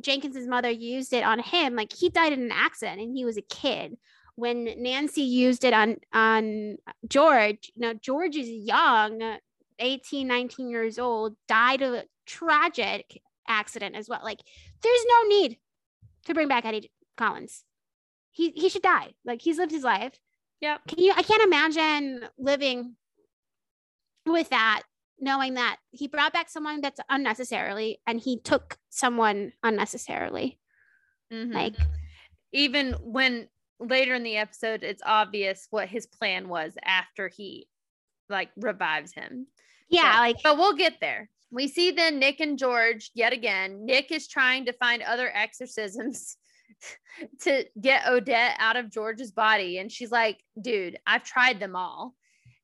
Jenkins's 0.00 0.46
mother 0.46 0.70
used 0.70 1.12
it 1.12 1.24
on 1.24 1.40
him, 1.40 1.74
like 1.74 1.92
he 1.92 2.08
died 2.08 2.32
in 2.32 2.42
an 2.42 2.52
accident 2.52 3.00
and 3.00 3.16
he 3.16 3.24
was 3.24 3.36
a 3.36 3.42
kid. 3.42 3.96
When 4.36 4.68
Nancy 4.76 5.22
used 5.22 5.64
it 5.64 5.72
on 5.72 5.96
on 6.12 6.76
George, 7.08 7.72
now 7.76 7.94
George 7.94 8.36
is 8.36 8.48
young, 8.48 9.38
18, 9.78 10.26
19 10.26 10.68
years 10.68 10.98
old, 10.98 11.36
died 11.48 11.82
of 11.82 11.94
a 11.94 12.04
tragic 12.26 13.22
accident 13.48 13.94
as 13.94 14.08
well. 14.08 14.20
Like 14.22 14.40
there's 14.82 15.04
no 15.08 15.28
need 15.28 15.58
to 16.26 16.34
bring 16.34 16.48
back 16.48 16.64
Eddie 16.64 16.90
Collins. 17.16 17.64
He 18.30 18.50
he 18.50 18.68
should 18.68 18.82
die. 18.82 19.14
Like 19.24 19.42
he's 19.42 19.58
lived 19.58 19.72
his 19.72 19.84
life 19.84 20.18
Yeah. 20.60 20.78
can 20.88 20.98
you 21.02 21.12
i 21.16 21.22
can't 21.22 21.42
imagine 21.42 22.28
living 22.38 22.96
with 24.26 24.48
that 24.50 24.82
knowing 25.18 25.54
that 25.54 25.76
he 25.90 26.08
brought 26.08 26.32
back 26.32 26.48
someone 26.50 26.80
that's 26.80 27.00
unnecessarily 27.08 28.00
and 28.06 28.20
he 28.20 28.38
took 28.40 28.76
someone 28.90 29.52
unnecessarily 29.62 30.58
Mhm. 31.32 31.54
like 31.54 31.74
even 32.52 32.92
when 32.94 33.48
later 33.78 34.14
in 34.14 34.22
the 34.22 34.36
episode, 34.36 34.82
it's 34.82 35.02
obvious 35.04 35.66
what 35.70 35.88
his 35.88 36.06
plan 36.06 36.48
was 36.48 36.74
after 36.82 37.28
he 37.28 37.68
like 38.28 38.50
revives 38.56 39.12
him. 39.12 39.46
Yeah 39.88 40.14
So- 40.14 40.20
like 40.20 40.36
But 40.42 40.56
we'll 40.58 40.74
get 40.76 41.00
there. 41.00 41.28
We 41.50 41.68
see 41.68 41.92
then 41.92 42.18
Nick 42.18 42.40
and 42.40 42.58
George 42.58 43.10
yet 43.14 43.32
again. 43.32 43.86
Nick 43.86 44.10
is 44.10 44.26
trying 44.26 44.66
to 44.66 44.72
find 44.72 45.02
other 45.02 45.30
exorcisms 45.32 46.36
to 47.42 47.64
get 47.80 48.06
Odette 48.08 48.56
out 48.58 48.76
of 48.76 48.90
George's 48.90 49.30
body. 49.30 49.78
And 49.78 49.90
she's 49.90 50.10
like, 50.10 50.42
dude, 50.60 50.98
I've 51.06 51.22
tried 51.24 51.60
them 51.60 51.76
all. 51.76 52.14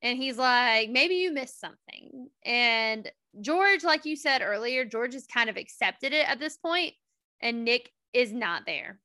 And 0.03 0.19
he's 0.19 0.37
like, 0.37 0.91
maybe 0.91 1.15
you 1.15 1.33
missed 1.33 1.61
something. 1.61 2.29
And 2.45 3.11
George, 3.41 3.85
like 3.85 4.05
you 4.05 4.17
said 4.17 4.43
earlier, 4.43 4.85
George 4.85 5.15
has 5.15 5.27
kind 5.27 5.49
of 5.49 5.57
accepted 5.57 6.13
it 6.13 6.29
at 6.29 6.41
this 6.41 6.57
point, 6.57 6.93
and 7.41 7.65
Nick 7.65 7.91
is 8.13 8.33
not 8.33 8.63
there. 8.67 8.99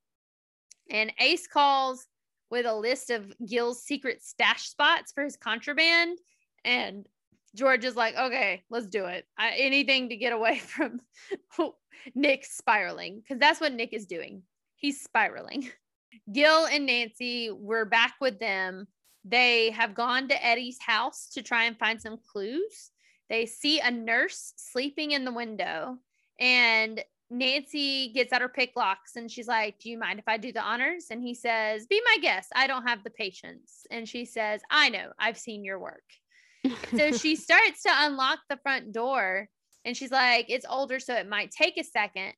And 0.90 1.14
Ace 1.20 1.48
calls 1.48 2.08
with 2.50 2.66
a 2.66 2.76
list 2.76 3.12
of 3.12 3.32
Gil's 3.46 3.84
secret 3.84 4.24
stash 4.24 4.68
spots 4.68 5.12
for 5.14 5.24
his 5.24 5.38
contraband. 5.38 6.18
And 6.66 7.06
George 7.58 7.86
is 7.86 7.96
like, 7.96 8.16
okay, 8.16 8.64
let's 8.70 8.86
do 8.86 9.06
it. 9.06 9.26
I, 9.38 9.52
anything 9.58 10.10
to 10.10 10.16
get 10.16 10.32
away 10.32 10.60
from 10.60 11.02
Nick 12.14 12.46
spiraling, 12.46 13.20
because 13.20 13.40
that's 13.40 13.60
what 13.60 13.74
Nick 13.74 13.94
is 13.94 14.06
doing. 14.06 14.44
He's 14.76 15.02
spiraling. 15.02 15.70
Gil 16.32 16.68
and 16.68 16.86
Nancy, 16.86 17.52
we're 17.52 17.86
back 17.86 18.14
with 18.22 18.40
them. 18.40 18.88
They 19.26 19.72
have 19.72 19.96
gone 19.96 20.28
to 20.28 20.46
Eddie's 20.46 20.80
house 20.80 21.30
to 21.34 21.42
try 21.42 21.64
and 21.64 21.78
find 21.78 22.00
some 22.00 22.18
clues. 22.32 22.92
They 23.30 23.46
see 23.46 23.80
a 23.80 23.92
nurse 23.92 24.54
sleeping 24.56 25.12
in 25.12 25.26
the 25.26 25.34
window, 25.34 25.98
and 26.40 27.04
Nancy 27.30 28.14
gets 28.14 28.32
out 28.32 28.42
her 28.42 28.48
pick 28.48 28.72
locks 28.78 29.18
and 29.18 29.30
she's 29.30 29.50
like, 29.50 29.80
Do 29.80 29.90
you 29.90 30.00
mind 30.00 30.20
if 30.20 30.28
I 30.28 30.38
do 30.38 30.54
the 30.54 30.62
honors? 30.62 31.08
And 31.12 31.22
he 31.22 31.34
says, 31.34 31.86
Be 31.88 32.02
my 32.06 32.20
guest. 32.22 32.54
I 32.56 32.68
don't 32.68 32.88
have 32.88 33.04
the 33.04 33.10
patience. 33.10 33.86
And 33.92 34.08
she 34.08 34.24
says, 34.24 34.62
I 34.70 34.88
know. 34.88 35.12
I've 35.20 35.38
seen 35.38 35.66
your 35.66 35.78
work 35.78 36.04
so 36.96 37.12
she 37.12 37.36
starts 37.36 37.84
to 37.84 37.90
unlock 37.92 38.40
the 38.50 38.58
front 38.58 38.92
door 38.92 39.48
and 39.86 39.96
she's 39.96 40.12
like, 40.12 40.48
it's 40.50 40.66
older, 40.70 41.00
so 41.00 41.16
it 41.16 41.30
might 41.30 41.52
take 41.52 41.78
a 41.78 41.84
second. 41.84 42.34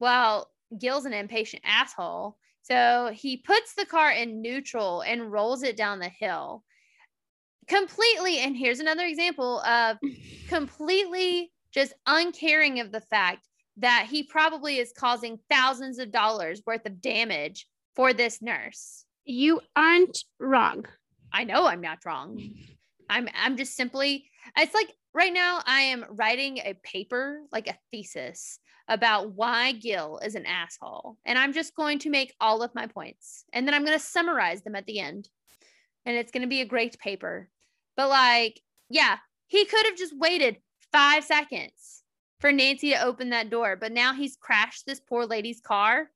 Well, 0.00 0.50
Gil's 0.78 1.04
an 1.04 1.12
impatient 1.12 1.62
asshole. 1.64 2.36
So 2.62 3.10
he 3.14 3.38
puts 3.38 3.74
the 3.74 3.86
car 3.86 4.10
in 4.10 4.42
neutral 4.42 5.02
and 5.02 5.32
rolls 5.32 5.62
it 5.62 5.76
down 5.76 6.00
the 6.00 6.08
hill 6.08 6.64
completely. 7.66 8.38
And 8.38 8.56
here's 8.56 8.80
another 8.80 9.04
example 9.04 9.60
of 9.60 9.98
completely 10.48 11.52
just 11.72 11.94
uncaring 12.06 12.80
of 12.80 12.92
the 12.92 13.00
fact 13.00 13.46
that 13.76 14.06
he 14.10 14.24
probably 14.24 14.78
is 14.78 14.92
causing 14.96 15.38
thousands 15.50 15.98
of 15.98 16.10
dollars 16.10 16.62
worth 16.66 16.84
of 16.84 17.00
damage 17.00 17.66
for 17.94 18.12
this 18.12 18.42
nurse. 18.42 19.04
you 19.24 19.60
aren't 19.76 20.24
wrong 20.40 20.84
I 21.32 21.44
know 21.44 21.66
I'm 21.66 21.80
not 21.80 22.04
wrong. 22.04 22.40
I'm 23.08 23.28
I'm 23.34 23.56
just 23.56 23.76
simply 23.76 24.26
it's 24.56 24.74
like 24.74 24.92
right 25.14 25.32
now 25.32 25.60
I 25.66 25.80
am 25.82 26.04
writing 26.10 26.58
a 26.58 26.74
paper 26.82 27.40
like 27.52 27.68
a 27.68 27.78
thesis 27.90 28.58
about 28.88 29.32
why 29.32 29.72
Gil 29.72 30.18
is 30.24 30.34
an 30.34 30.46
asshole 30.46 31.18
and 31.24 31.38
I'm 31.38 31.52
just 31.52 31.76
going 31.76 31.98
to 32.00 32.10
make 32.10 32.34
all 32.40 32.62
of 32.62 32.74
my 32.74 32.86
points 32.86 33.44
and 33.52 33.66
then 33.66 33.74
I'm 33.74 33.84
going 33.84 33.98
to 33.98 34.04
summarize 34.04 34.62
them 34.62 34.74
at 34.74 34.86
the 34.86 35.00
end. 35.00 35.28
And 36.06 36.16
it's 36.16 36.32
going 36.32 36.42
to 36.42 36.48
be 36.48 36.62
a 36.62 36.66
great 36.66 36.98
paper. 36.98 37.50
But 37.96 38.08
like 38.08 38.60
yeah, 38.88 39.18
he 39.46 39.64
could 39.64 39.86
have 39.86 39.96
just 39.96 40.16
waited 40.16 40.58
5 40.92 41.24
seconds 41.24 42.02
for 42.40 42.50
Nancy 42.52 42.90
to 42.90 43.04
open 43.04 43.30
that 43.30 43.50
door, 43.50 43.76
but 43.76 43.92
now 43.92 44.14
he's 44.14 44.36
crashed 44.36 44.86
this 44.86 45.00
poor 45.00 45.26
lady's 45.26 45.60
car 45.60 46.08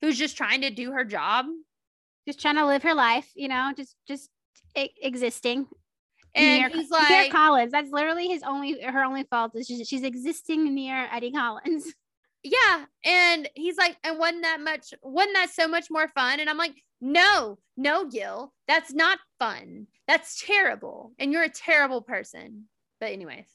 who's 0.00 0.18
just 0.18 0.36
trying 0.36 0.62
to 0.62 0.70
do 0.70 0.92
her 0.92 1.04
job 1.04 1.46
just 2.28 2.40
trying 2.40 2.56
to 2.56 2.66
live 2.66 2.82
her 2.82 2.94
life 2.94 3.30
you 3.34 3.48
know 3.48 3.72
just 3.74 3.96
just 4.06 4.30
existing 4.74 5.66
and 6.38 6.60
near, 6.60 6.68
he's 6.68 6.90
near 7.10 7.30
collins 7.30 7.72
that's 7.72 7.90
literally 7.90 8.28
his 8.28 8.42
only 8.42 8.80
her 8.82 9.04
only 9.04 9.24
fault 9.24 9.52
is 9.54 9.66
just 9.66 9.88
she's 9.88 10.02
existing 10.02 10.74
near 10.74 11.08
eddie 11.12 11.32
collins 11.32 11.92
yeah 12.42 12.84
and 13.04 13.48
he's 13.54 13.76
like 13.76 13.96
and 14.04 14.18
wasn't 14.18 14.42
that 14.42 14.60
much 14.60 14.94
wasn't 15.02 15.34
that 15.34 15.50
so 15.50 15.66
much 15.66 15.86
more 15.90 16.08
fun 16.08 16.40
and 16.40 16.48
i'm 16.48 16.56
like 16.56 16.74
no 17.00 17.58
no 17.76 18.06
gil 18.06 18.52
that's 18.66 18.92
not 18.92 19.18
fun 19.38 19.86
that's 20.06 20.44
terrible 20.44 21.12
and 21.18 21.32
you're 21.32 21.42
a 21.42 21.48
terrible 21.48 22.02
person 22.02 22.64
but 23.00 23.12
anyways 23.12 23.46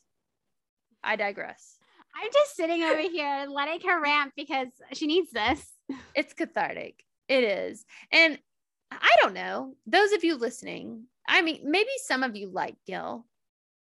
i 1.03 1.15
digress 1.15 1.77
I'm 2.15 2.29
just 2.31 2.55
sitting 2.55 2.84
over 2.84 3.01
here 3.01 3.45
letting 3.49 3.88
her 3.88 4.01
rant 4.01 4.34
because 4.36 4.67
she 4.93 5.07
needs 5.07 5.31
this. 5.31 5.65
It's 6.15 6.34
cathartic. 6.34 7.03
It 7.27 7.43
is. 7.43 7.86
And 8.11 8.38
I 8.91 9.15
don't 9.21 9.34
know. 9.34 9.75
Those 9.88 10.11
of 10.11 10.23
you 10.23 10.36
listening, 10.36 11.05
I 11.28 11.41
mean, 11.41 11.61
maybe 11.63 11.89
some 12.05 12.24
of 12.24 12.36
you 12.36 12.49
like 12.49 12.76
Gil. 12.86 13.26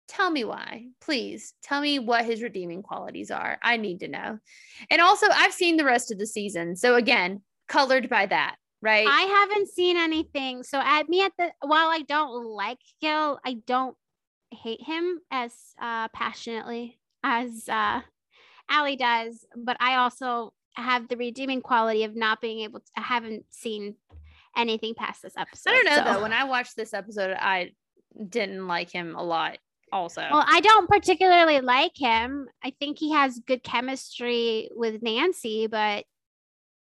Tell 0.09 0.31
me 0.31 0.45
why. 0.45 0.87
Please 1.01 1.53
tell 1.63 1.81
me 1.81 1.99
what 1.99 2.25
his 2.25 2.43
redeeming 2.43 2.83
qualities 2.83 3.31
are. 3.31 3.59
I 3.63 3.77
need 3.77 4.01
to 4.01 4.09
know. 4.09 4.39
And 4.91 5.03
also, 5.03 5.27
I've 5.31 5.53
seen 5.53 5.77
the 5.77 5.85
rest 5.85 6.11
of 6.11 6.19
the 6.19 6.27
season. 6.27 6.77
So, 6.77 6.95
again, 6.95 7.43
colored 7.69 8.09
by 8.09 8.27
that, 8.27 8.57
right? 8.81 9.07
I 9.07 9.23
haven't 9.23 9.69
seen 9.69 9.99
anything. 9.99 10.63
So, 10.63 10.81
at 10.83 11.09
me 11.09 11.23
at 11.23 11.33
the 11.39 11.53
while 11.61 11.89
I 11.89 12.03
don't 12.09 12.47
like 12.47 12.79
Gil, 13.03 13.39
I 13.45 13.59
don't 13.67 13.97
hate 14.51 14.83
him 14.83 15.21
as 15.31 15.53
uh, 15.81 16.09
passionately 16.09 16.99
as 17.23 17.69
uh, 17.69 18.01
Allie 18.71 18.97
does. 18.97 19.45
But 19.55 19.77
I 19.79 19.97
also 19.97 20.55
have 20.75 21.09
the 21.09 21.17
redeeming 21.17 21.61
quality 21.61 22.05
of 22.05 22.17
not 22.17 22.41
being 22.41 22.61
able 22.61 22.81
to. 22.81 22.87
I 22.97 23.03
haven't 23.03 23.45
seen 23.51 23.97
anything 24.57 24.95
past 24.95 25.23
this 25.23 25.35
episode. 25.37 25.71
I 25.71 25.75
don't 25.75 25.85
know 25.87 25.97
so- 25.97 26.05
though. 26.15 26.23
When 26.23 26.33
I 26.33 26.45
watched 26.45 26.77
this 26.77 26.95
episode, 26.95 27.37
I 27.39 27.73
didn't 28.29 28.67
like 28.67 28.91
him 28.91 29.15
a 29.17 29.23
lot. 29.23 29.59
Also, 29.91 30.21
Well, 30.21 30.45
I 30.47 30.61
don't 30.61 30.87
particularly 30.89 31.61
like 31.63 31.93
him. 31.97 32.47
I 32.63 32.73
think 32.79 32.99
he 32.99 33.13
has 33.13 33.39
good 33.47 33.63
chemistry 33.63 34.69
with 34.75 35.03
Nancy, 35.03 35.67
but 35.67 36.05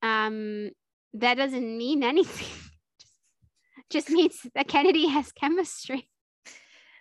um 0.01 0.71
that 1.13 1.35
doesn't 1.37 1.77
mean 1.77 2.03
anything. 2.13 2.47
just, 3.89 4.09
means 4.09 4.39
that 4.55 4.67
Kennedy 4.67 5.07
has 5.07 5.31
chemistry. 5.31 6.09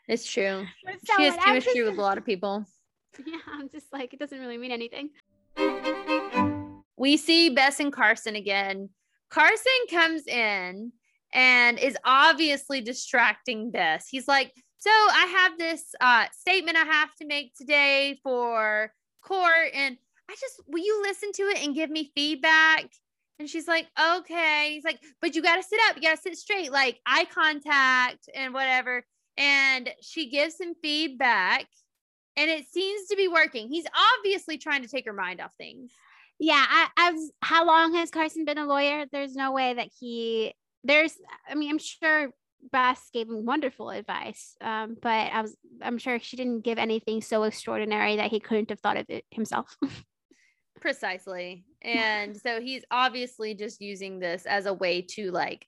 it's 0.09 0.31
true. 0.31 0.67
So 1.07 1.15
she 1.17 1.25
has 1.25 1.37
chemistry 1.37 1.73
just- 1.75 1.91
with 1.91 1.99
a 1.99 2.03
lot 2.03 2.19
of 2.19 2.25
people. 2.27 2.65
Yeah, 3.27 3.39
I'm 3.51 3.71
just 3.71 3.91
like 3.95 4.13
it 4.13 4.19
doesn't 4.19 4.39
really 4.39 4.59
mean 4.59 4.73
anything. 4.73 5.09
we 6.99 7.17
see 7.17 7.49
Bess 7.51 7.81
and 7.81 7.91
Carson 7.93 8.37
again. 8.37 8.91
Carson 9.31 9.73
comes 9.91 10.27
in 10.27 10.93
and 11.33 11.79
is 11.79 11.97
obviously 12.05 12.81
distracting 12.81 13.71
Bess. 13.71 14.09
He's 14.09 14.29
like, 14.29 14.53
So 14.79 14.91
I 14.91 15.27
have 15.39 15.59
this 15.59 15.95
uh, 16.01 16.27
statement 16.33 16.77
I 16.77 16.85
have 16.85 17.15
to 17.17 17.27
make 17.27 17.55
today 17.55 18.19
for 18.23 18.93
court, 19.23 19.71
and 19.75 19.97
I 20.31 20.35
just, 20.35 20.63
will 20.67 20.83
you 20.83 21.03
listen 21.03 21.33
to 21.33 21.43
it 21.45 21.65
and 21.65 21.75
give 21.75 21.91
me 21.91 22.11
feedback? 22.15 22.87
And 23.39 23.49
she's 23.49 23.69
like, 23.69 23.89
Okay. 24.17 24.73
He's 24.75 24.85
like, 24.85 25.01
But 25.21 25.35
you 25.35 25.43
got 25.43 25.57
to 25.57 25.63
sit 25.63 25.81
up, 25.89 25.97
you 25.97 26.03
got 26.03 26.17
to 26.17 26.23
sit 26.23 26.37
straight, 26.37 26.73
like 26.73 27.01
eye 27.07 27.27
contact 27.33 28.29
and 28.35 28.55
whatever. 28.55 29.05
And 29.37 29.91
she 30.01 30.31
gives 30.31 30.59
him 30.59 30.75
feedback. 30.83 31.67
And 32.39 32.51
it 32.51 32.67
seems 32.67 33.09
to 33.09 33.17
be 33.17 33.29
working. 33.29 33.69
He's 33.69 33.87
obviously 34.19 34.59
trying 34.59 34.83
to 34.83 34.89
take 34.89 35.07
her 35.07 35.13
mind 35.15 35.41
off 35.41 35.53
things. 35.57 35.91
Yeah, 36.39 36.65
I, 36.69 36.89
I 36.97 37.11
was. 37.13 37.33
How 37.41 37.67
long 37.67 37.95
has 37.95 38.11
Carson 38.11 38.45
been 38.45 38.59
a 38.59 38.67
lawyer? 38.67 39.07
There's 39.11 39.35
no 39.35 39.53
way 39.53 39.75
that 39.75 39.89
he. 39.99 40.55
There's. 40.85 41.15
I 41.49 41.55
mean, 41.55 41.71
I'm 41.71 41.79
sure 41.79 42.31
Bess 42.73 43.09
gave 43.13 43.29
him 43.29 43.47
wonderful 43.47 43.91
advice, 43.91 44.57
um, 44.61 44.97
but 45.01 45.33
I 45.33 45.43
was. 45.43 45.57
I'm 45.81 45.99
sure 45.99 46.19
she 46.19 46.37
didn't 46.37 46.61
give 46.61 46.79
anything 46.79 47.23
so 47.23 47.45
extraordinary 47.45 48.17
that 48.17 48.31
he 48.31 48.41
couldn't 48.41 48.71
have 48.71 48.81
thought 48.81 48.99
of 48.99 49.07
it 49.09 49.25
himself. 49.31 49.77
Precisely. 50.81 51.65
And 51.81 52.37
so 52.37 52.61
he's 52.61 52.85
obviously 52.91 53.55
just 53.55 53.81
using 53.81 54.19
this 54.19 54.45
as 54.45 54.67
a 54.67 54.75
way 54.75 55.03
to 55.13 55.31
like 55.31 55.67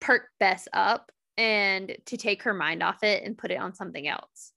perk 0.00 0.28
Bess 0.40 0.66
up 0.72 1.12
and 1.36 1.96
to 2.06 2.16
take 2.16 2.42
her 2.42 2.54
mind 2.54 2.82
off 2.82 3.02
it 3.02 3.22
and 3.22 3.38
put 3.38 3.50
it 3.50 3.60
on 3.60 3.74
something 3.74 4.08
else. 4.08 4.52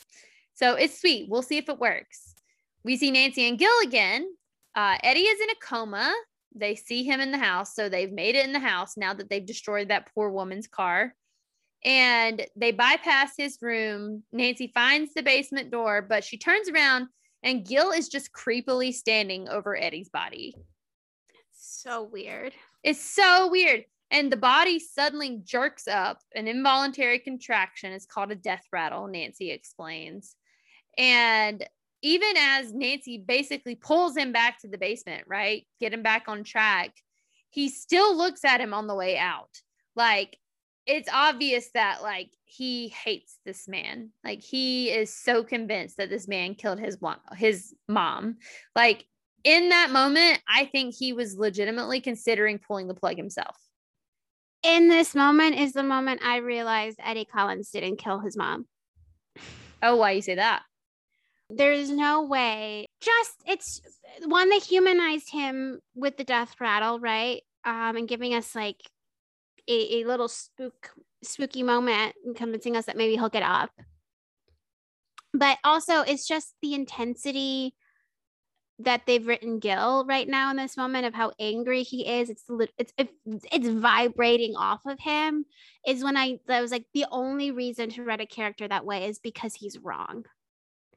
So 0.56 0.76
it's 0.76 1.00
sweet. 1.00 1.30
We'll 1.30 1.42
see 1.42 1.58
if 1.58 1.70
it 1.70 1.80
works. 1.80 2.34
We 2.84 2.98
see 2.98 3.12
Nancy 3.12 3.48
and 3.48 3.58
Gil 3.58 3.72
again. 3.84 4.28
Uh, 4.76 4.98
Eddie 5.04 5.22
is 5.22 5.42
in 5.42 5.50
a 5.50 5.56
coma. 5.62 6.14
They 6.56 6.76
see 6.76 7.04
him 7.04 7.20
in 7.20 7.32
the 7.32 7.38
house. 7.38 7.76
So 7.76 7.90
they've 7.90 8.12
made 8.12 8.36
it 8.36 8.46
in 8.46 8.54
the 8.54 8.60
house 8.60 8.98
now 8.98 9.14
that 9.14 9.30
they've 9.30 9.46
destroyed 9.46 9.90
that 9.90 10.10
poor 10.14 10.30
woman's 10.30 10.68
car. 10.68 11.14
And 11.86 12.46
they 12.56 12.72
bypass 12.72 13.32
his 13.38 13.58
room. 13.62 14.24
Nancy 14.32 14.72
finds 14.74 15.14
the 15.14 15.24
basement 15.24 15.72
door, 15.72 16.02
but 16.02 16.24
she 16.24 16.38
turns 16.38 16.70
around 16.70 17.08
and 17.44 17.66
Gil 17.66 17.92
is 17.92 18.10
just 18.10 18.34
creepily 18.34 18.94
standing 18.94 19.48
over 19.48 19.78
Eddie's 19.78 20.10
body. 20.10 20.56
so 21.54 22.04
weird. 22.04 22.54
It's 22.84 23.04
so 23.04 23.50
weird. 23.50 23.86
And 24.12 24.32
the 24.32 24.38
body 24.38 24.80
suddenly 24.80 25.42
jerks 25.44 25.88
up, 25.88 26.20
an 26.34 26.48
involuntary 26.48 27.20
contraction. 27.20 27.94
It's 27.94 28.06
called 28.06 28.32
a 28.32 28.36
death 28.36 28.64
rattle, 28.74 29.08
Nancy 29.08 29.52
explains. 29.52 30.36
And 30.98 31.64
even 32.02 32.34
as 32.38 32.74
Nancy 32.74 33.18
basically 33.18 33.76
pulls 33.76 34.16
him 34.16 34.32
back 34.32 34.60
to 34.60 34.68
the 34.68 34.78
basement, 34.78 35.24
right? 35.28 35.66
Get 35.80 35.94
him 35.94 36.04
back 36.04 36.26
on 36.28 36.44
track, 36.44 36.92
he 37.50 37.70
still 37.70 38.16
looks 38.16 38.46
at 38.46 38.62
him 38.62 38.74
on 38.74 38.88
the 38.88 38.96
way 38.96 39.18
out. 39.18 39.50
Like, 39.96 40.38
it's 40.86 41.10
obvious 41.14 41.70
that 41.76 42.02
like 42.02 42.32
he 42.46 42.88
hates 42.88 43.38
this 43.46 43.68
man. 43.68 44.10
Like 44.24 44.42
he 44.42 44.90
is 44.90 45.14
so 45.14 45.44
convinced 45.44 45.98
that 45.98 46.10
this 46.10 46.28
man 46.28 46.56
killed 46.56 46.80
his 46.80 47.00
mom, 47.00 47.18
his 47.38 47.76
mom. 47.88 48.38
Like 48.76 49.06
in 49.44 49.70
that 49.70 49.92
moment, 49.92 50.42
I 50.48 50.66
think 50.66 50.96
he 50.96 51.14
was 51.14 51.38
legitimately 51.38 52.02
considering 52.02 52.58
pulling 52.58 52.88
the 52.88 52.96
plug 52.96 53.18
himself. 53.18 53.56
In 54.64 54.90
this 54.90 55.14
moment 55.14 55.58
is 55.58 55.74
the 55.74 55.84
moment 55.84 56.22
I 56.24 56.38
realized 56.38 57.00
Eddie 57.04 57.26
Collins 57.26 57.70
didn't 57.70 57.98
kill 57.98 58.20
his 58.20 58.36
mom. 58.36 58.66
Oh, 59.84 59.96
why 59.96 60.12
you 60.12 60.22
say 60.24 60.36
that? 60.36 60.64
There's 61.50 61.90
no 61.90 62.24
way. 62.24 62.86
Just 63.02 63.42
it's 63.48 63.82
one 64.26 64.50
that 64.50 64.64
humanized 64.64 65.32
him 65.32 65.80
with 65.96 66.18
the 66.18 66.24
death 66.24 66.56
rattle, 66.60 67.00
right? 67.00 67.42
Um, 67.66 67.98
and 67.98 68.08
giving 68.08 68.34
us 68.36 68.56
like 68.56 68.78
a, 69.68 70.02
a 70.02 70.04
little 70.06 70.28
spook 70.28 70.92
spooky 71.24 71.64
moment 71.64 72.16
and 72.24 72.36
convincing 72.36 72.76
us 72.76 72.86
that 72.86 72.98
maybe 72.98 73.16
he'll 73.16 73.30
get 73.30 73.44
up. 73.44 73.72
But 75.34 75.58
also 75.64 76.02
it's 76.02 76.28
just 76.28 76.54
the 76.62 76.74
intensity 76.76 77.74
that 78.82 79.02
they've 79.06 79.28
written 79.28 79.60
Gil 79.60 80.06
right 80.06 80.28
now 80.28 80.52
in 80.52 80.56
this 80.56 80.78
moment 80.78 81.06
of 81.06 81.14
how 81.14 81.34
angry 81.40 81.84
he 81.84 82.08
is. 82.08 82.30
It's 82.30 82.46
it's, 82.78 82.94
it's 83.52 83.68
vibrating 83.68 84.56
off 84.56 84.82
of 84.86 85.00
him. 85.00 85.46
Is 85.86 86.04
when 86.04 86.16
I 86.16 86.40
that 86.48 86.62
was 86.62 86.72
like 86.72 86.86
the 86.94 87.06
only 87.12 87.50
reason 87.52 87.90
to 87.92 88.04
write 88.04 88.22
a 88.22 88.28
character 88.28 88.68
that 88.68 88.86
way 88.86 89.08
is 89.08 89.18
because 89.18 89.56
he's 89.56 89.80
wrong 89.80 90.26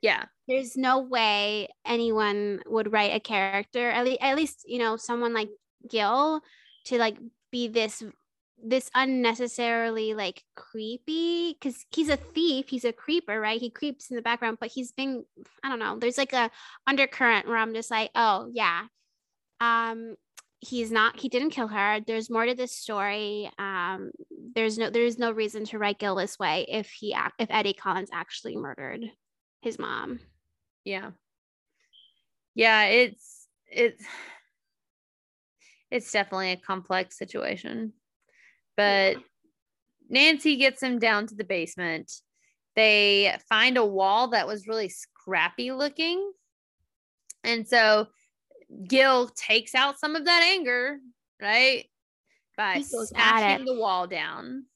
Yeah. 0.03 0.25
there's 0.49 0.77
no 0.77 0.99
way 1.01 1.69
anyone 1.87 2.61
would 2.67 2.93
write 2.93 3.15
a 3.15 3.21
character 3.21 3.89
at, 3.89 4.05
le- 4.05 4.19
at 4.21 4.37
least 4.37 4.65
you 4.67 4.79
know 4.79 4.97
someone 4.97 5.33
like 5.33 5.49
gil 5.89 6.41
to 6.87 6.99
like 6.99 7.17
be 7.51 7.69
this 7.69 8.03
this 8.65 8.91
unnecessarily 8.95 10.15
like 10.15 10.43
creepy 10.57 11.53
because 11.55 11.85
he's 11.95 12.09
a 12.09 12.17
thief 12.17 12.67
he's 12.69 12.85
a 12.85 12.93
creeper 12.93 13.41
right? 13.41 13.61
He 13.61 13.71
creeps 13.71 14.11
in 14.11 14.17
the 14.17 14.23
background 14.23 14.59
but 14.61 14.71
he's 14.71 14.93
been 14.93 15.25
i 15.65 15.69
don't 15.69 15.79
know 15.81 15.99
there's 15.99 16.19
like 16.19 16.33
a 16.33 16.51
undercurrent 16.87 17.47
where 17.49 17.57
i'm 17.57 17.75
just 17.75 17.91
like 17.91 18.11
oh 18.15 18.51
yeah. 18.53 18.87
Um 19.61 20.17
he's 20.61 20.93
not 20.93 21.19
he 21.19 21.29
didn't 21.29 21.51
kill 21.51 21.69
her. 21.69 22.01
There's 22.07 22.31
more 22.31 22.47
to 22.47 22.55
this 22.55 22.77
story. 22.77 23.51
Um 23.59 24.11
there's 24.55 24.79
no 24.79 24.91
there's 24.91 25.19
no 25.19 25.31
reason 25.33 25.65
to 25.67 25.79
write 25.79 25.99
gil 25.99 26.15
this 26.17 26.39
way 26.39 26.67
if 26.69 26.89
he 26.91 27.17
if 27.39 27.49
eddie 27.51 27.73
collins 27.75 28.11
actually 28.13 28.57
murdered 28.57 29.05
his 29.63 29.79
mom 29.79 30.21
Yeah. 30.85 31.13
Yeah, 32.55 32.85
it's 32.85 33.49
it's 33.71 34.05
it's 35.91 36.13
definitely 36.13 36.53
a 36.53 36.57
complex 36.57 37.17
situation. 37.17 37.93
But 38.77 39.17
Nancy 40.11 40.57
gets 40.57 40.83
him 40.83 40.99
down 40.99 41.27
to 41.29 41.35
the 41.35 41.45
basement. 41.45 42.13
They 42.77 43.35
find 43.49 43.77
a 43.79 43.85
wall 43.87 44.29
that 44.29 44.47
was 44.47 44.67
really 44.67 44.89
scrappy 44.91 45.73
looking. 45.73 46.33
And 47.45 47.67
so 47.67 48.09
Gil 48.87 49.29
takes 49.29 49.75
out 49.75 49.99
some 49.99 50.17
of 50.17 50.25
that 50.27 50.43
anger, 50.43 50.99
right? 51.41 51.87
By 52.57 52.75
He 52.75 52.81
goes 52.83 53.13
at 53.15 53.39
smashing 53.39 53.65
the 53.65 53.75
wall 53.79 54.07
down. 54.07 54.67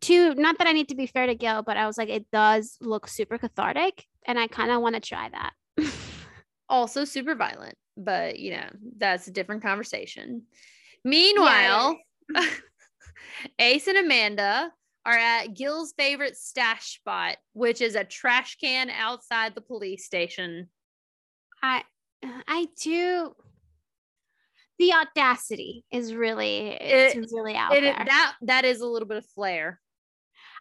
two 0.00 0.34
not 0.34 0.58
that 0.58 0.66
i 0.66 0.72
need 0.72 0.88
to 0.88 0.94
be 0.94 1.06
fair 1.06 1.26
to 1.26 1.34
gil 1.34 1.62
but 1.62 1.76
i 1.76 1.86
was 1.86 1.96
like 1.96 2.08
it 2.10 2.30
does 2.30 2.76
look 2.80 3.08
super 3.08 3.38
cathartic 3.38 4.06
and 4.26 4.38
i 4.38 4.46
kind 4.46 4.70
of 4.70 4.82
want 4.82 4.94
to 4.94 5.00
try 5.00 5.28
that 5.30 5.52
also 6.68 7.04
super 7.04 7.34
violent, 7.34 7.76
but 7.96 8.38
you 8.38 8.52
know, 8.52 8.68
that's 8.98 9.28
a 9.28 9.32
different 9.32 9.62
conversation. 9.62 10.42
Meanwhile, 11.04 11.98
Ace 13.58 13.86
and 13.86 13.98
Amanda 13.98 14.70
are 15.04 15.16
at 15.16 15.54
Gil's 15.54 15.94
favorite 15.96 16.36
stash 16.36 16.98
spot, 16.98 17.36
which 17.52 17.80
is 17.80 17.94
a 17.94 18.04
trash 18.04 18.56
can 18.56 18.90
outside 18.90 19.54
the 19.54 19.60
police 19.60 20.04
station. 20.04 20.68
i 21.62 21.82
uh, 22.24 22.40
i 22.48 22.66
do 22.80 23.34
the 24.78 24.92
audacity 24.92 25.84
is 25.90 26.14
really 26.14 26.68
it's 26.68 27.32
really 27.32 27.54
out 27.54 27.74
It, 27.74 27.82
there 27.82 27.94
that 27.94 28.34
that 28.42 28.64
is 28.64 28.80
a 28.80 28.86
little 28.86 29.08
bit 29.08 29.18
of 29.18 29.26
flair. 29.26 29.80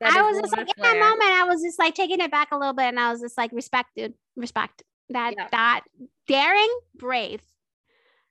That 0.01 0.17
i 0.17 0.21
was 0.21 0.39
just 0.41 0.55
like 0.57 0.67
in 0.75 0.81
that 0.83 0.97
moment 0.99 1.29
i 1.31 1.43
was 1.45 1.61
just 1.61 1.79
like 1.79 1.95
taking 1.95 2.19
it 2.19 2.31
back 2.31 2.49
a 2.51 2.57
little 2.57 2.73
bit 2.73 2.85
and 2.85 2.99
i 2.99 3.11
was 3.11 3.21
just 3.21 3.37
like 3.37 3.51
respect 3.53 3.89
dude 3.95 4.13
respect 4.35 4.83
That 5.09 5.35
Yep. 5.37 5.51
that 5.51 5.81
daring, 6.27 6.79
brave. 6.95 7.41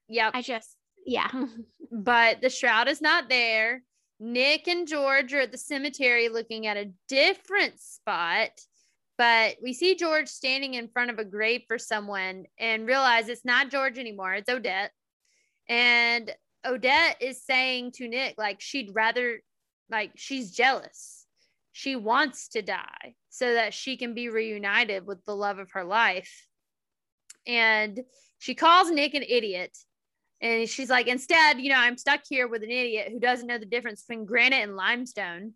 Yep. 0.08 0.32
I 0.34 0.42
just 0.42 0.76
yeah. 1.06 1.30
but 1.92 2.40
the 2.40 2.50
shroud 2.50 2.88
is 2.88 3.00
not 3.00 3.28
there. 3.28 3.82
Nick 4.20 4.68
and 4.68 4.86
George 4.88 5.32
are 5.34 5.40
at 5.40 5.52
the 5.52 5.58
cemetery 5.58 6.28
looking 6.28 6.66
at 6.66 6.76
a 6.76 6.90
different 7.08 7.78
spot, 7.80 8.50
but 9.18 9.56
we 9.62 9.72
see 9.72 9.94
George 9.96 10.28
standing 10.28 10.74
in 10.74 10.88
front 10.88 11.10
of 11.10 11.18
a 11.18 11.24
grave 11.24 11.62
for 11.68 11.78
someone 11.78 12.44
and 12.58 12.86
realize 12.86 13.28
it's 13.28 13.44
not 13.44 13.70
George 13.70 13.98
anymore, 13.98 14.34
it's 14.34 14.48
Odette. 14.50 14.92
And 15.68 16.30
Odette 16.64 17.16
is 17.20 17.44
saying 17.44 17.92
to 17.92 18.08
Nick, 18.08 18.34
like, 18.38 18.60
she'd 18.60 18.90
rather, 18.94 19.40
like, 19.90 20.12
she's 20.16 20.50
jealous. 20.52 21.23
She 21.76 21.96
wants 21.96 22.46
to 22.50 22.62
die 22.62 23.16
so 23.30 23.54
that 23.54 23.74
she 23.74 23.96
can 23.96 24.14
be 24.14 24.28
reunited 24.28 25.04
with 25.04 25.24
the 25.24 25.34
love 25.34 25.58
of 25.58 25.72
her 25.72 25.82
life. 25.82 26.46
And 27.48 28.00
she 28.38 28.54
calls 28.54 28.92
Nick 28.92 29.14
an 29.14 29.24
idiot 29.28 29.76
and 30.40 30.68
she's 30.68 30.88
like, 30.88 31.08
instead, 31.08 31.60
you 31.60 31.70
know, 31.70 31.78
I'm 31.78 31.98
stuck 31.98 32.20
here 32.28 32.46
with 32.46 32.62
an 32.62 32.70
idiot 32.70 33.08
who 33.10 33.18
doesn't 33.18 33.48
know 33.48 33.58
the 33.58 33.66
difference 33.66 34.02
between 34.02 34.24
granite 34.24 34.62
and 34.62 34.76
limestone 34.76 35.54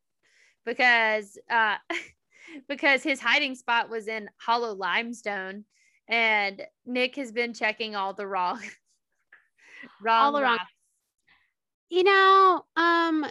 because 0.66 1.38
uh 1.48 1.76
because 2.68 3.04
his 3.04 3.20
hiding 3.20 3.54
spot 3.54 3.88
was 3.88 4.08
in 4.08 4.28
hollow 4.40 4.74
limestone. 4.74 5.66
And 6.08 6.62
Nick 6.84 7.14
has 7.14 7.30
been 7.30 7.54
checking 7.54 7.94
all 7.94 8.12
the 8.12 8.26
wrong 8.26 8.60
wrong, 10.02 10.24
All 10.24 10.32
the 10.32 10.42
wrong- 10.42 10.58
you 11.90 12.02
know, 12.02 12.64
um, 12.74 13.24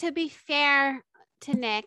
to 0.00 0.12
be 0.12 0.28
fair 0.28 1.02
to 1.40 1.54
Nick, 1.54 1.86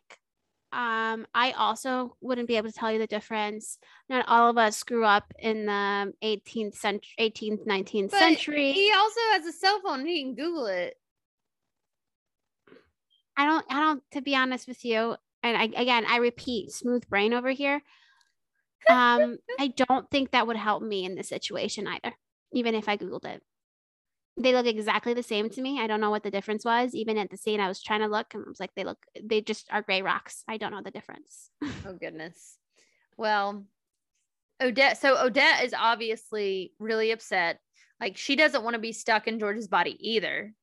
um, 0.73 1.25
I 1.33 1.53
also 1.57 2.17
wouldn't 2.19 2.47
be 2.47 2.57
able 2.57 2.69
to 2.69 2.77
tell 2.77 2.91
you 2.91 2.99
the 2.99 3.07
difference. 3.07 3.77
Not 4.09 4.25
all 4.27 4.49
of 4.49 4.57
us 4.57 4.83
grew 4.83 5.05
up 5.05 5.33
in 5.39 5.65
the 5.65 6.13
18th 6.21 6.75
century, 6.75 7.13
18th, 7.19 7.65
19th 7.65 8.11
But 8.11 8.19
century. 8.19 8.73
He 8.73 8.91
also 8.91 9.19
has 9.31 9.45
a 9.45 9.53
cell 9.53 9.79
phone 9.81 10.05
he 10.05 10.23
can 10.23 10.35
Google 10.35 10.65
it. 10.65 10.95
I 13.37 13.45
don't, 13.45 13.65
I 13.69 13.79
don't, 13.79 14.03
to 14.11 14.21
be 14.21 14.35
honest 14.35 14.67
with 14.67 14.83
you, 14.83 15.15
and 15.43 15.55
I, 15.55 15.63
again, 15.63 16.05
I 16.07 16.17
repeat, 16.17 16.71
smooth 16.71 17.07
brain 17.07 17.33
over 17.33 17.51
here. 17.51 17.81
Um, 18.89 19.37
I 19.59 19.67
don't 19.67 20.09
think 20.09 20.31
that 20.31 20.47
would 20.47 20.57
help 20.57 20.83
me 20.83 21.05
in 21.05 21.15
this 21.15 21.29
situation 21.29 21.87
either, 21.87 22.13
even 22.51 22.75
if 22.75 22.89
I 22.89 22.97
Googled 22.97 23.25
it. 23.25 23.41
They 24.39 24.53
look 24.53 24.67
exactly 24.67 25.13
the 25.15 25.23
same 25.23 25.49
to 25.49 25.61
me. 25.61 25.79
I 25.81 25.87
don't 25.87 25.99
know 25.99 26.11
what 26.11 26.23
the 26.23 26.29
difference 26.31 26.63
was. 26.63 26.93
Even 26.93 27.17
at 27.17 27.31
the 27.31 27.37
scene, 27.37 27.59
I 27.59 27.67
was 27.67 27.81
trying 27.81 28.01
to 28.01 28.07
look 28.07 28.33
and 28.33 28.43
I 28.45 28.49
was 28.49 28.59
like, 28.59 28.69
they 28.75 28.83
look, 28.83 28.99
they 29.21 29.41
just 29.41 29.67
are 29.71 29.81
gray 29.81 30.01
rocks. 30.03 30.43
I 30.47 30.57
don't 30.57 30.71
know 30.71 30.81
the 30.83 30.91
difference. 30.91 31.49
Oh 31.87 31.93
goodness. 31.93 32.57
Well, 33.17 33.65
Odette. 34.61 34.99
So 34.99 35.17
Odette 35.17 35.63
is 35.63 35.73
obviously 35.73 36.73
really 36.79 37.11
upset. 37.11 37.59
Like 37.99 38.17
she 38.17 38.35
doesn't 38.35 38.63
want 38.63 38.75
to 38.75 38.79
be 38.79 38.91
stuck 38.91 39.27
in 39.27 39.39
George's 39.39 39.67
body 39.67 39.97
either. 39.99 40.53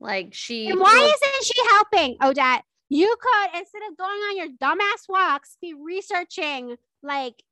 Like 0.00 0.34
she. 0.34 0.68
And 0.68 0.80
why 0.80 0.94
will- 0.94 1.04
isn't 1.06 1.44
she 1.44 1.62
helping, 1.70 2.16
Odette? 2.22 2.64
You 2.88 3.14
could, 3.18 3.58
instead 3.58 3.82
of 3.90 3.96
going 3.96 4.10
on 4.10 4.36
your 4.36 4.48
dumbass 4.60 5.08
walks, 5.08 5.56
be 5.62 5.72
researching 5.72 6.76
like 7.02 7.42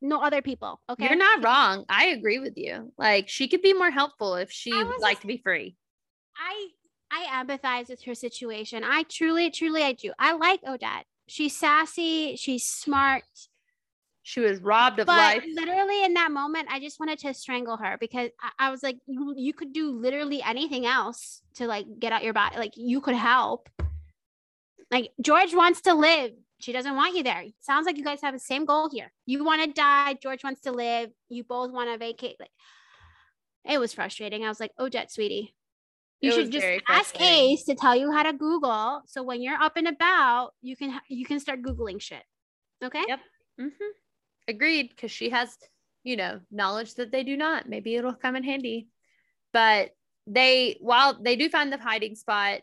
no 0.00 0.20
other 0.22 0.42
people. 0.42 0.80
Okay. 0.88 1.04
You're 1.06 1.16
not 1.16 1.42
wrong. 1.44 1.84
I 1.88 2.06
agree 2.08 2.38
with 2.38 2.54
you. 2.56 2.92
Like 2.98 3.28
she 3.28 3.48
could 3.48 3.62
be 3.62 3.72
more 3.72 3.90
helpful 3.90 4.36
if 4.36 4.50
she 4.50 4.72
would 4.72 5.00
like 5.00 5.14
just- 5.16 5.22
to 5.22 5.26
be 5.28 5.38
free. 5.38 5.76
I 6.36 6.68
I 7.10 7.42
empathize 7.44 7.88
with 7.88 8.02
her 8.04 8.14
situation. 8.14 8.84
I 8.84 9.02
truly, 9.04 9.50
truly 9.50 9.82
I 9.82 9.92
do. 9.92 10.12
I 10.18 10.32
like 10.34 10.60
Odette. 10.66 11.06
She's 11.26 11.56
sassy, 11.56 12.36
she's 12.36 12.64
smart. 12.64 13.24
She 14.22 14.40
was 14.40 14.60
robbed 14.60 14.98
of 15.00 15.06
But 15.06 15.16
life. 15.16 15.44
literally 15.54 16.04
in 16.04 16.12
that 16.14 16.30
moment, 16.30 16.68
I 16.70 16.80
just 16.80 17.00
wanted 17.00 17.18
to 17.20 17.32
strangle 17.32 17.78
her 17.78 17.96
because 17.98 18.28
I, 18.42 18.66
I 18.66 18.70
was 18.70 18.82
like, 18.82 18.98
you, 19.06 19.32
you 19.36 19.54
could 19.54 19.72
do 19.72 19.90
literally 19.90 20.42
anything 20.42 20.84
else 20.84 21.40
to 21.54 21.66
like 21.66 21.86
get 21.98 22.12
out 22.12 22.22
your 22.24 22.34
body. 22.34 22.56
Like 22.58 22.74
you 22.76 23.00
could 23.00 23.14
help. 23.16 23.70
Like 24.90 25.10
George 25.20 25.54
wants 25.54 25.80
to 25.82 25.94
live. 25.94 26.32
She 26.60 26.72
doesn't 26.72 26.96
want 26.96 27.16
you 27.16 27.22
there. 27.22 27.44
Sounds 27.60 27.86
like 27.86 27.96
you 27.96 28.04
guys 28.04 28.20
have 28.22 28.34
the 28.34 28.40
same 28.40 28.64
goal 28.64 28.90
here. 28.90 29.12
You 29.26 29.44
want 29.44 29.62
to 29.62 29.72
die. 29.72 30.14
George 30.14 30.42
wants 30.42 30.62
to 30.62 30.72
live. 30.72 31.10
You 31.28 31.44
both 31.44 31.70
want 31.70 31.90
to 31.90 31.98
vacate. 31.98 32.36
Like 32.40 32.50
it 33.64 33.78
was 33.78 33.92
frustrating. 33.92 34.44
I 34.44 34.48
was 34.48 34.60
like, 34.60 34.72
oh, 34.78 34.88
Jet, 34.88 35.12
sweetie, 35.12 35.54
you 36.20 36.30
It 36.30 36.34
should 36.34 36.50
just 36.50 36.66
ask. 36.88 37.20
Ace 37.20 37.64
to 37.64 37.74
tell 37.74 37.94
you 37.94 38.10
how 38.10 38.24
to 38.24 38.32
Google. 38.32 39.02
So 39.06 39.22
when 39.22 39.40
you're 39.40 39.60
up 39.60 39.76
and 39.76 39.86
about, 39.86 40.52
you 40.62 40.76
can 40.76 40.98
you 41.08 41.24
can 41.24 41.38
start 41.38 41.62
googling 41.62 42.00
shit. 42.00 42.22
Okay. 42.82 43.04
Yep. 43.06 43.20
hmm 43.58 43.68
Agreed. 44.48 44.90
Because 44.90 45.10
she 45.10 45.30
has, 45.30 45.56
you 46.02 46.16
know, 46.16 46.40
knowledge 46.50 46.94
that 46.94 47.12
they 47.12 47.22
do 47.22 47.36
not. 47.36 47.68
Maybe 47.68 47.94
it'll 47.94 48.14
come 48.14 48.34
in 48.34 48.42
handy. 48.42 48.88
But 49.52 49.90
they, 50.26 50.76
while 50.80 51.18
they 51.20 51.36
do 51.36 51.48
find 51.48 51.72
the 51.72 51.78
hiding 51.78 52.14
spot, 52.14 52.60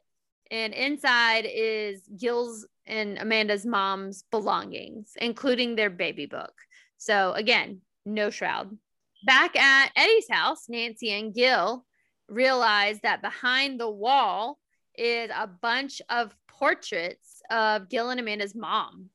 and 0.51 0.73
inside 0.73 1.47
is 1.51 2.01
Gil's 2.15 2.67
and 2.87 3.17
Amanda's 3.17 3.65
mom's 3.65 4.23
belongings, 4.31 5.13
including 5.19 5.75
their 5.75 5.89
baby 5.89 6.25
book. 6.25 6.53
So 6.97 7.33
again, 7.33 7.81
no 8.05 8.29
shroud. 8.29 8.77
Back 9.25 9.55
at 9.57 9.91
Eddie's 9.95 10.29
house, 10.29 10.69
Nancy 10.69 11.11
and 11.11 11.33
Gil 11.33 11.85
realize 12.27 12.99
that 13.01 13.21
behind 13.21 13.79
the 13.79 13.89
wall 13.89 14.59
is 14.97 15.31
a 15.35 15.47
bunch 15.47 16.01
of 16.09 16.35
portraits 16.47 17.41
of 17.49 17.89
Gil 17.89 18.09
and 18.09 18.19
Amanda's 18.19 18.55
mom, 18.55 19.09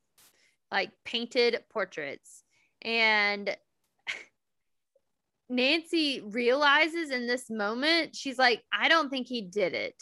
like 0.71 0.91
painted 1.05 1.63
portraits. 1.71 2.43
And 2.81 3.55
Nancy 5.49 6.21
realizes 6.21 7.09
in 7.09 7.27
this 7.27 7.49
moment, 7.49 8.15
she's 8.15 8.37
like, 8.37 8.63
I 8.71 8.89
don't 8.89 9.09
think 9.09 9.27
he 9.27 9.41
did 9.41 9.73
it. 9.73 10.01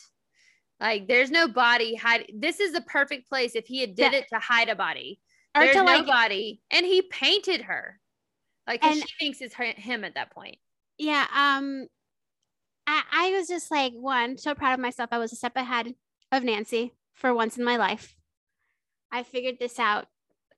Like, 0.79 1.07
there's 1.07 1.29
no 1.31 1.47
body 1.47 1.95
hide. 1.95 2.31
This 2.33 2.59
is 2.59 2.71
the 2.73 2.81
perfect 2.81 3.27
place 3.29 3.55
if 3.55 3.65
he 3.67 3.81
had 3.81 3.95
did 3.95 4.13
Yeah. 4.13 4.19
it 4.19 4.25
to 4.33 4.39
hide 4.39 4.69
a 4.69 4.75
body. 4.75 5.19
Or 5.55 5.63
There's 5.63 5.75
to 5.75 5.83
no 5.83 5.91
like 5.91 6.05
body, 6.05 6.61
and 6.71 6.85
he 6.85 7.01
painted 7.01 7.61
her, 7.63 7.99
Like 8.67 8.83
And- 8.85 8.95
she 9.01 9.07
thinks 9.19 9.41
it's 9.41 9.55
her, 9.55 9.63
him 9.65 10.03
at 10.03 10.13
that 10.15 10.31
point. 10.31 10.57
yeah 10.99 11.25
um 11.35 11.87
I, 12.85 13.03
I 13.11 13.29
was 13.31 13.47
just 13.47 13.71
like 13.71 13.93
one 13.93 14.37
so 14.37 14.53
proud 14.53 14.73
of 14.73 14.79
myself 14.79 15.09
i 15.11 15.17
was 15.17 15.31
a 15.31 15.35
step 15.35 15.55
ahead 15.55 15.95
of 16.31 16.43
nancy 16.43 16.93
for 17.13 17.33
once 17.33 17.57
in 17.57 17.63
my 17.63 17.77
life 17.77 18.15
i 19.11 19.23
figured 19.23 19.57
this 19.59 19.79
out 19.79 20.07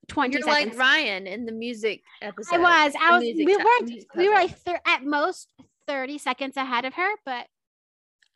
20 0.08 0.34
You're 0.34 0.42
seconds 0.42 0.78
like 0.78 0.80
Ryan 0.80 1.28
in 1.28 1.46
the 1.46 1.52
music 1.52 2.02
episode. 2.22 2.56
i 2.56 2.58
was 2.60 2.94
i 3.02 3.12
was 3.18 3.24
we 3.24 3.56
were 3.56 4.02
we 4.18 4.28
were 4.30 4.36
like 4.36 4.58
thir- 4.60 4.82
at 4.86 5.04
most 5.06 5.54
30 5.88 6.18
seconds 6.18 6.58
ahead 6.58 6.86
of 6.86 6.94
her 6.96 7.10
but 7.26 7.46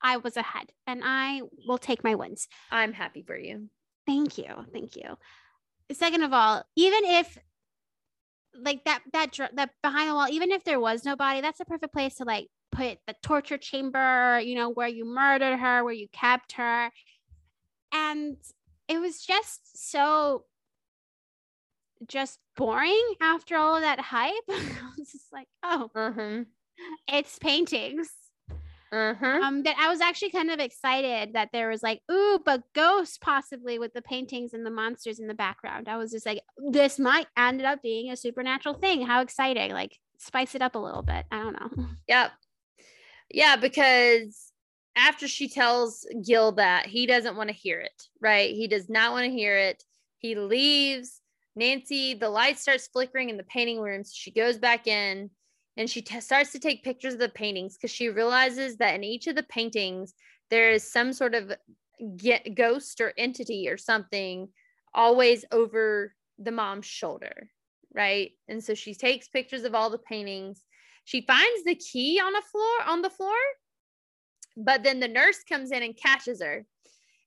i 0.02 0.18
was 0.18 0.38
ahead 0.38 0.72
and 0.88 1.02
i 1.04 1.42
will 1.68 1.78
take 1.78 2.04
my 2.04 2.16
wins 2.16 2.48
I'm 2.72 2.94
happy 2.94 3.24
for 3.24 3.38
you. 3.38 3.70
Thank 4.06 4.38
you. 4.38 4.46
Thank 4.72 4.96
you. 4.96 5.18
Second 5.92 6.24
of 6.24 6.32
all, 6.34 6.64
even 6.76 7.04
if 7.06 7.38
like 8.54 8.84
that 8.86 9.02
that 9.14 9.38
that 9.54 9.72
behind 9.82 10.10
the 10.10 10.14
wall, 10.14 10.28
even 10.30 10.52
if 10.52 10.64
there 10.64 10.80
was 10.80 11.04
nobody, 11.06 11.42
that's 11.42 11.60
a 11.60 11.66
perfect 11.66 11.94
place 11.94 12.16
to 12.16 12.24
like 12.24 12.48
put 12.72 13.00
the 13.08 13.16
torture 13.24 13.58
chamber, 13.58 14.40
you 14.40 14.56
know, 14.56 14.70
where 14.70 14.88
you 14.88 15.06
murdered 15.06 15.58
her, 15.60 15.84
where 15.84 15.94
you 15.94 16.08
kept 16.12 16.54
her. 16.54 16.90
And 17.92 18.38
it 18.88 19.00
was 19.00 19.22
just 19.22 19.90
so 19.92 20.46
just 22.08 22.40
boring 22.56 23.14
after 23.22 23.56
all 23.58 23.76
of 23.76 23.82
that 23.82 24.00
hype. 24.00 24.34
I 24.50 24.92
was 24.98 25.12
just 25.12 25.32
like, 25.34 25.48
oh, 25.64 25.90
Uh-huh. 25.96 26.44
it's 27.08 27.40
paintings 27.40 28.10
Uh-huh. 28.92 29.40
um 29.42 29.64
that 29.64 29.76
I 29.80 29.90
was 29.90 30.00
actually 30.00 30.30
kind 30.30 30.52
of 30.52 30.60
excited 30.60 31.34
that 31.34 31.50
there 31.52 31.70
was 31.70 31.82
like 31.84 32.02
ooh 32.10 32.40
but 32.46 32.64
ghosts 32.74 33.18
possibly 33.18 33.80
with 33.80 33.94
the 33.94 34.02
paintings 34.02 34.54
and 34.54 34.66
the 34.66 34.70
monsters 34.72 35.20
in 35.20 35.28
the 35.28 35.34
background. 35.34 35.90
I 35.90 35.98
was 35.98 36.12
just 36.12 36.26
like 36.26 36.42
this 36.72 37.00
might 37.00 37.28
end 37.36 37.62
up 37.64 37.82
being 37.82 38.12
a 38.12 38.18
supernatural 38.18 38.76
thing. 38.76 39.06
How 39.06 39.22
exciting. 39.22 39.72
Like 39.72 39.98
spice 40.20 40.56
it 40.56 40.62
up 40.62 40.76
a 40.76 40.80
little 40.80 41.04
bit. 41.04 41.26
I 41.32 41.44
don't 41.44 41.54
know. 41.54 41.86
Yep. 42.08 42.32
Yeah, 43.32 43.56
because 43.56 44.52
after 44.96 45.28
she 45.28 45.50
tells 45.50 46.06
Gil 46.26 46.54
that 46.54 46.86
he 46.86 47.06
doesn't 47.06 47.36
want 47.36 47.50
to 47.50 47.56
hear 47.56 47.80
it, 47.80 48.04
right? 48.22 48.54
He 48.54 48.68
does 48.68 48.90
not 48.90 49.12
want 49.12 49.26
to 49.26 49.32
hear 49.32 49.58
it. 49.58 49.84
He 50.20 50.36
leaves. 50.36 51.22
Nancy, 51.56 52.14
the 52.14 52.30
light 52.30 52.60
starts 52.60 52.88
flickering 52.88 53.30
in 53.30 53.38
the 53.38 53.44
painting 53.44 53.80
room. 53.80 54.04
So 54.04 54.12
she 54.14 54.32
goes 54.32 54.58
back 54.58 54.88
in 54.88 55.30
and 55.78 55.90
she 55.90 56.02
t- 56.02 56.20
starts 56.22 56.52
to 56.54 56.60
take 56.60 56.84
pictures 56.84 57.14
of 57.14 57.20
the 57.20 57.30
paintings 57.30 57.76
because 57.76 57.92
she 57.92 58.10
realizes 58.10 58.78
that 58.78 58.96
in 58.96 59.04
each 59.04 59.28
of 59.28 59.36
the 59.36 59.44
paintings, 59.44 60.14
there 60.50 60.72
is 60.72 60.90
some 60.90 61.14
sort 61.14 61.36
of 61.36 61.52
ge- 62.16 62.56
ghost 62.56 63.02
or 63.02 63.14
entity 63.18 63.68
or 63.70 63.78
something 63.78 64.50
always 64.94 65.44
over 65.52 66.14
the 66.38 66.52
mom's 66.52 66.86
shoulder, 66.86 67.50
right? 67.94 68.32
And 68.48 68.64
so 68.64 68.74
she 68.74 68.94
takes 68.94 69.28
pictures 69.28 69.64
of 69.64 69.76
all 69.76 69.90
the 69.90 69.98
paintings 69.98 70.64
she 71.06 71.22
finds 71.22 71.64
the 71.64 71.76
key 71.76 72.20
on 72.20 72.36
a 72.36 72.42
floor 72.42 72.82
on 72.88 73.02
the 73.02 73.10
floor 73.10 73.34
but 74.58 74.84
then 74.84 75.00
the 75.00 75.08
nurse 75.08 75.44
comes 75.48 75.72
in 75.72 75.84
and 75.84 75.96
catches 75.96 76.42
her 76.42 76.66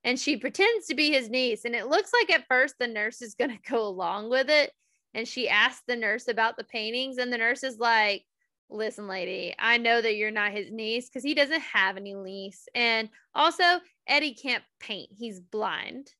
and 0.04 0.18
she 0.18 0.36
pretends 0.36 0.86
to 0.86 0.94
be 0.94 1.10
his 1.10 1.30
niece 1.30 1.64
and 1.64 1.74
it 1.74 1.86
looks 1.86 2.10
like 2.12 2.30
at 2.30 2.46
first 2.48 2.74
the 2.78 2.86
nurse 2.86 3.22
is 3.22 3.34
going 3.34 3.50
to 3.50 3.70
go 3.70 3.86
along 3.86 4.28
with 4.28 4.50
it 4.50 4.72
and 5.14 5.26
she 5.26 5.48
asks 5.48 5.82
the 5.86 5.96
nurse 5.96 6.28
about 6.28 6.56
the 6.56 6.64
paintings 6.64 7.16
and 7.16 7.32
the 7.32 7.38
nurse 7.38 7.62
is 7.62 7.78
like 7.78 8.24
listen, 8.70 9.08
lady, 9.08 9.54
I 9.58 9.78
know 9.78 10.00
that 10.00 10.16
you're 10.16 10.30
not 10.30 10.52
his 10.52 10.70
niece 10.70 11.08
because 11.08 11.22
he 11.24 11.34
doesn't 11.34 11.60
have 11.60 11.96
any 11.96 12.14
niece. 12.14 12.68
And 12.74 13.08
also, 13.34 13.64
Eddie 14.06 14.34
can't 14.34 14.64
paint, 14.80 15.10
he's 15.12 15.40
blind. 15.40 16.10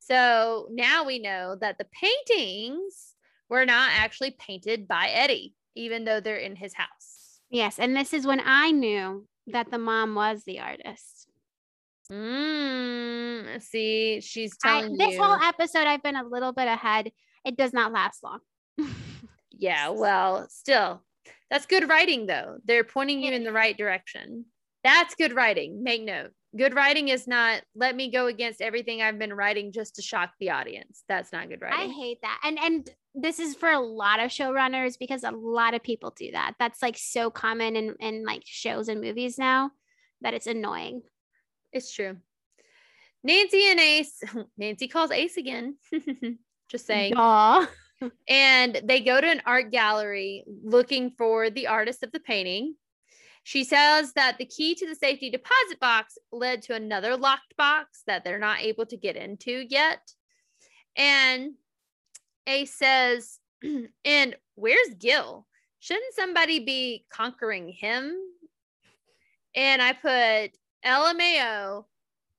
So 0.00 0.68
now 0.70 1.04
we 1.04 1.18
know 1.18 1.56
that 1.60 1.78
the 1.78 1.86
paintings 1.86 3.14
were 3.48 3.66
not 3.66 3.90
actually 3.94 4.36
painted 4.38 4.86
by 4.86 5.08
Eddie, 5.08 5.54
even 5.74 6.04
though 6.04 6.20
they're 6.20 6.36
in 6.36 6.56
his 6.56 6.74
house. 6.74 7.40
Yes. 7.50 7.78
And 7.78 7.96
this 7.96 8.12
is 8.12 8.26
when 8.26 8.40
I 8.44 8.70
knew 8.70 9.26
that 9.48 9.70
the 9.70 9.78
mom 9.78 10.14
was 10.14 10.44
the 10.44 10.60
artist. 10.60 11.28
Mm, 12.10 13.60
see, 13.60 14.20
she's 14.20 14.56
I, 14.64 14.80
telling 14.80 14.96
this 14.96 15.14
you. 15.14 15.22
whole 15.22 15.42
episode, 15.42 15.86
I've 15.86 16.02
been 16.02 16.16
a 16.16 16.26
little 16.26 16.52
bit 16.52 16.68
ahead. 16.68 17.10
It 17.44 17.56
does 17.56 17.72
not 17.72 17.92
last 17.92 18.22
long. 18.22 18.40
yeah, 19.50 19.88
well, 19.88 20.46
still, 20.48 21.02
that's 21.50 21.66
good 21.66 21.88
writing, 21.88 22.26
though. 22.26 22.58
They're 22.64 22.84
pointing 22.84 23.22
you 23.22 23.32
in 23.32 23.44
the 23.44 23.52
right 23.52 23.76
direction. 23.76 24.46
That's 24.84 25.14
good 25.14 25.34
writing. 25.34 25.82
Make 25.82 26.02
note. 26.02 26.30
Good 26.56 26.74
writing 26.74 27.08
is 27.08 27.26
not 27.26 27.62
let 27.74 27.94
me 27.94 28.10
go 28.10 28.26
against 28.28 28.60
everything 28.60 29.02
I've 29.02 29.18
been 29.18 29.34
writing 29.34 29.72
just 29.72 29.96
to 29.96 30.02
shock 30.02 30.30
the 30.38 30.50
audience. 30.50 31.02
That's 31.08 31.32
not 31.32 31.48
good 31.48 31.60
writing. 31.60 31.90
I 31.90 31.92
hate 31.92 32.18
that. 32.22 32.40
And 32.44 32.58
and 32.58 32.90
this 33.14 33.40
is 33.40 33.54
for 33.54 33.70
a 33.70 33.80
lot 33.80 34.20
of 34.20 34.30
showrunners 34.30 34.98
because 34.98 35.24
a 35.24 35.30
lot 35.30 35.74
of 35.74 35.82
people 35.82 36.14
do 36.16 36.30
that. 36.32 36.54
That's 36.58 36.82
like 36.82 36.96
so 36.96 37.30
common 37.30 37.76
in, 37.76 37.94
in 37.98 38.24
like 38.24 38.42
shows 38.44 38.88
and 38.88 39.00
movies 39.00 39.38
now 39.38 39.70
that 40.20 40.34
it's 40.34 40.46
annoying. 40.46 41.02
It's 41.72 41.92
true. 41.92 42.16
Nancy 43.24 43.68
and 43.68 43.80
Ace, 43.80 44.22
Nancy 44.56 44.86
calls 44.88 45.10
Ace 45.10 45.36
again. 45.36 45.76
Just 46.70 46.86
saying. 46.86 47.14
Duh. 47.14 47.66
And 48.28 48.80
they 48.84 49.00
go 49.00 49.20
to 49.20 49.26
an 49.26 49.42
art 49.46 49.70
gallery 49.70 50.44
looking 50.62 51.10
for 51.16 51.50
the 51.50 51.66
artist 51.68 52.02
of 52.02 52.12
the 52.12 52.20
painting. 52.20 52.74
She 53.42 53.64
says 53.64 54.12
that 54.14 54.38
the 54.38 54.44
key 54.44 54.74
to 54.74 54.86
the 54.86 54.94
safety 54.94 55.30
deposit 55.30 55.78
box 55.80 56.18
led 56.32 56.62
to 56.62 56.74
another 56.74 57.16
locked 57.16 57.56
box 57.56 58.02
that 58.06 58.24
they're 58.24 58.38
not 58.38 58.60
able 58.60 58.86
to 58.86 58.96
get 58.96 59.16
into 59.16 59.64
yet. 59.68 60.00
And 60.96 61.52
Ace 62.46 62.74
says, 62.74 63.38
and 64.04 64.36
where's 64.56 64.94
Gil? 64.98 65.46
Shouldn't 65.78 66.14
somebody 66.14 66.60
be 66.64 67.06
conquering 67.08 67.68
him? 67.68 68.16
And 69.54 69.80
I 69.80 69.92
put 69.92 70.58
LMAO. 70.84 71.84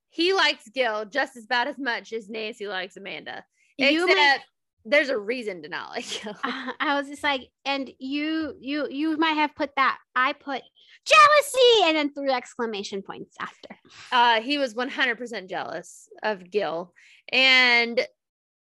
He 0.10 0.34
likes 0.34 0.68
Gil 0.70 1.06
just 1.06 1.38
as 1.38 1.46
bad 1.46 1.68
as 1.68 1.78
much 1.78 2.12
as 2.12 2.30
Nancy 2.30 2.68
likes 2.68 2.98
Amanda. 2.98 3.46
You 3.78 4.08
Except 4.10 4.44
there's 4.88 5.10
a 5.10 5.18
reason 5.18 5.62
to 5.64 5.70
not 5.70 5.92
like 5.92 6.06
Gil. 6.10 6.36
I 6.44 6.96
was 7.00 7.08
just 7.08 7.24
like, 7.24 7.50
and 7.66 7.90
you 8.00 8.56
you 8.60 8.88
you 8.90 9.18
might 9.18 9.34
have 9.34 9.56
put 9.56 9.76
that. 9.76 9.98
I 10.16 10.34
put 10.34 10.62
jealousy 11.06 11.84
and 11.86 11.98
then 11.98 12.14
three 12.14 12.32
exclamation 12.32 13.02
points 13.02 13.36
after. 13.40 13.76
uh, 14.12 14.42
he 14.42 14.58
was 14.58 14.74
100% 14.74 15.50
jealous 15.50 16.10
of 16.24 16.50
Gil, 16.50 16.94
and 17.30 18.00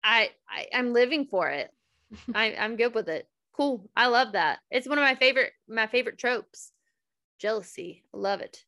I, 0.03 0.31
I 0.49 0.67
I'm 0.73 0.93
living 0.93 1.25
for 1.25 1.49
it. 1.49 1.69
I, 2.35 2.55
I'm 2.55 2.75
good 2.75 2.95
with 2.95 3.09
it. 3.09 3.27
Cool. 3.53 3.89
I 3.95 4.07
love 4.07 4.33
that. 4.33 4.59
It's 4.71 4.87
one 4.87 4.97
of 4.97 5.03
my 5.03 5.15
favorite 5.15 5.51
my 5.67 5.87
favorite 5.87 6.17
tropes. 6.17 6.71
Jealousy. 7.39 8.03
Love 8.13 8.41
it. 8.41 8.63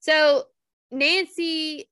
So 0.00 0.44
Nancy 0.90 1.88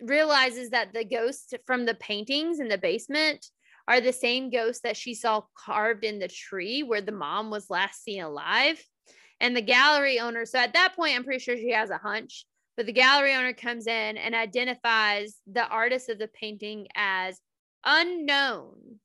realizes 0.00 0.70
that 0.70 0.92
the 0.92 1.04
ghost 1.04 1.54
from 1.66 1.86
the 1.86 1.94
paintings 1.94 2.60
in 2.60 2.68
the 2.68 2.78
basement 2.78 3.46
are 3.92 4.00
the 4.00 4.12
same 4.12 4.48
ghosts 4.48 4.80
that 4.82 4.96
she 4.96 5.12
saw 5.12 5.42
carved 5.54 6.02
in 6.02 6.18
the 6.18 6.28
tree 6.28 6.82
where 6.82 7.02
the 7.02 7.12
mom 7.12 7.50
was 7.50 7.68
last 7.68 8.02
seen 8.02 8.22
alive. 8.22 8.82
And 9.38 9.54
the 9.54 9.60
gallery 9.60 10.18
owner, 10.18 10.46
so 10.46 10.58
at 10.58 10.72
that 10.72 10.94
point, 10.96 11.14
I'm 11.14 11.24
pretty 11.24 11.40
sure 11.40 11.56
she 11.56 11.72
has 11.72 11.90
a 11.90 11.98
hunch, 11.98 12.46
but 12.76 12.86
the 12.86 12.92
gallery 12.92 13.34
owner 13.34 13.52
comes 13.52 13.86
in 13.86 14.16
and 14.16 14.34
identifies 14.34 15.36
the 15.46 15.66
artist 15.66 16.08
of 16.08 16.18
the 16.18 16.28
painting 16.28 16.86
as 16.94 17.38
unknown. 17.84 18.98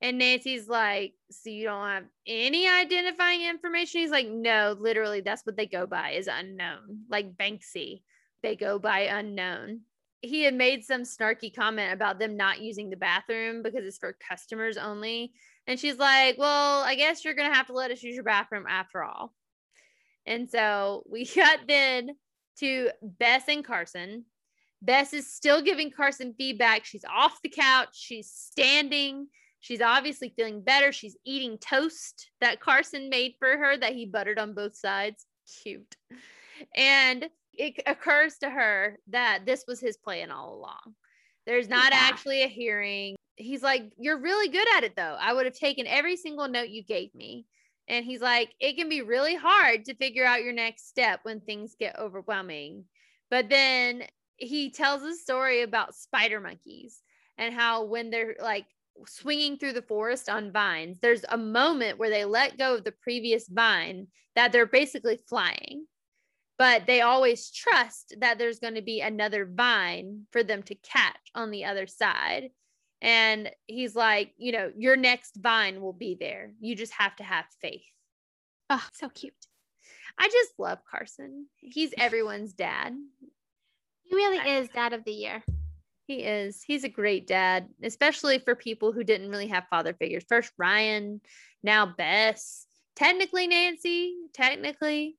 And 0.00 0.16
Nancy's 0.16 0.66
like, 0.66 1.12
So 1.30 1.50
you 1.50 1.64
don't 1.64 1.86
have 1.86 2.04
any 2.26 2.66
identifying 2.66 3.42
information? 3.42 4.00
He's 4.00 4.10
like, 4.10 4.28
No, 4.28 4.76
literally, 4.78 5.20
that's 5.20 5.44
what 5.44 5.58
they 5.58 5.66
go 5.66 5.86
by 5.86 6.12
is 6.12 6.26
unknown, 6.26 7.02
like 7.10 7.36
Banksy. 7.36 8.00
They 8.42 8.56
go 8.56 8.78
by 8.78 9.00
unknown. 9.00 9.80
He 10.22 10.42
had 10.42 10.54
made 10.54 10.84
some 10.84 11.02
snarky 11.02 11.54
comment 11.54 11.92
about 11.92 12.18
them 12.18 12.36
not 12.36 12.60
using 12.60 12.90
the 12.90 12.96
bathroom 12.96 13.62
because 13.62 13.84
it's 13.84 13.98
for 13.98 14.16
customers 14.28 14.76
only. 14.76 15.32
And 15.66 15.78
she's 15.78 15.96
like, 15.96 16.36
Well, 16.38 16.82
I 16.82 16.94
guess 16.94 17.24
you're 17.24 17.34
going 17.34 17.50
to 17.50 17.56
have 17.56 17.68
to 17.68 17.72
let 17.72 17.90
us 17.90 18.02
use 18.02 18.14
your 18.14 18.24
bathroom 18.24 18.66
after 18.68 19.02
all. 19.02 19.34
And 20.26 20.48
so 20.50 21.04
we 21.08 21.24
got 21.34 21.60
then 21.66 22.10
to 22.58 22.90
Bess 23.02 23.44
and 23.48 23.64
Carson. 23.64 24.24
Bess 24.82 25.12
is 25.12 25.32
still 25.32 25.62
giving 25.62 25.90
Carson 25.90 26.34
feedback. 26.36 26.84
She's 26.84 27.04
off 27.04 27.40
the 27.42 27.50
couch, 27.50 27.90
she's 27.92 28.30
standing. 28.30 29.28
She's 29.62 29.82
obviously 29.82 30.32
feeling 30.34 30.62
better. 30.62 30.90
She's 30.90 31.18
eating 31.24 31.58
toast 31.58 32.30
that 32.40 32.60
Carson 32.60 33.10
made 33.10 33.34
for 33.38 33.58
her 33.58 33.76
that 33.76 33.94
he 33.94 34.06
buttered 34.06 34.38
on 34.38 34.54
both 34.54 34.74
sides. 34.74 35.26
Cute. 35.62 35.96
And 36.74 37.28
it 37.60 37.82
occurs 37.86 38.38
to 38.38 38.48
her 38.48 38.98
that 39.08 39.44
this 39.44 39.64
was 39.68 39.80
his 39.80 39.98
plan 39.98 40.30
all 40.30 40.54
along. 40.54 40.94
There's 41.46 41.68
not 41.68 41.92
Yeah. 41.92 41.98
actually 42.00 42.42
a 42.42 42.48
hearing. 42.48 43.16
He's 43.36 43.62
like, 43.62 43.92
You're 43.98 44.18
really 44.18 44.48
good 44.48 44.66
at 44.76 44.84
it, 44.84 44.96
though. 44.96 45.16
I 45.20 45.32
would 45.32 45.44
have 45.44 45.54
taken 45.54 45.86
every 45.86 46.16
single 46.16 46.48
note 46.48 46.70
you 46.70 46.82
gave 46.82 47.14
me. 47.14 47.46
And 47.86 48.04
he's 48.04 48.22
like, 48.22 48.54
It 48.60 48.76
can 48.76 48.88
be 48.88 49.02
really 49.02 49.34
hard 49.34 49.84
to 49.84 49.94
figure 49.94 50.24
out 50.24 50.42
your 50.42 50.54
next 50.54 50.88
step 50.88 51.20
when 51.24 51.40
things 51.40 51.76
get 51.78 51.98
overwhelming. 51.98 52.86
But 53.30 53.50
then 53.50 54.04
he 54.36 54.70
tells 54.70 55.02
a 55.02 55.14
story 55.14 55.60
about 55.62 55.94
spider 55.94 56.40
monkeys 56.40 57.02
and 57.36 57.54
how 57.54 57.84
when 57.84 58.10
they're 58.10 58.36
like 58.40 58.66
swinging 59.06 59.58
through 59.58 59.74
the 59.74 59.82
forest 59.82 60.30
on 60.30 60.50
vines, 60.52 60.98
there's 61.00 61.24
a 61.28 61.36
moment 61.36 61.98
where 61.98 62.10
they 62.10 62.24
let 62.24 62.56
go 62.58 62.74
of 62.76 62.84
the 62.84 62.92
previous 62.92 63.48
vine 63.48 64.06
that 64.34 64.50
they're 64.50 64.66
basically 64.66 65.18
flying. 65.28 65.86
But 66.60 66.86
they 66.86 67.00
always 67.00 67.50
trust 67.50 68.16
that 68.18 68.36
there's 68.36 68.58
going 68.58 68.74
to 68.74 68.82
be 68.82 69.00
another 69.00 69.46
vine 69.46 70.26
for 70.30 70.42
them 70.42 70.62
to 70.64 70.74
catch 70.74 71.16
on 71.34 71.50
the 71.50 71.64
other 71.64 71.86
side. 71.86 72.50
And 73.00 73.50
he's 73.66 73.96
like, 73.96 74.34
you 74.36 74.52
know, 74.52 74.70
your 74.76 74.94
next 74.94 75.38
vine 75.40 75.80
will 75.80 75.94
be 75.94 76.18
there. 76.20 76.52
You 76.60 76.76
just 76.76 76.92
have 76.92 77.16
to 77.16 77.24
have 77.24 77.46
faith. 77.62 77.80
Oh, 78.68 78.86
so 78.92 79.08
cute. 79.08 79.32
I 80.18 80.28
just 80.28 80.50
love 80.58 80.80
Carson. 80.84 81.46
He's 81.56 81.94
everyone's 81.96 82.52
dad. 82.52 82.94
He 84.02 84.14
really 84.14 84.36
is 84.36 84.68
dad 84.68 84.92
of 84.92 85.02
the 85.04 85.12
year. 85.12 85.42
He 86.08 86.16
is. 86.16 86.62
He's 86.62 86.84
a 86.84 86.90
great 86.90 87.26
dad, 87.26 87.70
especially 87.82 88.38
for 88.38 88.54
people 88.54 88.92
who 88.92 89.02
didn't 89.02 89.30
really 89.30 89.48
have 89.48 89.64
father 89.70 89.94
figures. 89.94 90.24
First 90.28 90.52
Ryan, 90.58 91.22
now 91.62 91.86
Bess, 91.86 92.66
technically 92.96 93.46
Nancy, 93.46 94.14
technically. 94.34 95.16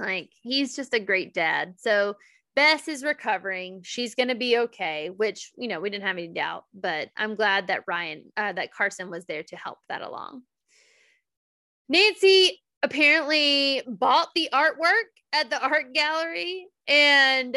Like 0.00 0.30
he's 0.42 0.74
just 0.74 0.94
a 0.94 1.00
great 1.00 1.34
dad. 1.34 1.74
So 1.78 2.16
Bess 2.56 2.88
is 2.88 3.04
recovering. 3.04 3.80
She's 3.84 4.14
going 4.14 4.28
to 4.28 4.34
be 4.34 4.58
okay, 4.58 5.10
which, 5.16 5.52
you 5.56 5.68
know, 5.68 5.80
we 5.80 5.90
didn't 5.90 6.06
have 6.06 6.16
any 6.16 6.28
doubt, 6.28 6.64
but 6.74 7.08
I'm 7.16 7.36
glad 7.36 7.68
that 7.68 7.84
Ryan, 7.86 8.24
uh, 8.36 8.52
that 8.54 8.72
Carson 8.72 9.10
was 9.10 9.24
there 9.26 9.44
to 9.44 9.56
help 9.56 9.78
that 9.88 10.02
along. 10.02 10.42
Nancy 11.88 12.60
apparently 12.82 13.82
bought 13.86 14.28
the 14.34 14.48
artwork 14.52 15.10
at 15.32 15.50
the 15.50 15.62
art 15.62 15.92
gallery 15.92 16.66
and 16.88 17.56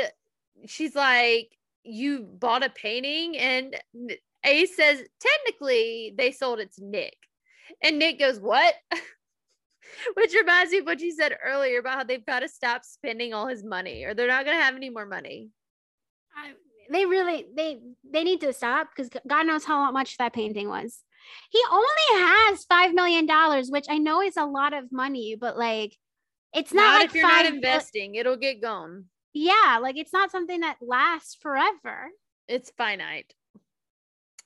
she's 0.67 0.95
like, 0.95 1.49
You 1.83 2.19
bought 2.21 2.63
a 2.63 2.69
painting? 2.69 3.37
And 3.37 3.75
Ace 4.45 4.75
says, 4.75 5.01
Technically, 5.19 6.13
they 6.17 6.31
sold 6.31 6.59
it 6.59 6.73
to 6.75 6.85
Nick. 6.85 7.17
And 7.81 7.99
Nick 7.99 8.19
goes, 8.19 8.39
What? 8.39 8.75
Which 10.15 10.33
reminds 10.33 10.71
me 10.71 10.79
of 10.79 10.85
what 10.85 10.99
you 11.01 11.11
said 11.11 11.37
earlier 11.43 11.79
about 11.79 11.97
how 11.97 12.03
they've 12.03 12.25
got 12.25 12.39
to 12.39 12.47
stop 12.47 12.83
spending 12.85 13.33
all 13.33 13.47
his 13.47 13.63
money 13.63 14.03
or 14.03 14.13
they're 14.13 14.27
not 14.27 14.45
going 14.45 14.57
to 14.57 14.63
have 14.63 14.75
any 14.75 14.89
more 14.89 15.05
money. 15.05 15.49
I, 16.35 16.51
they 16.91 17.05
really 17.05 17.45
they 17.55 17.79
they 18.11 18.23
need 18.23 18.41
to 18.41 18.53
stop 18.53 18.89
because 18.95 19.09
God 19.27 19.45
knows 19.47 19.63
how 19.65 19.91
much 19.91 20.17
that 20.17 20.33
painting 20.33 20.67
was. 20.67 21.01
He 21.49 21.61
only 21.71 22.25
has 22.25 22.65
five 22.65 22.93
million 22.93 23.25
dollars, 23.25 23.69
which 23.69 23.85
I 23.89 23.97
know 23.97 24.21
is 24.21 24.35
a 24.37 24.45
lot 24.45 24.73
of 24.73 24.91
money, 24.91 25.37
but 25.39 25.57
like 25.57 25.95
it's 26.53 26.73
not, 26.73 26.81
Not, 26.81 26.99
like 26.99 27.09
if 27.09 27.15
you're 27.15 27.27
five 27.29 27.45
not 27.45 27.53
investing, 27.55 28.15
it'll 28.15 28.35
get 28.37 28.61
gone. 28.61 29.05
yeah, 29.33 29.79
like 29.81 29.97
it's 29.97 30.13
not 30.13 30.31
something 30.31 30.59
that 30.59 30.77
lasts 30.81 31.35
forever. 31.41 32.09
it's 32.47 32.71
finite. 32.77 33.33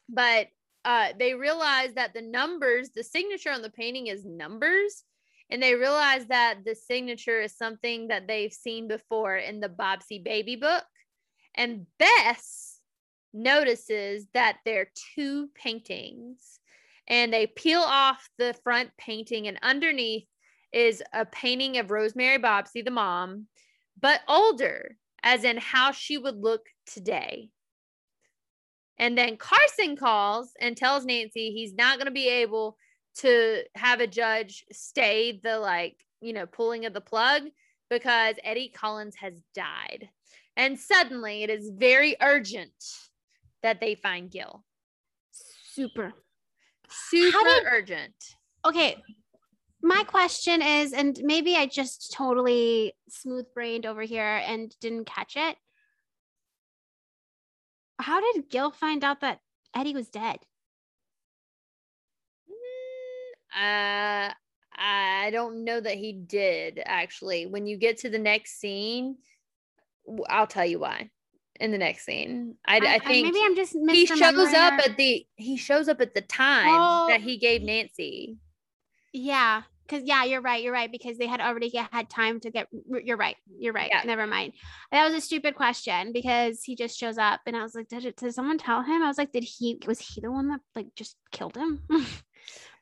But 0.07 0.47
uh, 0.85 1.09
they 1.19 1.33
realize 1.33 1.93
that 1.95 2.13
the 2.13 2.21
numbers, 2.21 2.91
the 2.95 3.03
signature 3.03 3.51
on 3.51 3.61
the 3.61 3.69
painting 3.69 4.07
is 4.07 4.23
numbers. 4.23 5.03
And 5.49 5.63
they 5.63 5.75
realize 5.75 6.25
that 6.27 6.65
the 6.65 6.75
signature 6.75 7.39
is 7.39 7.55
something 7.57 8.09
that 8.09 8.27
they've 8.27 8.53
seen 8.53 8.87
before 8.87 9.37
in 9.37 9.59
the 9.59 9.69
Bobbsey 9.69 10.23
Baby 10.23 10.57
book. 10.57 10.83
And 11.55 11.87
Bess 11.97 12.79
notices 13.33 14.27
that 14.33 14.57
there 14.65 14.81
are 14.81 14.91
two 15.15 15.49
paintings. 15.55 16.59
and 17.07 17.33
they 17.33 17.47
peel 17.47 17.79
off 17.79 18.29
the 18.37 18.53
front 18.63 18.91
painting, 18.97 19.47
and 19.47 19.57
underneath 19.61 20.25
is 20.73 21.01
a 21.13 21.25
painting 21.25 21.77
of 21.77 21.91
Rosemary 21.91 22.37
Bobbsey, 22.37 22.83
the 22.83 22.91
mom, 22.91 23.47
but 23.99 24.21
older, 24.27 24.97
as 25.23 25.43
in 25.43 25.57
how 25.57 25.91
she 25.91 26.17
would 26.17 26.37
look 26.37 26.65
today. 26.85 27.49
And 28.99 29.17
then 29.17 29.37
Carson 29.37 29.95
calls 29.95 30.51
and 30.59 30.75
tells 30.75 31.05
Nancy 31.05 31.51
he's 31.51 31.73
not 31.73 31.97
going 31.97 32.07
to 32.07 32.11
be 32.11 32.27
able 32.27 32.77
to 33.19 33.63
have 33.75 33.99
a 33.99 34.07
judge 34.07 34.65
stay 34.71 35.39
the 35.43 35.59
like, 35.59 36.05
you 36.21 36.33
know, 36.33 36.45
pulling 36.45 36.85
of 36.85 36.93
the 36.93 37.01
plug 37.01 37.43
because 37.89 38.35
Eddie 38.43 38.69
Collins 38.69 39.15
has 39.15 39.41
died. 39.53 40.09
And 40.55 40.79
suddenly 40.79 41.43
it 41.43 41.49
is 41.49 41.71
very 41.73 42.15
urgent 42.21 42.71
that 43.63 43.79
they 43.79 43.95
find 43.95 44.29
Gil. 44.29 44.63
Super. 45.31 46.13
Super 46.89 47.43
did- 47.43 47.63
urgent. 47.65 48.15
Okay. 48.65 49.01
My 49.81 50.03
question 50.03 50.61
is, 50.61 50.91
and 50.91 51.19
maybe 51.23 51.55
I 51.55 51.67
just 51.67 52.11
totally 52.11 52.93
smooth 53.09 53.45
brained 53.53 53.85
over 53.85 54.01
here 54.01 54.41
and 54.45 54.75
didn't 54.81 55.05
catch 55.05 55.37
it. 55.37 55.55
How 57.99 58.19
did 58.19 58.49
Gil 58.49 58.71
find 58.71 59.03
out 59.03 59.21
that 59.21 59.39
Eddie 59.75 59.93
was 59.93 60.09
dead? 60.09 60.39
Uh, 63.57 64.31
I 64.79 65.29
don't 65.31 65.63
know 65.63 65.79
that 65.79 65.95
he 65.95 66.13
did 66.13 66.79
actually. 66.85 67.47
When 67.47 67.65
you 67.65 67.77
get 67.77 67.99
to 67.99 68.09
the 68.09 68.19
next 68.19 68.59
scene, 68.59 69.17
I'll 70.29 70.47
tell 70.47 70.65
you 70.65 70.79
why. 70.79 71.09
In 71.59 71.71
the 71.71 71.79
next 71.79 72.05
scene, 72.05 72.53
I, 72.67 72.77
I, 72.77 72.99
think 72.99 73.25
maybe 73.25 73.39
I'm 73.43 73.55
just 73.55 73.75
he 73.89 74.05
shows 74.05 74.53
up 74.53 74.73
or- 74.73 74.91
at 74.91 74.95
the 74.95 75.25
he 75.37 75.57
shows 75.57 75.89
up 75.89 76.01
at 76.01 76.13
the 76.13 76.21
time 76.21 76.67
Oh. 76.69 77.07
that 77.09 77.21
he 77.21 77.37
gave 77.37 77.63
Nancy. 77.63 78.37
Yeah, 79.11 79.63
because 79.87 80.03
yeah, 80.03 80.23
you're 80.23 80.41
right. 80.41 80.61
You're 80.61 80.71
right 80.73 80.91
because 80.91 81.17
they 81.17 81.25
had 81.25 81.41
already 81.41 81.71
get- 81.71 81.91
had 81.91 82.11
time 82.11 82.39
to 82.41 82.51
get. 82.51 82.67
You're 83.03 83.17
right. 83.17 83.37
You're 83.57 83.73
right. 83.73 83.89
Yeah. 83.91 84.03
Never 84.05 84.27
mind. 84.27 84.53
That 84.91 85.03
was 85.03 85.15
a 85.15 85.21
stupid 85.21 85.55
question 85.55 86.13
because 86.13 86.61
he 86.61 86.75
just 86.75 86.95
shows 86.95 87.17
up 87.17 87.39
and 87.47 87.55
I 87.55 87.63
was 87.63 87.73
like, 87.73 87.87
did 87.87 88.05
it? 88.05 88.17
Did 88.17 88.35
someone 88.35 88.59
tell 88.59 88.83
him? 88.83 89.01
I 89.01 89.07
was 89.07 89.17
like, 89.17 89.31
did 89.31 89.43
he? 89.43 89.79
Was 89.87 89.99
he 89.99 90.21
the 90.21 90.29
one 90.31 90.49
that 90.49 90.59
like 90.75 90.93
just 90.95 91.15
killed 91.31 91.57
him? 91.57 91.81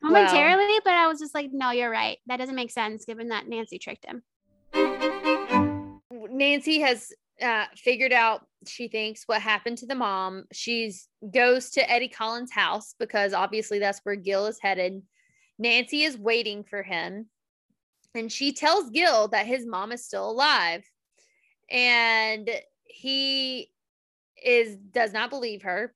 Momentarily, 0.02 0.80
but 0.84 0.92
I 0.92 1.06
was 1.08 1.18
just 1.18 1.34
like, 1.34 1.50
no, 1.52 1.70
you're 1.70 1.90
right. 1.90 2.18
That 2.26 2.36
doesn't 2.36 2.54
make 2.54 2.70
sense 2.70 3.04
given 3.04 3.28
that 3.28 3.48
Nancy 3.48 3.78
tricked 3.78 4.06
him. 4.06 4.22
Nancy 6.30 6.80
has 6.80 7.12
uh, 7.42 7.66
figured 7.74 8.12
out 8.12 8.46
she 8.66 8.88
thinks 8.88 9.24
what 9.26 9.40
happened 9.40 9.78
to 9.78 9.86
the 9.86 9.94
mom. 9.94 10.44
She's 10.52 11.08
goes 11.32 11.70
to 11.70 11.90
Eddie 11.90 12.08
Collins' 12.08 12.52
house 12.52 12.94
because 12.98 13.32
obviously 13.32 13.78
that's 13.78 14.00
where 14.02 14.16
Gil 14.16 14.46
is 14.46 14.58
headed. 14.60 15.02
Nancy 15.58 16.04
is 16.04 16.18
waiting 16.18 16.64
for 16.64 16.82
him, 16.82 17.26
and 18.14 18.30
she 18.30 18.52
tells 18.52 18.90
Gil 18.90 19.28
that 19.28 19.46
his 19.46 19.66
mom 19.66 19.92
is 19.92 20.04
still 20.04 20.30
alive, 20.30 20.84
and 21.70 22.48
he 22.84 23.70
is 24.42 24.76
does 24.76 25.12
not 25.12 25.30
believe 25.30 25.62
her, 25.62 25.94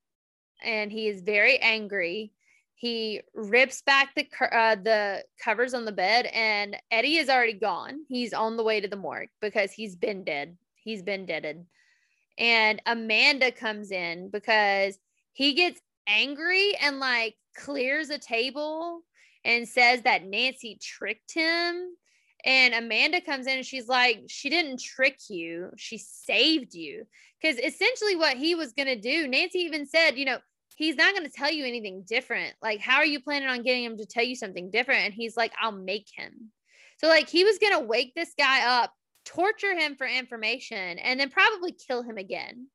and 0.62 0.90
he 0.90 1.08
is 1.08 1.22
very 1.22 1.58
angry. 1.58 2.32
He 2.80 3.20
rips 3.34 3.82
back 3.82 4.14
the 4.14 4.26
uh, 4.40 4.74
the 4.74 5.22
covers 5.38 5.74
on 5.74 5.84
the 5.84 5.92
bed, 5.92 6.24
and 6.32 6.78
Eddie 6.90 7.18
is 7.18 7.28
already 7.28 7.52
gone. 7.52 8.06
He's 8.08 8.32
on 8.32 8.56
the 8.56 8.62
way 8.62 8.80
to 8.80 8.88
the 8.88 8.96
morgue 8.96 9.28
because 9.42 9.70
he's 9.70 9.96
been 9.96 10.24
dead. 10.24 10.56
He's 10.76 11.02
been 11.02 11.26
deaded. 11.26 11.66
And 12.38 12.80
Amanda 12.86 13.52
comes 13.52 13.90
in 13.90 14.30
because 14.30 14.98
he 15.34 15.52
gets 15.52 15.78
angry 16.06 16.74
and 16.80 17.00
like 17.00 17.36
clears 17.54 18.08
a 18.08 18.16
table 18.16 19.02
and 19.44 19.68
says 19.68 20.00
that 20.04 20.24
Nancy 20.24 20.78
tricked 20.80 21.34
him. 21.34 21.94
And 22.46 22.72
Amanda 22.72 23.20
comes 23.20 23.46
in 23.46 23.58
and 23.58 23.66
she's 23.66 23.88
like, 23.88 24.22
she 24.28 24.48
didn't 24.48 24.80
trick 24.80 25.18
you, 25.28 25.68
she 25.76 25.98
saved 25.98 26.72
you. 26.72 27.04
Because 27.42 27.58
essentially, 27.58 28.16
what 28.16 28.38
he 28.38 28.54
was 28.54 28.72
going 28.72 28.88
to 28.88 28.98
do, 28.98 29.28
Nancy 29.28 29.58
even 29.58 29.84
said, 29.84 30.16
you 30.16 30.24
know, 30.24 30.38
he's 30.80 30.96
not 30.96 31.14
going 31.14 31.26
to 31.26 31.30
tell 31.30 31.50
you 31.52 31.66
anything 31.66 32.04
different. 32.08 32.54
Like, 32.62 32.80
how 32.80 32.96
are 32.96 33.04
you 33.04 33.20
planning 33.20 33.50
on 33.50 33.62
getting 33.62 33.84
him 33.84 33.98
to 33.98 34.06
tell 34.06 34.24
you 34.24 34.34
something 34.34 34.70
different? 34.70 35.04
And 35.04 35.12
he's 35.12 35.36
like, 35.36 35.52
I'll 35.60 35.72
make 35.72 36.08
him. 36.10 36.52
So, 36.96 37.06
like, 37.06 37.28
he 37.28 37.44
was 37.44 37.58
going 37.58 37.74
to 37.74 37.80
wake 37.86 38.14
this 38.14 38.32
guy 38.38 38.82
up, 38.82 38.90
torture 39.26 39.78
him 39.78 39.96
for 39.96 40.06
information, 40.06 40.98
and 40.98 41.20
then 41.20 41.28
probably 41.28 41.72
kill 41.72 42.02
him 42.02 42.16
again 42.16 42.68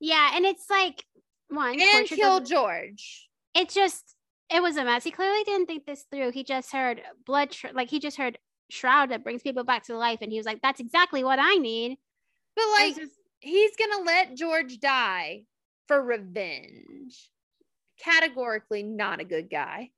Yeah, 0.00 0.30
and 0.34 0.46
it's 0.46 0.64
like 0.70 1.04
one 1.48 1.78
and 1.78 2.06
kill 2.08 2.40
George. 2.40 3.28
It 3.54 3.68
just 3.68 4.16
it 4.50 4.62
was 4.62 4.78
a 4.78 4.84
mess. 4.84 5.04
He 5.04 5.10
clearly 5.10 5.44
didn't 5.44 5.66
think 5.66 5.84
this 5.84 6.06
through. 6.10 6.32
He 6.32 6.44
just 6.44 6.72
heard 6.72 7.02
blood, 7.26 7.52
sh- 7.52 7.66
like 7.74 7.90
he 7.90 7.98
just 8.00 8.16
heard 8.16 8.38
shroud 8.70 9.10
that 9.10 9.24
brings 9.24 9.42
people 9.42 9.64
back 9.64 9.84
to 9.84 9.96
life, 9.98 10.20
and 10.22 10.32
he 10.32 10.38
was 10.38 10.46
like, 10.46 10.62
"That's 10.62 10.80
exactly 10.80 11.22
what 11.22 11.38
I 11.38 11.56
need." 11.56 11.98
But, 12.56 12.64
like, 12.78 12.96
just- 12.96 13.12
he's 13.40 13.76
going 13.76 13.90
to 13.90 14.04
let 14.04 14.36
George 14.36 14.80
die 14.80 15.42
for 15.86 16.02
revenge. 16.02 17.30
Categorically, 18.02 18.82
not 18.82 19.20
a 19.20 19.24
good 19.24 19.50
guy. 19.50 19.90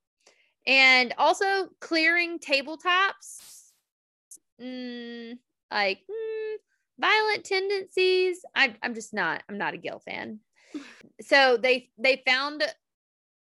And 0.66 1.14
also 1.18 1.68
clearing 1.80 2.38
tabletops. 2.38 3.70
Mm, 4.61 5.38
like 5.70 5.98
mm, 5.98 6.55
violent 6.98 7.44
tendencies. 7.44 8.44
I, 8.55 8.74
I'm 8.82 8.94
just 8.94 9.12
not. 9.12 9.42
I'm 9.48 9.59
not 9.59 9.74
a 9.74 9.78
Gil 9.78 10.00
fan. 10.00 10.40
so 11.20 11.57
they 11.57 11.90
they 11.98 12.22
found 12.26 12.62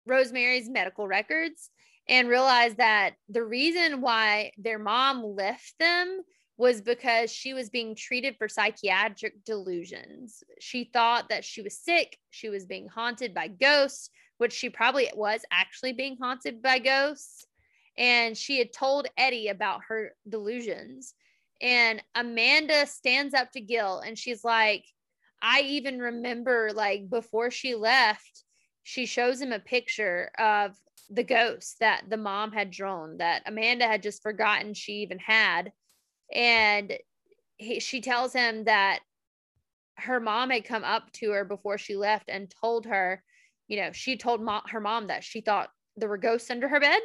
Rosemary's 0.05 0.69
medical 0.69 1.07
records 1.07 1.69
and 2.07 2.27
realized 2.27 2.77
that 2.77 3.11
the 3.29 3.43
reason 3.43 4.01
why 4.01 4.51
their 4.57 4.79
mom 4.79 5.23
left 5.23 5.73
them 5.79 6.21
was 6.57 6.81
because 6.81 7.31
she 7.31 7.53
was 7.53 7.69
being 7.69 7.95
treated 7.95 8.35
for 8.37 8.49
psychiatric 8.49 9.45
delusions. 9.45 10.43
She 10.59 10.89
thought 10.91 11.29
that 11.29 11.45
she 11.45 11.61
was 11.61 11.77
sick, 11.77 12.17
she 12.31 12.49
was 12.49 12.65
being 12.65 12.87
haunted 12.87 13.33
by 13.33 13.47
ghosts, 13.47 14.09
which 14.39 14.53
she 14.53 14.69
probably 14.69 15.09
was 15.15 15.41
actually 15.51 15.93
being 15.93 16.17
haunted 16.19 16.61
by 16.61 16.79
ghosts. 16.79 17.45
And 17.97 18.37
she 18.37 18.57
had 18.57 18.73
told 18.73 19.07
Eddie 19.17 19.49
about 19.49 19.81
her 19.87 20.15
delusions. 20.27 21.13
And 21.61 22.01
Amanda 22.15 22.87
stands 22.87 23.33
up 23.33 23.51
to 23.51 23.61
Gil 23.61 23.99
and 23.99 24.17
she's 24.17 24.43
like, 24.43 24.85
I 25.41 25.61
even 25.61 25.99
remember, 25.99 26.71
like, 26.73 27.09
before 27.09 27.51
she 27.51 27.75
left, 27.75 28.43
she 28.83 29.05
shows 29.05 29.39
him 29.39 29.51
a 29.53 29.59
picture 29.59 30.31
of 30.39 30.75
the 31.09 31.23
ghost 31.23 31.77
that 31.79 32.03
the 32.09 32.17
mom 32.17 32.51
had 32.51 32.71
drawn 32.71 33.17
that 33.17 33.43
Amanda 33.45 33.85
had 33.87 34.03
just 34.03 34.23
forgotten 34.23 34.73
she 34.73 34.93
even 34.93 35.19
had 35.19 35.71
and 36.33 36.93
he, 37.57 37.79
she 37.79 38.01
tells 38.01 38.33
him 38.33 38.65
that 38.65 38.99
her 39.95 40.19
mom 40.19 40.49
had 40.49 40.65
come 40.65 40.83
up 40.83 41.11
to 41.13 41.31
her 41.31 41.43
before 41.43 41.77
she 41.77 41.95
left 41.95 42.29
and 42.29 42.53
told 42.61 42.85
her, 42.85 43.23
you 43.69 43.79
know, 43.79 43.91
she 43.93 44.17
told 44.17 44.41
her 44.67 44.81
mom 44.81 45.07
that 45.07 45.23
she 45.23 45.39
thought 45.39 45.69
there 45.95 46.09
were 46.09 46.17
ghosts 46.17 46.49
under 46.49 46.67
her 46.67 46.79
bed. 46.79 46.99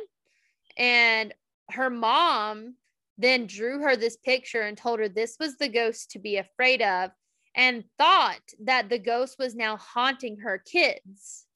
And 0.77 1.33
her 1.71 1.91
mom 1.91 2.75
then 3.19 3.47
drew 3.47 3.83
her 3.83 3.95
this 3.95 4.17
picture 4.17 4.63
and 4.63 4.77
told 4.77 4.99
her 4.99 5.09
this 5.09 5.37
was 5.39 5.57
the 5.57 5.69
ghost 5.69 6.11
to 6.11 6.19
be 6.19 6.39
afraid 6.39 6.83
of 6.83 7.11
and 7.55 7.85
thought 7.99 8.41
that 8.65 8.89
the 8.89 8.99
ghost 8.99 9.37
was 9.39 9.55
now 9.55 9.77
haunting 9.77 10.39
her 10.39 10.59
kids, 10.59 11.47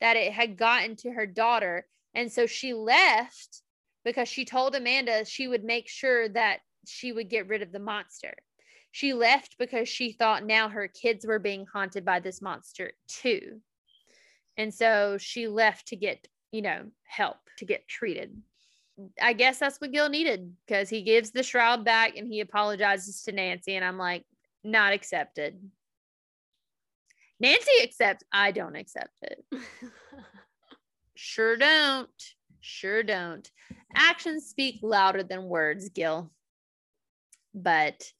that 0.00 0.16
it 0.16 0.32
had 0.32 0.56
gotten 0.56 0.94
to 0.96 1.10
her 1.10 1.26
daughter. 1.26 1.86
And 2.14 2.30
so 2.30 2.46
she 2.46 2.74
left 2.74 3.62
because 4.04 4.28
she 4.28 4.44
told 4.44 4.74
Amanda 4.74 5.24
she 5.24 5.48
would 5.48 5.64
make 5.64 5.88
sure 5.88 6.28
that 6.28 6.60
she 6.86 7.12
would 7.12 7.30
get 7.30 7.48
rid 7.48 7.62
of 7.62 7.72
the 7.72 7.78
monster. 7.78 8.34
She 8.92 9.14
left 9.14 9.56
because 9.58 9.88
she 9.88 10.12
thought 10.12 10.44
now 10.44 10.68
her 10.68 10.86
kids 10.86 11.26
were 11.26 11.38
being 11.38 11.66
haunted 11.72 12.04
by 12.04 12.20
this 12.20 12.42
monster 12.42 12.92
too. 13.08 13.60
And 14.60 14.74
so 14.74 15.16
she 15.18 15.48
left 15.48 15.88
to 15.88 15.96
get, 15.96 16.28
you 16.52 16.60
know, 16.60 16.82
help 17.04 17.38
to 17.56 17.64
get 17.64 17.88
treated. 17.88 18.36
I 19.18 19.32
guess 19.32 19.58
that's 19.58 19.80
what 19.80 19.90
Gil 19.90 20.10
needed 20.10 20.52
because 20.66 20.90
he 20.90 21.00
gives 21.00 21.30
the 21.30 21.42
shroud 21.42 21.82
back 21.82 22.18
and 22.18 22.28
he 22.28 22.40
apologizes 22.40 23.22
to 23.22 23.32
Nancy. 23.32 23.74
And 23.74 23.82
I'm 23.82 23.96
like, 23.96 24.26
not 24.62 24.92
accepted. 24.92 25.58
Nancy 27.40 27.70
accepts. 27.82 28.22
I 28.30 28.50
don't 28.52 28.76
accept 28.76 29.14
it. 29.22 29.42
Sure 31.22 31.54
don't. 31.54 32.08
Sure 32.62 33.02
don't. 33.02 33.50
Actions 33.94 34.46
speak 34.46 34.80
louder 34.82 35.22
than 35.22 35.44
words, 35.44 35.90
Gil. 35.90 36.30
But 37.52 38.10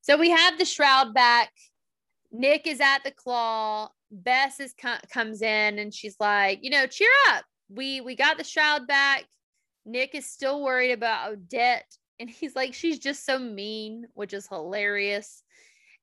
so 0.00 0.16
we 0.16 0.30
have 0.30 0.56
the 0.56 0.64
shroud 0.64 1.12
back. 1.12 1.50
Nick 2.32 2.66
is 2.66 2.80
at 2.80 3.00
the 3.04 3.10
claw. 3.10 3.90
Bess 4.10 4.60
is 4.60 4.74
co- 4.80 4.96
comes 5.12 5.42
in 5.42 5.78
and 5.78 5.92
she's 5.92 6.16
like, 6.18 6.60
you 6.62 6.70
know, 6.70 6.86
cheer 6.86 7.10
up. 7.30 7.44
We 7.68 8.00
we 8.00 8.16
got 8.16 8.38
the 8.38 8.44
child 8.44 8.86
back. 8.86 9.24
Nick 9.84 10.14
is 10.14 10.30
still 10.30 10.62
worried 10.62 10.92
about 10.92 11.32
Odette, 11.32 11.90
and 12.18 12.28
he's 12.28 12.54
like, 12.54 12.74
she's 12.74 12.98
just 12.98 13.24
so 13.24 13.38
mean, 13.38 14.06
which 14.14 14.32
is 14.32 14.46
hilarious. 14.48 15.42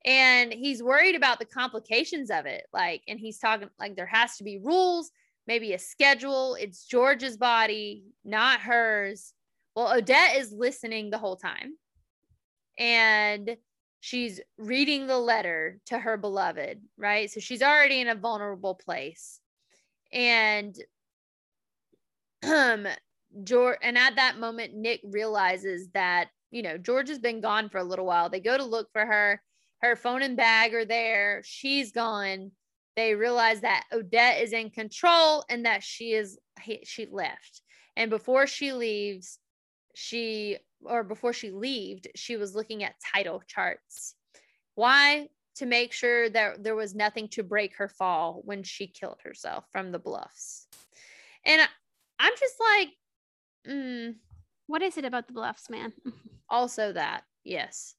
And 0.06 0.54
he's 0.54 0.84
worried 0.84 1.16
about 1.16 1.40
the 1.40 1.46
complications 1.46 2.30
of 2.30 2.46
it. 2.46 2.66
Like, 2.72 3.02
and 3.08 3.20
he's 3.20 3.40
talking 3.40 3.70
like 3.80 3.96
there 3.96 4.06
has 4.06 4.38
to 4.38 4.44
be 4.44 4.60
rules 4.60 5.12
maybe 5.48 5.74
a 5.74 5.80
schedule. 5.80 6.56
It's 6.60 6.86
George's 6.86 7.38
body, 7.38 8.06
not 8.24 8.62
hers. 8.62 9.34
Well, 9.76 9.94
Odette 9.94 10.38
is 10.38 10.52
listening 10.52 11.10
the 11.10 11.18
whole 11.18 11.36
time. 11.36 11.74
And 12.78 13.58
she's 14.06 14.40
reading 14.60 15.08
the 15.08 15.18
letter 15.18 15.80
to 15.88 15.98
her 15.98 16.16
beloved, 16.16 16.80
right? 16.96 17.32
So 17.32 17.40
she's 17.40 17.64
already 17.64 18.02
in 18.02 18.08
a 18.08 18.14
vulnerable 18.14 18.76
place. 18.76 19.40
And 20.14 20.76
um 22.44 22.86
George 23.44 23.80
and 23.82 23.98
at 23.98 24.18
that 24.18 24.38
moment 24.38 24.76
Nick 24.76 25.02
realizes 25.04 25.90
that, 25.96 26.28
you 26.52 26.62
know, 26.62 26.78
George 26.78 27.10
has 27.10 27.18
been 27.18 27.42
gone 27.42 27.68
for 27.68 27.80
a 27.80 27.84
little 27.84 28.06
while. 28.06 28.30
They 28.30 28.40
go 28.40 28.56
to 28.56 28.64
look 28.64 28.90
for 28.94 29.04
her. 29.04 29.42
Her 29.82 29.96
phone 29.96 30.22
and 30.22 30.38
bag 30.38 30.76
are 30.76 30.86
there. 30.86 31.42
She's 31.44 31.92
gone. 31.92 32.52
They 32.96 33.16
realize 33.16 33.62
that 33.62 33.86
Odette 33.92 34.40
is 34.44 34.54
in 34.54 34.70
control 34.70 35.44
and 35.50 35.66
that 35.66 35.82
she 35.84 36.12
is 36.14 36.38
she 36.84 37.08
left. 37.12 37.62
And 37.96 38.12
before 38.12 38.46
she 38.46 38.72
leaves, 38.72 39.40
she 39.96 40.58
or 40.84 41.04
before 41.04 41.34
she 41.34 41.52
left, 41.52 42.08
she 42.16 42.38
was 42.38 42.56
looking 42.56 42.84
at 42.84 42.96
title 43.14 43.42
charts. 43.48 44.16
Why? 44.76 45.30
To 45.56 45.66
make 45.66 45.94
sure 45.94 46.30
that 46.30 46.64
there 46.64 46.76
was 46.76 46.94
nothing 46.94 47.30
to 47.30 47.44
break 47.44 47.78
her 47.78 47.88
fall 47.88 48.42
when 48.44 48.62
she 48.62 48.88
killed 48.88 49.20
herself 49.24 49.66
from 49.72 49.92
the 49.92 50.00
bluffs. 50.00 50.68
And 51.46 51.62
I'm 52.20 52.34
just 52.38 52.56
like, 52.60 52.90
mm, 53.68 54.16
what 54.68 54.82
is 54.82 54.98
it 54.98 55.06
about 55.06 55.28
the 55.28 55.34
bluffs, 55.34 55.70
man? 55.70 55.94
also 56.50 56.92
that, 56.92 57.24
yes. 57.44 57.96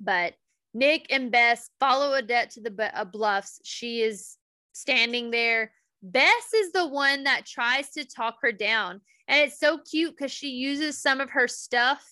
But 0.00 0.34
Nick 0.74 1.06
and 1.10 1.30
Bess 1.30 1.70
follow 1.80 2.14
Odette 2.16 2.50
to 2.50 2.60
the 2.60 2.90
uh, 2.94 3.04
bluffs. 3.04 3.60
She 3.64 4.02
is 4.02 4.36
standing 4.72 5.30
there. 5.30 5.72
Bess 6.02 6.52
is 6.54 6.72
the 6.72 6.86
one 6.86 7.24
that 7.24 7.46
tries 7.46 7.90
to 7.90 8.04
talk 8.04 8.36
her 8.42 8.52
down. 8.52 9.00
And 9.28 9.40
it's 9.40 9.58
so 9.58 9.78
cute 9.78 10.16
because 10.16 10.32
she 10.32 10.48
uses 10.48 11.00
some 11.00 11.20
of 11.20 11.30
her 11.30 11.48
stuff 11.48 12.04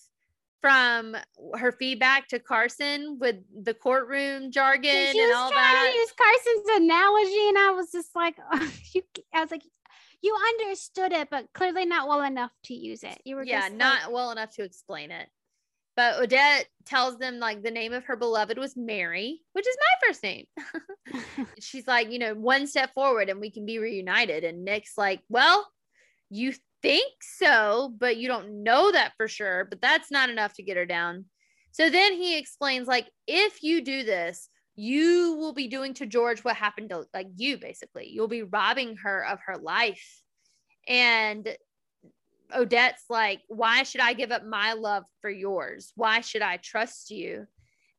from 0.61 1.15
her 1.55 1.73
feedback 1.73 2.29
to 2.29 2.39
Carson 2.39 3.17
with 3.19 3.35
the 3.53 3.73
courtroom 3.73 4.49
jargon 4.49 5.11
she 5.11 5.21
and 5.21 5.33
all 5.33 5.49
that. 5.49 5.91
To 5.91 5.97
use 5.97 6.13
Carson's 6.17 6.83
analogy, 6.83 7.49
and 7.49 7.57
I 7.57 7.71
was 7.75 7.91
just 7.91 8.15
like, 8.15 8.35
oh, 8.53 8.71
you, 8.93 9.01
I 9.33 9.41
was 9.41 9.51
like, 9.51 9.63
you 10.21 10.35
understood 10.61 11.11
it, 11.11 11.29
but 11.29 11.51
clearly 11.53 11.85
not 11.85 12.07
well 12.07 12.23
enough 12.23 12.51
to 12.65 12.73
use 12.73 13.03
it. 13.03 13.21
You 13.25 13.35
were 13.35 13.43
yeah, 13.43 13.67
not 13.71 14.03
like, 14.03 14.11
well 14.11 14.31
enough 14.31 14.55
to 14.55 14.63
explain 14.63 15.11
it. 15.11 15.27
But 15.95 16.21
Odette 16.21 16.65
tells 16.85 17.17
them 17.17 17.39
like 17.39 17.61
the 17.61 17.69
name 17.69 17.93
of 17.93 18.05
her 18.05 18.15
beloved 18.15 18.57
was 18.57 18.75
Mary, 18.75 19.41
which 19.51 19.67
is 19.67 19.77
my 19.77 20.07
first 20.07 20.23
name. 20.23 20.45
She's 21.59 21.85
like, 21.85 22.09
you 22.09 22.19
know, 22.19 22.33
one 22.33 22.67
step 22.67 22.93
forward 22.93 23.29
and 23.29 23.39
we 23.39 23.51
can 23.51 23.65
be 23.65 23.77
reunited. 23.77 24.43
And 24.43 24.65
Nick's 24.65 24.97
like, 24.97 25.19
well, 25.29 25.67
you 26.29 26.53
think 26.83 27.13
so, 27.21 27.93
but 27.97 28.17
you 28.17 28.27
don't 28.27 28.61
know 28.61 28.91
that 28.91 29.13
for 29.17 29.27
sure. 29.27 29.65
But 29.65 29.81
that's 29.81 30.11
not 30.11 30.29
enough 30.29 30.53
to 30.55 30.63
get 30.63 30.77
her 30.77 30.85
down. 30.85 31.25
So 31.71 31.89
then 31.89 32.13
he 32.13 32.37
explains, 32.37 32.87
like, 32.87 33.09
if 33.25 33.63
you 33.63 33.83
do 33.83 34.03
this, 34.03 34.49
you 34.75 35.35
will 35.39 35.53
be 35.53 35.67
doing 35.67 35.93
to 35.95 36.05
George 36.05 36.43
what 36.43 36.55
happened 36.55 36.89
to 36.89 37.05
like 37.13 37.29
you, 37.35 37.57
basically. 37.57 38.09
You'll 38.09 38.27
be 38.27 38.43
robbing 38.43 38.97
her 38.97 39.25
of 39.25 39.39
her 39.47 39.57
life. 39.57 40.21
And 40.87 41.47
Odette's 42.53 43.05
like, 43.09 43.41
why 43.47 43.83
should 43.83 44.01
I 44.01 44.13
give 44.13 44.31
up 44.31 44.45
my 44.45 44.73
love 44.73 45.03
for 45.21 45.29
yours? 45.29 45.91
Why 45.95 46.21
should 46.21 46.41
I 46.41 46.57
trust 46.57 47.09
you? 47.09 47.47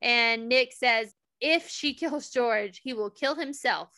And 0.03 0.49
Nick 0.49 0.73
says, 0.73 1.13
if 1.41 1.69
she 1.69 1.95
kills 1.95 2.31
George, 2.31 2.81
he 2.83 2.93
will 2.93 3.11
kill 3.11 3.35
himself 3.35 3.91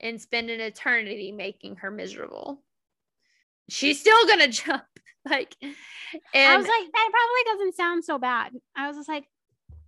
and 0.00 0.20
spend 0.20 0.50
an 0.50 0.60
eternity 0.60 1.32
making 1.32 1.76
her 1.76 1.90
miserable. 1.90 2.62
She's 3.68 4.00
still 4.00 4.26
gonna 4.26 4.48
jump. 4.48 4.84
Like, 5.28 5.56
and 5.62 5.74
I 6.34 6.56
was 6.56 6.66
like, 6.66 6.92
that 6.92 7.10
probably 7.10 7.58
doesn't 7.58 7.76
sound 7.76 8.04
so 8.04 8.18
bad. 8.18 8.52
I 8.76 8.88
was 8.88 8.96
just 8.96 9.08
like, 9.08 9.24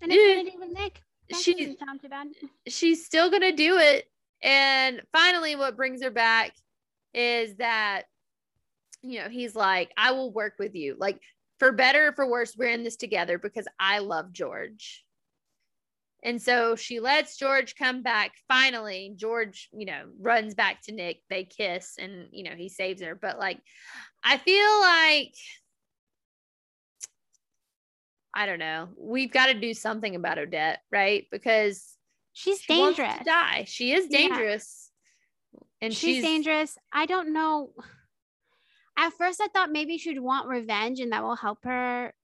an 0.00 0.10
eternity 0.10 0.56
with 0.58 0.70
Nick. 0.70 1.00
That 1.28 1.40
she 1.40 1.76
sound 1.76 2.00
too 2.00 2.08
bad. 2.08 2.28
She's 2.68 3.04
still 3.04 3.30
gonna 3.30 3.52
do 3.52 3.78
it. 3.78 4.06
And 4.42 5.02
finally, 5.12 5.56
what 5.56 5.76
brings 5.76 6.02
her 6.02 6.10
back 6.10 6.52
is 7.12 7.56
that 7.56 8.04
you 9.02 9.20
know, 9.20 9.28
he's 9.28 9.54
like, 9.54 9.92
I 9.96 10.12
will 10.12 10.32
work 10.32 10.54
with 10.58 10.74
you. 10.74 10.96
Like, 10.98 11.20
for 11.58 11.72
better 11.72 12.08
or 12.08 12.12
for 12.12 12.28
worse, 12.28 12.54
we're 12.56 12.68
in 12.68 12.84
this 12.84 12.96
together 12.96 13.38
because 13.38 13.66
I 13.78 14.00
love 14.00 14.32
George. 14.32 15.04
And 16.22 16.40
so 16.40 16.76
she 16.76 16.98
lets 16.98 17.36
George 17.36 17.76
come 17.76 18.02
back. 18.02 18.32
Finally, 18.48 19.14
George, 19.16 19.68
you 19.72 19.86
know, 19.86 20.04
runs 20.20 20.54
back 20.54 20.82
to 20.82 20.92
Nick. 20.92 21.20
They 21.30 21.44
kiss 21.44 21.96
and, 21.98 22.28
you 22.32 22.44
know, 22.44 22.56
he 22.56 22.68
saves 22.68 23.02
her. 23.02 23.14
But 23.14 23.38
like, 23.38 23.60
I 24.24 24.38
feel 24.38 24.80
like, 24.80 25.34
I 28.34 28.46
don't 28.46 28.58
know, 28.58 28.88
we've 28.98 29.32
got 29.32 29.46
to 29.46 29.54
do 29.54 29.72
something 29.72 30.16
about 30.16 30.38
Odette, 30.38 30.80
right? 30.90 31.26
Because 31.30 31.96
she's 32.32 32.60
she 32.60 32.74
dangerous. 32.74 33.24
die. 33.24 33.64
She 33.68 33.92
is 33.92 34.08
dangerous. 34.08 34.90
Yeah. 35.52 35.60
And 35.82 35.92
she's, 35.94 36.16
she's 36.16 36.24
dangerous. 36.24 36.76
I 36.92 37.06
don't 37.06 37.32
know 37.32 37.70
at 38.96 39.12
first 39.12 39.40
I 39.40 39.48
thought 39.48 39.70
maybe 39.70 39.98
she'd 39.98 40.20
want 40.20 40.48
revenge 40.48 41.00
and 41.00 41.12
that 41.12 41.22
will 41.22 41.36
help 41.36 41.58
her 41.64 42.14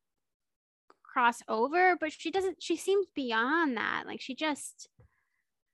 cross 1.13 1.43
over, 1.49 1.97
but 2.01 2.13
she 2.13 2.31
doesn't, 2.31 2.63
she 2.63 2.77
seems 2.77 3.07
beyond 3.15 3.77
that. 3.77 4.05
Like 4.07 4.21
she 4.21 4.35
just, 4.35 4.89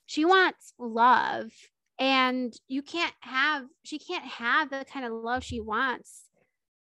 she 0.07 0.25
wants 0.25 0.73
love 0.79 1.51
and 1.99 2.55
you 2.67 2.83
can't 2.83 3.15
have, 3.21 3.65
she 3.85 3.99
can't 3.99 4.25
have 4.25 4.71
the 4.71 4.85
kind 4.91 5.05
of 5.05 5.13
love 5.13 5.45
she 5.45 5.61
wants 5.61 6.25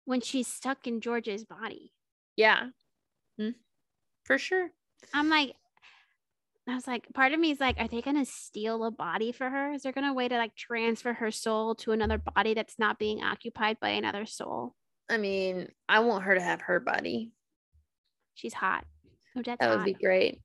when 0.06 0.22
she's 0.22 0.48
stuck 0.48 0.88
in 0.88 1.02
George's 1.02 1.44
body. 1.44 1.92
Yeah. 2.36 2.68
Mm, 3.40 3.56
for 4.24 4.38
sure. 4.38 4.70
I'm 5.14 5.30
like, 5.30 5.56
I 6.68 6.74
was 6.74 6.88
like, 6.88 7.06
part 7.14 7.32
of 7.32 7.40
me 7.40 7.52
is 7.52 7.60
like, 7.60 7.80
are 7.80 7.88
they 7.88 8.02
gonna 8.02 8.26
steal 8.26 8.84
a 8.86 8.92
body 8.92 9.32
for 9.32 9.50
her? 9.50 9.74
Is 9.74 9.84
there 9.84 9.92
gonna 9.92 10.14
way 10.14 10.28
to 10.28 10.36
like 10.36 10.56
transfer 10.56 11.14
her 11.14 11.30
soul 11.30 11.76
to 11.76 11.92
another 11.92 12.18
body 12.18 12.56
that's 12.56 12.80
not 12.80 12.98
being 12.98 13.24
occupied 13.24 13.80
by 13.80 13.90
another 13.90 14.26
soul? 14.26 14.76
I 15.08 15.18
mean, 15.18 15.70
I 15.88 16.00
want 16.00 16.24
her 16.24 16.34
to 16.34 16.42
have 16.42 16.62
her 16.62 16.80
body. 16.80 17.34
She's 18.36 18.54
hot. 18.54 18.86
Oh, 19.36 19.40
Odette's 19.40 19.60
that 19.60 19.70
would 19.70 19.80
hot. 19.80 19.86
be 19.86 19.94
great. 19.94 20.42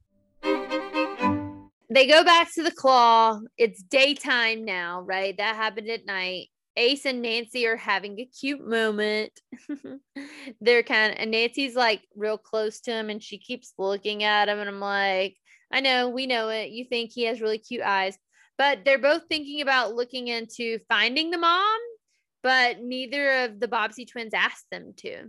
They 1.92 2.06
go 2.06 2.22
back 2.24 2.52
to 2.54 2.62
the 2.62 2.70
claw. 2.70 3.40
It's 3.58 3.82
daytime 3.82 4.64
now, 4.64 5.02
right? 5.02 5.36
That 5.36 5.56
happened 5.56 5.88
at 5.88 6.06
night. 6.06 6.48
Ace 6.76 7.04
and 7.04 7.20
Nancy 7.20 7.66
are 7.66 7.76
having 7.76 8.18
a 8.20 8.26
cute 8.26 8.64
moment. 8.66 9.32
They're 10.60 10.84
kind 10.84 11.12
of, 11.12 11.18
and 11.18 11.32
Nancy's 11.32 11.74
like 11.74 12.02
real 12.14 12.38
close 12.38 12.80
to 12.82 12.92
him 12.92 13.10
and 13.10 13.20
she 13.20 13.38
keeps 13.38 13.74
looking 13.76 14.22
at 14.22 14.48
him. 14.48 14.60
And 14.60 14.68
I'm 14.68 14.80
like, 14.80 15.36
I 15.72 15.80
know, 15.80 16.08
we 16.08 16.26
know 16.26 16.48
it. 16.48 16.70
You 16.70 16.84
think 16.84 17.10
he 17.12 17.24
has 17.24 17.40
really 17.40 17.58
cute 17.58 17.82
eyes, 17.82 18.16
but 18.56 18.84
they're 18.84 18.98
both 18.98 19.24
thinking 19.28 19.60
about 19.60 19.94
looking 19.94 20.28
into 20.28 20.78
finding 20.88 21.30
the 21.30 21.38
mom, 21.38 21.80
but 22.42 22.80
neither 22.80 23.44
of 23.44 23.58
the 23.58 23.68
Bobbsey 23.68 24.06
twins 24.08 24.32
asked 24.32 24.66
them 24.70 24.94
to. 24.98 25.28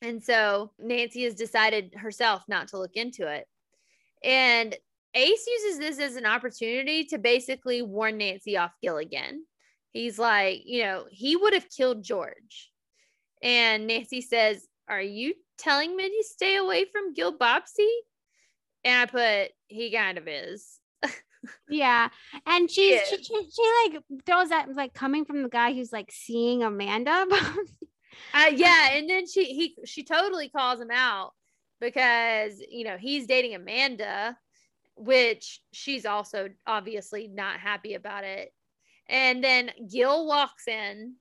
And 0.00 0.22
so 0.22 0.72
Nancy 0.78 1.24
has 1.24 1.34
decided 1.34 1.94
herself 1.96 2.44
not 2.48 2.68
to 2.68 2.78
look 2.78 2.94
into 2.94 3.26
it. 3.26 3.46
And 4.22 4.76
Ace 5.14 5.46
uses 5.46 5.78
this 5.78 5.98
as 5.98 6.16
an 6.16 6.26
opportunity 6.26 7.04
to 7.06 7.18
basically 7.18 7.82
warn 7.82 8.18
Nancy 8.18 8.56
off 8.56 8.72
Gilligan. 8.82 9.44
He's 9.92 10.18
like, 10.18 10.62
you 10.64 10.82
know, 10.82 11.06
he 11.10 11.36
would 11.36 11.54
have 11.54 11.70
killed 11.70 12.04
George. 12.04 12.70
And 13.42 13.86
Nancy 13.86 14.20
says, 14.20 14.66
Are 14.88 15.02
you 15.02 15.34
telling 15.56 15.96
me 15.96 16.08
to 16.08 16.24
stay 16.24 16.56
away 16.56 16.84
from 16.84 17.14
Gil 17.14 17.36
Bobbsey? 17.36 17.88
And 18.84 19.02
I 19.02 19.06
put 19.06 19.52
he 19.68 19.90
kind 19.90 20.18
of 20.18 20.28
is. 20.28 20.78
yeah. 21.68 22.08
And 22.46 22.70
she's 22.70 23.00
she, 23.08 23.16
she, 23.16 23.50
she, 23.50 23.90
like 23.90 24.02
throws 24.26 24.50
that 24.50 24.74
like 24.74 24.94
coming 24.94 25.24
from 25.24 25.42
the 25.42 25.48
guy 25.48 25.72
who's 25.72 25.92
like 25.92 26.10
seeing 26.12 26.62
Amanda. 26.62 27.26
uh, 28.34 28.50
yeah, 28.52 28.90
and 28.92 29.08
then 29.08 29.26
she 29.26 29.44
he 29.44 29.76
she 29.84 30.04
totally 30.04 30.48
calls 30.48 30.80
him 30.80 30.90
out 30.90 31.32
because 31.80 32.60
you 32.70 32.84
know 32.84 32.96
he's 32.96 33.26
dating 33.26 33.54
Amanda, 33.54 34.36
which 34.96 35.60
she's 35.72 36.04
also 36.06 36.48
obviously 36.66 37.28
not 37.28 37.60
happy 37.60 37.94
about 37.94 38.24
it. 38.24 38.52
And 39.08 39.42
then 39.42 39.70
Gil 39.90 40.26
walks 40.26 40.68
in 40.68 41.14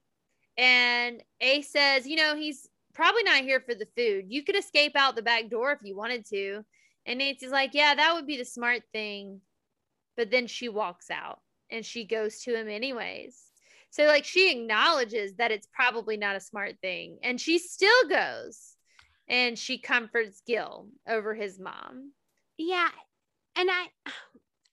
and 0.57 1.23
Ace 1.39 1.71
says, 1.71 2.07
you 2.07 2.17
know, 2.17 2.35
he's 2.35 2.67
probably 2.93 3.23
not 3.23 3.43
here 3.43 3.61
for 3.61 3.75
the 3.75 3.87
food. 3.95 4.25
You 4.27 4.43
could 4.43 4.57
escape 4.57 4.95
out 4.95 5.15
the 5.15 5.21
back 5.21 5.49
door 5.49 5.71
if 5.71 5.79
you 5.83 5.95
wanted 5.95 6.25
to. 6.29 6.65
And 7.05 7.19
Nancy's 7.19 7.51
like, 7.51 7.73
yeah, 7.73 7.95
that 7.95 8.13
would 8.15 8.27
be 8.27 8.37
the 8.37 8.45
smart 8.45 8.81
thing. 8.91 9.39
But 10.17 10.31
then 10.31 10.47
she 10.47 10.67
walks 10.67 11.09
out 11.09 11.39
and 11.69 11.85
she 11.85 12.05
goes 12.05 12.41
to 12.41 12.55
him 12.55 12.67
anyways. 12.67 13.46
So, 13.97 14.05
like, 14.05 14.25
she 14.25 14.51
acknowledges 14.51 15.33
that 15.37 15.49
it's 15.49 15.67
probably 15.73 16.17
not 16.17 16.35
a 16.35 16.39
smart 16.39 16.75
thing. 16.83 17.17
And 17.23 17.41
she 17.41 17.57
still 17.57 18.07
goes 18.07 18.75
and 19.27 19.57
she 19.57 19.79
comforts 19.79 20.43
Gil 20.45 20.89
over 21.09 21.33
his 21.33 21.59
mom. 21.59 22.11
Yeah. 22.59 22.89
And 23.55 23.67
I, 23.71 23.87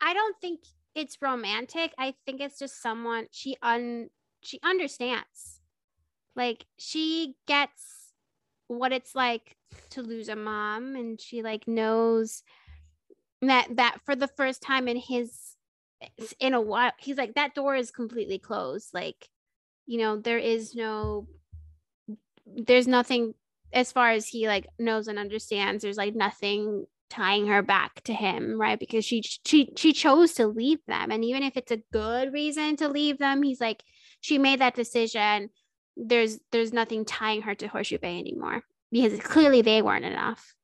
I 0.02 0.12
don't 0.12 0.36
think 0.42 0.60
it's 0.94 1.22
romantic. 1.22 1.94
I 1.98 2.14
think 2.26 2.42
it's 2.42 2.58
just 2.58 2.82
someone 2.82 3.26
she 3.30 3.56
un 3.62 4.10
she 4.42 4.60
understands. 4.62 5.60
Like 6.36 6.66
she 6.76 7.34
gets 7.48 8.12
what 8.68 8.92
it's 8.92 9.14
like 9.14 9.56
to 9.90 10.02
lose 10.02 10.28
a 10.28 10.36
mom 10.36 10.96
and 10.96 11.18
she 11.18 11.40
like 11.40 11.66
knows 11.66 12.42
that 13.40 13.68
that 13.76 14.00
for 14.04 14.14
the 14.14 14.28
first 14.28 14.60
time 14.60 14.86
in 14.86 14.98
his 14.98 15.32
in 16.40 16.55
a 16.55 16.61
while 16.61 16.92
he's 16.98 17.16
like 17.16 17.34
that 17.34 17.55
door 17.55 17.74
is 17.74 17.90
completely 17.90 18.38
closed 18.38 18.90
like 18.92 19.28
you 19.86 19.98
know 19.98 20.16
there 20.16 20.38
is 20.38 20.74
no 20.74 21.26
there's 22.46 22.86
nothing 22.86 23.34
as 23.72 23.92
far 23.92 24.11
as 24.11 24.26
he 24.28 24.46
like 24.46 24.66
knows 24.78 25.09
and 25.09 25.18
understands 25.18 25.82
there's 25.82 25.96
like 25.96 26.14
nothing 26.14 26.86
tying 27.11 27.46
her 27.46 27.62
back 27.62 28.02
to 28.02 28.12
him 28.12 28.61
right 28.61 28.80
because 28.80 29.05
she 29.05 29.22
she 29.44 29.72
she 29.76 29.92
chose 29.92 30.34
to 30.34 30.46
leave 30.46 30.80
them 30.86 31.11
and 31.11 31.24
even 31.24 31.42
if 31.42 31.57
it's 31.57 31.72
a 31.72 31.82
good 31.92 32.32
reason 32.32 32.76
to 32.76 32.88
leave 32.88 33.18
them 33.18 33.42
he's 33.42 33.61
like 33.61 33.82
she 34.20 34.38
made 34.38 34.61
that 34.61 34.74
decision 34.74 35.48
there's 35.96 36.38
there's 36.50 36.72
nothing 36.72 37.05
tying 37.05 37.42
her 37.42 37.55
to 37.55 37.68
horseshoe 37.68 37.98
bay 37.98 38.18
anymore 38.18 38.62
because 38.90 39.18
clearly 39.20 39.62
they 39.62 39.82
weren't 39.82 40.05
enough 40.05 40.55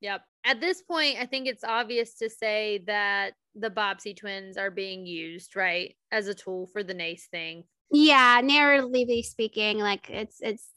Yep. 0.00 0.22
At 0.44 0.60
this 0.60 0.82
point, 0.82 1.16
I 1.18 1.26
think 1.26 1.46
it's 1.46 1.64
obvious 1.64 2.14
to 2.18 2.30
say 2.30 2.82
that 2.86 3.34
the 3.60 3.70
Bobbsey 3.70 4.14
twins 4.16 4.56
are 4.56 4.70
being 4.70 5.06
used, 5.06 5.56
right, 5.56 5.94
as 6.12 6.28
a 6.28 6.34
tool 6.34 6.68
for 6.72 6.82
the 6.82 6.94
Nace 6.94 7.26
thing. 7.26 7.64
yeah 7.90 8.42
narratively 8.42 9.24
speaking 9.24 9.78
like 9.78 10.10
it's 10.10 10.40
it's 10.40 10.68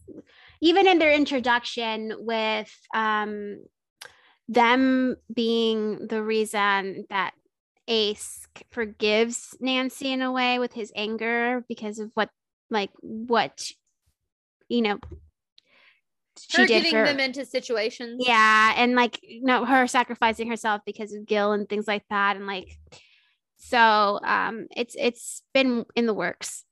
even 0.62 0.88
in 0.88 0.98
their 0.98 1.12
introduction 1.12 2.14
with 2.20 2.72
um 2.94 3.58
them 4.48 5.18
being 5.34 6.08
the 6.08 6.24
reason 6.24 7.06
that 7.10 7.34
ace 7.88 8.48
forgives 8.72 9.58
nancy 9.60 10.12
in 10.12 10.22
a 10.22 10.32
way 10.32 10.58
with 10.60 10.72
his 10.72 10.92
anger 10.96 11.66
because 11.68 12.00
of 12.00 12.12
what 12.14 12.30
like 12.70 12.92
what 13.02 13.72
you 14.70 14.82
know 14.82 14.98
Her 16.54 16.66
getting 16.66 16.92
for- 16.92 17.06
them 17.06 17.20
into 17.20 17.46
situations. 17.46 18.24
yeah 18.26 18.74
and 18.78 18.96
like 18.96 19.20
you 19.24 19.44
know 19.44 19.66
her 19.66 19.88
sacrificing 19.88 20.50
herself 20.50 20.82
because 20.86 21.14
of 21.14 21.26
gil 21.26 21.52
and 21.54 21.68
things 21.70 21.88
like 21.88 22.04
that 22.10 22.36
and 22.38 22.48
like 22.48 22.78
so 23.58 24.20
um 24.24 24.68
it's 24.76 24.96
it's 24.98 25.44
been 25.54 25.86
in 25.96 26.06
the 26.06 26.14
works 26.14 26.66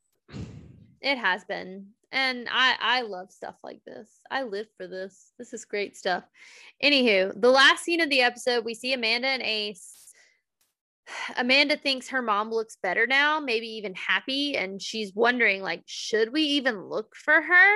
It 1.01 1.17
has 1.17 1.45
been. 1.45 1.87
And 2.11 2.47
I 2.51 2.75
I 2.81 3.01
love 3.01 3.31
stuff 3.31 3.55
like 3.63 3.81
this. 3.85 4.09
I 4.31 4.41
live 4.43 4.65
for 4.77 4.87
this. 4.87 5.31
This 5.37 5.53
is 5.53 5.63
great 5.65 5.95
stuff. 5.95 6.23
Anywho, 6.83 7.39
the 7.39 7.51
last 7.51 7.83
scene 7.83 8.01
of 8.01 8.09
the 8.09 8.21
episode, 8.21 8.65
we 8.65 8.73
see 8.73 8.93
Amanda 8.93 9.27
and 9.27 9.43
Ace. 9.43 10.11
Amanda 11.37 11.77
thinks 11.77 12.09
her 12.09 12.21
mom 12.23 12.49
looks 12.51 12.77
better 12.81 13.05
now, 13.07 13.39
maybe 13.39 13.67
even 13.77 13.93
happy, 13.93 14.57
and 14.57 14.81
she's 14.81 15.13
wondering 15.13 15.61
like, 15.61 15.83
should 15.85 16.33
we 16.33 16.41
even 16.41 16.81
look 16.83 17.15
for 17.15 17.39
her? 17.41 17.71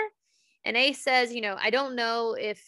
And 0.65 0.77
Ace 0.77 1.01
says, 1.03 1.33
you 1.33 1.41
know, 1.41 1.57
I 1.59 1.69
don't 1.69 1.95
know 1.95 2.35
if 2.39 2.61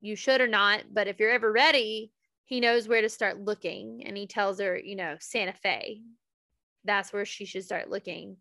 you 0.00 0.16
should 0.16 0.40
or 0.40 0.48
not, 0.48 0.84
but 0.92 1.08
if 1.08 1.18
you're 1.18 1.30
ever 1.30 1.50
ready, 1.50 2.12
he 2.44 2.60
knows 2.60 2.88
where 2.88 3.00
to 3.00 3.08
start 3.08 3.40
looking, 3.40 4.02
and 4.06 4.16
he 4.16 4.26
tells 4.26 4.58
her, 4.60 4.76
you 4.76 4.96
know, 4.96 5.16
Santa 5.20 5.52
Fe. 5.52 6.02
That's 6.84 7.12
where 7.12 7.24
she 7.24 7.44
should 7.44 7.64
start 7.64 7.90
looking. 7.90 8.38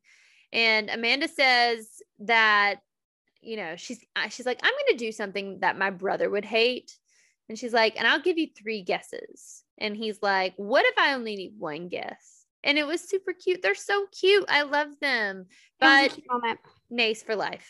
And 0.51 0.89
Amanda 0.89 1.27
says 1.27 2.01
that, 2.19 2.77
you 3.41 3.57
know, 3.57 3.75
she's 3.75 4.03
uh, 4.15 4.29
she's 4.29 4.45
like, 4.45 4.59
I'm 4.63 4.73
going 4.73 4.97
to 4.97 5.05
do 5.05 5.11
something 5.11 5.59
that 5.59 5.77
my 5.77 5.91
brother 5.91 6.29
would 6.29 6.45
hate. 6.45 6.97
And 7.49 7.57
she's 7.57 7.73
like, 7.73 7.97
and 7.97 8.07
I'll 8.07 8.21
give 8.21 8.37
you 8.37 8.47
three 8.47 8.81
guesses. 8.81 9.63
And 9.77 9.95
he's 9.95 10.21
like, 10.21 10.53
what 10.57 10.85
if 10.85 10.97
I 10.97 11.13
only 11.13 11.35
need 11.35 11.53
one 11.57 11.87
guess? 11.87 12.45
And 12.63 12.77
it 12.77 12.85
was 12.85 13.01
super 13.01 13.33
cute. 13.33 13.61
They're 13.61 13.75
so 13.75 14.07
cute. 14.19 14.45
I 14.49 14.63
love 14.63 14.89
them. 15.01 15.45
It 15.81 15.85
was 15.85 16.17
a 16.17 16.21
But. 16.41 16.57
Nace 16.89 17.23
for 17.23 17.35
life. 17.35 17.69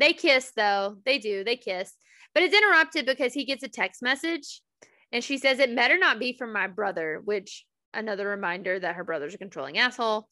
They 0.00 0.12
kiss 0.14 0.50
though. 0.56 0.96
They 1.04 1.18
do. 1.18 1.44
They 1.44 1.56
kiss. 1.56 1.92
But 2.34 2.42
it's 2.42 2.54
interrupted 2.56 3.06
because 3.06 3.32
he 3.34 3.44
gets 3.44 3.62
a 3.62 3.68
text 3.68 4.02
message 4.02 4.62
and 5.12 5.22
she 5.22 5.38
says 5.38 5.58
it 5.60 5.76
better 5.76 5.98
not 5.98 6.18
be 6.18 6.32
from 6.36 6.52
my 6.52 6.66
brother, 6.66 7.20
which 7.24 7.64
another 7.94 8.26
reminder 8.28 8.78
that 8.78 8.96
her 8.96 9.04
brother's 9.04 9.34
a 9.34 9.38
controlling 9.38 9.78
asshole. 9.78 10.28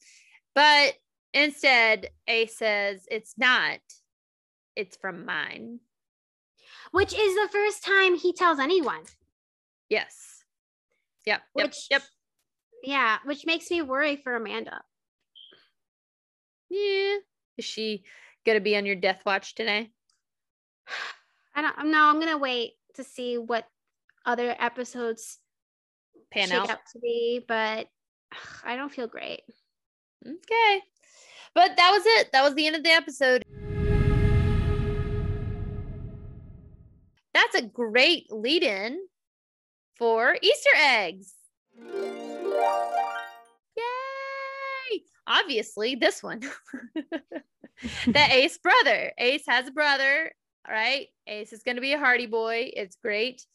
But 0.55 0.95
instead, 1.33 2.09
A 2.27 2.47
says 2.47 3.05
it's 3.11 3.35
not. 3.37 3.79
It's 4.75 4.97
from 4.97 5.25
mine. 5.25 5.79
which 6.91 7.13
is 7.13 7.35
the 7.35 7.49
first 7.51 7.83
time 7.83 8.15
he 8.15 8.33
tells 8.33 8.59
anyone 8.59 9.03
Yes. 9.89 10.43
Yep. 11.25 11.41
Yep. 11.55 11.65
Which- 11.67 11.87
Yep. 11.91 12.03
yeah 12.83 13.17
which 13.25 13.45
makes 13.45 13.69
me 13.69 13.81
worry 13.81 14.15
for 14.15 14.35
amanda 14.35 14.81
Yeah. 16.69 17.17
Is 17.57 17.65
she 17.65 18.03
gonna 18.49 18.59
be 18.59 18.77
on 18.77 18.85
your 18.85 18.95
death 18.95 19.21
watch 19.25 19.55
today? 19.55 19.91
i 21.55 21.61
don't 21.61 21.91
no 21.91 22.05
i'm 22.05 22.19
gonna 22.19 22.37
wait 22.37 22.73
to 22.95 23.03
see 23.03 23.37
what 23.37 23.67
other 24.25 24.55
episodes 24.59 25.39
Pan 26.31 26.51
out. 26.51 26.69
out 26.69 26.79
to 26.93 26.99
be 26.99 27.43
but 27.47 27.87
i 28.63 28.75
don't 28.75 28.91
feel 28.91 29.07
great 29.07 29.41
Okay. 30.25 30.81
But 31.53 31.77
that 31.77 31.91
was 31.91 32.03
it. 32.05 32.31
That 32.31 32.43
was 32.43 32.55
the 32.55 32.67
end 32.67 32.75
of 32.75 32.83
the 32.83 32.91
episode. 32.91 33.43
That's 37.33 37.55
a 37.55 37.61
great 37.61 38.31
lead 38.31 38.63
in 38.63 38.99
for 39.97 40.37
Easter 40.41 40.69
eggs. 40.77 41.33
Yay! 43.77 43.83
Obviously, 45.25 45.95
this 45.95 46.21
one. 46.21 46.41
the 48.05 48.25
Ace 48.31 48.57
brother. 48.57 49.11
Ace 49.17 49.43
has 49.47 49.67
a 49.67 49.71
brother, 49.71 50.31
right? 50.67 51.07
Ace 51.27 51.53
is 51.53 51.63
going 51.63 51.75
to 51.75 51.81
be 51.81 51.93
a 51.93 51.99
Hardy 51.99 52.25
boy. 52.25 52.71
It's 52.75 52.97
great. 52.97 53.45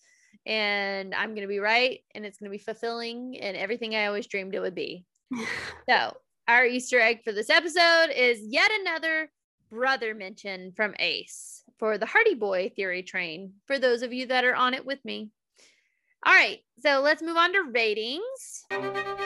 And 0.47 1.15
I'm 1.15 1.31
going 1.31 1.43
to 1.43 1.49
be 1.49 1.59
right. 1.59 2.01
And 2.15 2.25
it's 2.25 2.39
going 2.39 2.51
to 2.51 2.57
be 2.57 2.63
fulfilling 2.63 3.39
and 3.41 3.57
everything 3.57 3.95
I 3.95 4.07
always 4.07 4.27
dreamed 4.27 4.55
it 4.55 4.61
would 4.61 4.75
be. 4.75 5.05
So, 5.89 6.17
our 6.49 6.65
Easter 6.65 6.99
egg 6.99 7.21
for 7.25 7.33
this 7.33 7.51
episode 7.51 8.09
is 8.15 8.41
yet 8.43 8.71
another 8.81 9.31
brother 9.71 10.15
mention 10.15 10.73
from 10.75 10.95
Ace 10.99 11.63
for 11.79 11.99
the 11.99 12.07
Hardy 12.07 12.35
Boy 12.35 12.73
theory 12.75 13.03
train, 13.03 13.53
for 13.67 13.79
those 13.79 14.03
of 14.03 14.13
you 14.13 14.27
that 14.29 14.45
are 14.45 14.55
on 14.55 14.73
it 14.73 14.87
with 14.87 15.05
me. 15.05 15.31
All 16.25 16.33
right, 16.33 16.61
so 16.79 17.01
let's 17.01 17.23
move 17.23 17.37
on 17.37 17.53
to 17.53 17.65
ratings. 17.71 19.21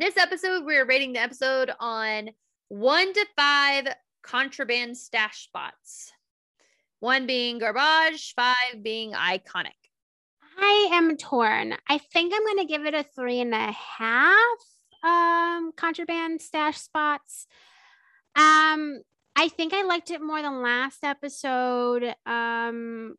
This 0.00 0.16
episode, 0.16 0.64
we're 0.64 0.86
rating 0.86 1.12
the 1.12 1.20
episode 1.20 1.70
on 1.78 2.30
one 2.68 3.12
to 3.12 3.26
five 3.36 3.86
contraband 4.22 4.96
stash 4.96 5.44
spots. 5.44 6.10
One 7.00 7.26
being 7.26 7.58
garbage, 7.58 8.32
five 8.34 8.82
being 8.82 9.12
iconic. 9.12 9.76
i 10.58 10.88
am 10.92 11.18
torn 11.18 11.74
i 11.86 11.98
think 11.98 12.32
i'm 12.34 12.46
gonna 12.46 12.66
give 12.66 12.86
it 12.86 12.94
a 12.94 13.02
three 13.14 13.40
and 13.42 13.52
a 13.54 13.72
half 13.72 14.58
um 15.04 15.70
contraband 15.76 16.40
stash 16.40 16.78
spots 16.78 17.46
um 18.36 19.02
i 19.36 19.48
think 19.54 19.74
i 19.74 19.82
liked 19.82 20.10
it 20.10 20.22
more 20.22 20.40
than 20.40 20.62
last 20.62 21.04
episode 21.04 22.14
um 22.24 23.16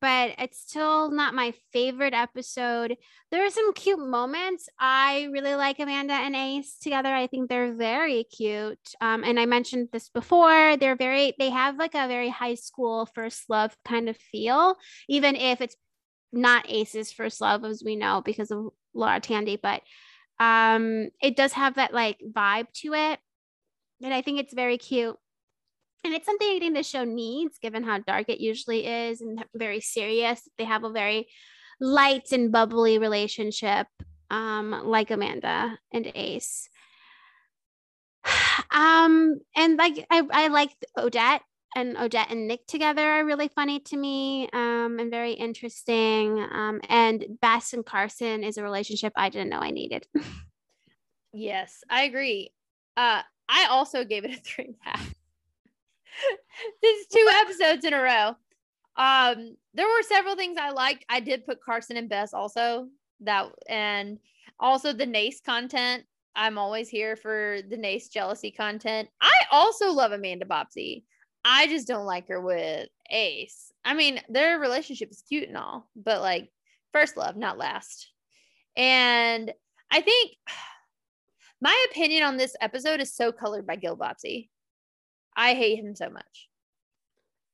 but 0.00 0.34
it's 0.38 0.60
still 0.60 1.10
not 1.10 1.34
my 1.34 1.52
favorite 1.72 2.14
episode. 2.14 2.96
There 3.30 3.44
are 3.44 3.50
some 3.50 3.72
cute 3.72 3.98
moments. 3.98 4.68
I 4.78 5.28
really 5.32 5.54
like 5.54 5.78
Amanda 5.78 6.14
and 6.14 6.36
Ace 6.36 6.78
together. 6.78 7.12
I 7.12 7.26
think 7.26 7.48
they're 7.48 7.74
very 7.74 8.24
cute. 8.24 8.78
Um, 9.00 9.24
and 9.24 9.40
I 9.40 9.46
mentioned 9.46 9.88
this 9.92 10.08
before. 10.08 10.76
They're 10.76 10.96
very, 10.96 11.34
they 11.38 11.50
have 11.50 11.76
like 11.76 11.94
a 11.94 12.08
very 12.08 12.28
high 12.28 12.54
school 12.54 13.06
first 13.14 13.48
love 13.48 13.76
kind 13.84 14.08
of 14.08 14.16
feel, 14.16 14.76
even 15.08 15.36
if 15.36 15.60
it's 15.60 15.76
not 16.32 16.66
Ace's 16.68 17.12
first 17.12 17.40
love, 17.40 17.64
as 17.64 17.82
we 17.84 17.96
know, 17.96 18.22
because 18.24 18.50
of 18.50 18.68
Laura 18.94 19.20
Tandy. 19.20 19.58
But 19.60 19.82
um, 20.38 21.08
it 21.20 21.36
does 21.36 21.52
have 21.52 21.74
that 21.74 21.92
like 21.92 22.18
vibe 22.24 22.66
to 22.74 22.94
it. 22.94 23.18
And 24.02 24.12
I 24.12 24.22
think 24.22 24.40
it's 24.40 24.54
very 24.54 24.78
cute 24.78 25.16
and 26.04 26.14
it's 26.14 26.26
something 26.26 26.48
I 26.48 26.58
think 26.58 26.76
the 26.76 26.82
show 26.82 27.04
needs, 27.04 27.58
given 27.58 27.84
how 27.84 27.98
dark 27.98 28.28
it 28.28 28.40
usually 28.40 28.86
is 28.86 29.20
and 29.20 29.44
very 29.54 29.80
serious. 29.80 30.48
They 30.58 30.64
have 30.64 30.84
a 30.84 30.90
very 30.90 31.28
light 31.80 32.32
and 32.32 32.52
bubbly 32.52 32.98
relationship, 32.98 33.86
um, 34.30 34.70
like 34.84 35.10
Amanda 35.10 35.78
and 35.92 36.10
Ace. 36.14 36.68
Um, 38.70 39.40
and 39.54 39.76
like 39.76 40.06
I, 40.10 40.22
I 40.30 40.48
like 40.48 40.70
Odette 40.96 41.42
and 41.74 41.96
Odette 41.96 42.30
and 42.30 42.48
Nick 42.48 42.66
together 42.66 43.02
are 43.02 43.24
really 43.24 43.48
funny 43.48 43.80
to 43.80 43.96
me, 43.96 44.48
um, 44.52 44.98
and 44.98 45.10
very 45.10 45.32
interesting. 45.32 46.38
Um, 46.38 46.80
and 46.88 47.24
Bess 47.40 47.72
and 47.74 47.84
Carson 47.84 48.44
is 48.44 48.56
a 48.56 48.62
relationship 48.62 49.12
I 49.16 49.28
didn't 49.28 49.50
know 49.50 49.58
I 49.58 49.70
needed. 49.70 50.06
Yes, 51.32 51.82
I 51.88 52.02
agree. 52.02 52.52
Uh, 52.96 53.22
I 53.48 53.66
also 53.70 54.04
gave 54.04 54.24
it 54.24 54.32
a 54.32 54.40
three 54.40 54.66
and 54.66 54.74
a 54.84 54.90
half. 54.90 55.11
Episodes 57.62 57.84
in 57.84 57.94
a 57.94 58.02
row. 58.02 58.36
Um, 58.96 59.56
there 59.72 59.86
were 59.86 60.02
several 60.02 60.34
things 60.34 60.58
I 60.60 60.70
liked. 60.70 61.04
I 61.08 61.20
did 61.20 61.46
put 61.46 61.62
Carson 61.62 61.96
and 61.96 62.08
Bess 62.08 62.34
also 62.34 62.88
that, 63.20 63.50
and 63.68 64.18
also 64.58 64.92
the 64.92 65.06
Nace 65.06 65.40
content 65.40 66.04
I'm 66.34 66.58
always 66.58 66.88
here 66.88 67.14
for 67.16 67.58
the 67.68 67.76
Nace 67.76 68.08
jealousy 68.08 68.50
content. 68.50 69.08
I 69.20 69.32
also 69.50 69.92
love 69.92 70.12
Amanda 70.12 70.46
Bobbsey. 70.46 71.04
I 71.44 71.66
just 71.66 71.86
don't 71.86 72.06
like 72.06 72.28
her 72.28 72.40
with 72.40 72.88
Ace. 73.10 73.70
I 73.84 73.94
mean, 73.94 74.20
their 74.28 74.58
relationship 74.58 75.10
is 75.10 75.22
cute 75.28 75.48
and 75.48 75.56
all, 75.56 75.88
but 75.94 76.20
like 76.20 76.50
first 76.92 77.16
love, 77.16 77.36
not 77.36 77.58
last. 77.58 78.10
And 78.76 79.52
I 79.90 80.00
think 80.00 80.32
my 81.60 81.86
opinion 81.90 82.22
on 82.24 82.36
this 82.36 82.56
episode 82.60 83.00
is 83.00 83.14
so 83.14 83.30
colored 83.30 83.66
by 83.66 83.76
Gil 83.76 83.96
Bobbsey. 83.96 84.48
I 85.36 85.54
hate 85.54 85.78
him 85.78 85.94
so 85.94 86.08
much. 86.08 86.48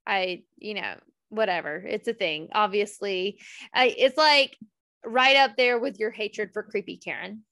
I, 0.09 0.43
you 0.57 0.75
know, 0.75 0.95
whatever. 1.29 1.77
It's 1.77 2.09
a 2.09 2.15
thing. 2.15 2.49
Obviously, 2.53 3.39
I, 3.73 3.95
it's 3.97 4.17
like 4.17 4.57
right 5.05 5.37
up 5.37 5.57
there 5.57 5.79
with 5.79 5.99
your 6.01 6.11
hatred 6.11 6.51
for 6.53 6.63
creepy 6.63 6.97
Karen. 6.97 7.43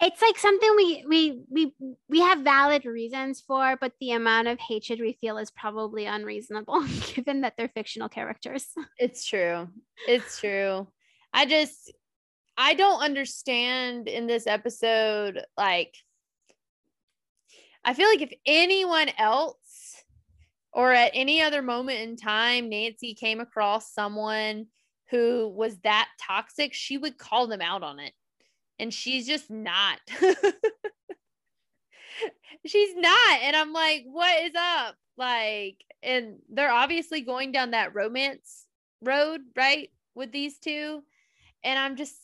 It's 0.00 0.20
like 0.20 0.36
something 0.36 0.72
we 0.74 1.04
we 1.08 1.42
we 1.48 1.74
we 2.08 2.20
have 2.20 2.40
valid 2.40 2.84
reasons 2.84 3.40
for, 3.40 3.78
but 3.80 3.92
the 4.00 4.12
amount 4.12 4.48
of 4.48 4.58
hatred 4.58 5.00
we 5.00 5.16
feel 5.20 5.38
is 5.38 5.52
probably 5.52 6.06
unreasonable 6.06 6.82
given 7.14 7.42
that 7.42 7.54
they're 7.56 7.70
fictional 7.72 8.08
characters. 8.08 8.66
It's 8.98 9.24
true. 9.24 9.68
It's 10.08 10.40
true. 10.40 10.88
I 11.32 11.46
just 11.46 11.92
I 12.56 12.74
don't 12.74 13.00
understand 13.00 14.08
in 14.08 14.26
this 14.26 14.48
episode 14.48 15.40
like 15.56 15.94
I 17.84 17.94
feel 17.94 18.08
like 18.08 18.22
if 18.22 18.32
anyone 18.44 19.08
else 19.18 19.56
or 20.72 20.92
at 20.92 21.12
any 21.14 21.42
other 21.42 21.62
moment 21.62 22.00
in 22.00 22.16
time 22.16 22.68
Nancy 22.68 23.14
came 23.14 23.40
across 23.40 23.92
someone 23.92 24.66
who 25.10 25.48
was 25.48 25.76
that 25.84 26.08
toxic, 26.20 26.72
she 26.72 26.96
would 26.96 27.18
call 27.18 27.46
them 27.46 27.60
out 27.60 27.82
on 27.82 28.00
it. 28.00 28.12
And 28.78 28.92
she's 28.92 29.26
just 29.26 29.50
not. 29.50 29.98
she's 32.66 32.96
not. 32.96 33.38
And 33.42 33.54
I'm 33.54 33.72
like, 33.74 34.04
what 34.06 34.42
is 34.42 34.52
up? 34.56 34.96
Like, 35.18 35.84
and 36.02 36.36
they're 36.48 36.72
obviously 36.72 37.20
going 37.20 37.52
down 37.52 37.72
that 37.72 37.94
romance 37.94 38.66
road, 39.02 39.42
right? 39.54 39.90
With 40.14 40.32
these 40.32 40.58
two. 40.58 41.02
And 41.62 41.78
I'm 41.78 41.96
just, 41.96 42.16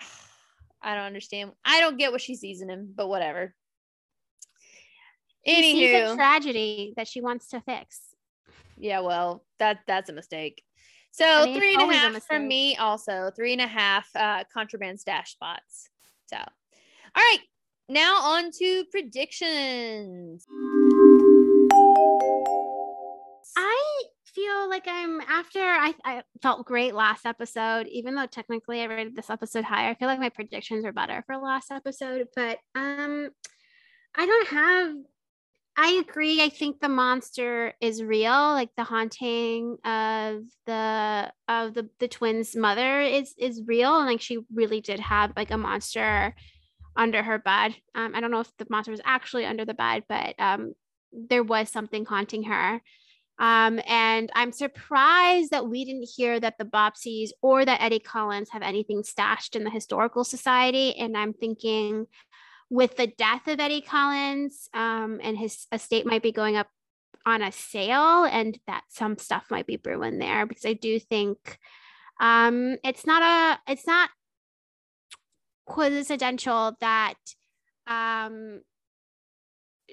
I 0.82 0.94
don't 0.94 1.04
understand. 1.04 1.52
I 1.62 1.80
don't 1.80 1.98
get 1.98 2.12
what 2.12 2.22
she 2.22 2.34
sees 2.34 2.62
in 2.62 2.70
him, 2.70 2.92
but 2.96 3.08
whatever. 3.08 3.54
She 5.46 5.62
sees 5.62 6.10
a 6.10 6.14
tragedy 6.14 6.92
that 6.96 7.08
she 7.08 7.20
wants 7.20 7.48
to 7.48 7.60
fix. 7.60 8.00
Yeah, 8.76 9.00
well, 9.00 9.44
that 9.58 9.80
that's 9.86 10.10
a 10.10 10.12
mistake. 10.12 10.62
So 11.12 11.24
I 11.24 11.44
mean, 11.46 11.58
three 11.58 11.74
and 11.74 11.90
a 11.90 11.94
half 11.94 12.22
for 12.24 12.38
me 12.38 12.76
also. 12.76 13.30
Three 13.34 13.52
and 13.52 13.60
a 13.60 13.66
half 13.66 14.08
uh 14.14 14.44
contraband 14.52 15.00
stash 15.00 15.32
spots. 15.32 15.90
So 16.26 16.36
all 16.36 16.44
right. 17.16 17.40
Now 17.88 18.20
on 18.22 18.52
to 18.52 18.84
predictions. 18.90 20.46
I 23.56 24.02
feel 24.24 24.68
like 24.68 24.84
I'm 24.86 25.20
after 25.22 25.58
I, 25.58 25.94
I 26.04 26.22
felt 26.40 26.64
great 26.66 26.94
last 26.94 27.26
episode, 27.26 27.88
even 27.88 28.14
though 28.14 28.26
technically 28.26 28.80
I 28.80 28.84
rated 28.84 29.16
this 29.16 29.28
episode 29.28 29.64
higher. 29.64 29.90
I 29.90 29.94
feel 29.94 30.06
like 30.06 30.20
my 30.20 30.28
predictions 30.28 30.84
are 30.84 30.92
better 30.92 31.24
for 31.26 31.36
last 31.36 31.72
episode, 31.72 32.28
but 32.36 32.58
um 32.76 33.30
I 34.16 34.26
don't 34.26 34.48
have 34.48 34.94
I 35.82 36.04
agree. 36.06 36.42
I 36.42 36.50
think 36.50 36.78
the 36.78 36.90
monster 36.90 37.72
is 37.80 38.02
real. 38.02 38.52
Like 38.52 38.68
the 38.76 38.84
haunting 38.84 39.78
of 39.82 40.42
the 40.66 41.32
of 41.48 41.72
the 41.72 41.88
the 41.98 42.06
twins' 42.06 42.54
mother 42.54 43.00
is 43.00 43.34
is 43.38 43.62
real, 43.66 43.96
and 43.96 44.06
like 44.06 44.20
she 44.20 44.40
really 44.52 44.82
did 44.82 45.00
have 45.00 45.32
like 45.38 45.50
a 45.50 45.56
monster 45.56 46.34
under 46.96 47.22
her 47.22 47.38
bed. 47.38 47.74
Um, 47.94 48.14
I 48.14 48.20
don't 48.20 48.30
know 48.30 48.40
if 48.40 48.54
the 48.58 48.66
monster 48.68 48.90
was 48.90 49.00
actually 49.06 49.46
under 49.46 49.64
the 49.64 49.72
bed, 49.72 50.04
but 50.06 50.34
um, 50.38 50.74
there 51.14 51.42
was 51.42 51.70
something 51.70 52.04
haunting 52.04 52.42
her. 52.42 52.82
Um, 53.38 53.80
and 53.86 54.30
I'm 54.34 54.52
surprised 54.52 55.50
that 55.52 55.66
we 55.66 55.86
didn't 55.86 56.10
hear 56.14 56.38
that 56.40 56.58
the 56.58 56.66
Bobbseys 56.66 57.30
or 57.40 57.64
that 57.64 57.80
Eddie 57.80 58.00
Collins 58.00 58.50
have 58.50 58.60
anything 58.60 59.02
stashed 59.02 59.56
in 59.56 59.64
the 59.64 59.70
historical 59.70 60.24
society. 60.24 60.94
And 60.98 61.16
I'm 61.16 61.32
thinking 61.32 62.06
with 62.70 62.96
the 62.96 63.08
death 63.08 63.48
of 63.48 63.58
Eddie 63.58 63.80
Collins, 63.80 64.68
um, 64.72 65.20
and 65.22 65.36
his 65.36 65.66
estate 65.72 66.06
might 66.06 66.22
be 66.22 66.32
going 66.32 66.56
up 66.56 66.68
on 67.26 67.42
a 67.42 67.52
sale, 67.52 68.24
and 68.24 68.58
that 68.66 68.84
some 68.88 69.18
stuff 69.18 69.46
might 69.50 69.66
be 69.66 69.76
brewing 69.76 70.18
there 70.18 70.46
because 70.46 70.64
I 70.64 70.72
do 70.72 70.98
think 70.98 71.58
um, 72.20 72.76
it's 72.84 73.04
not 73.04 73.22
a 73.22 73.72
it's 73.72 73.86
not 73.86 74.10
coincidental 75.66 76.76
that 76.80 77.14
um, 77.86 78.60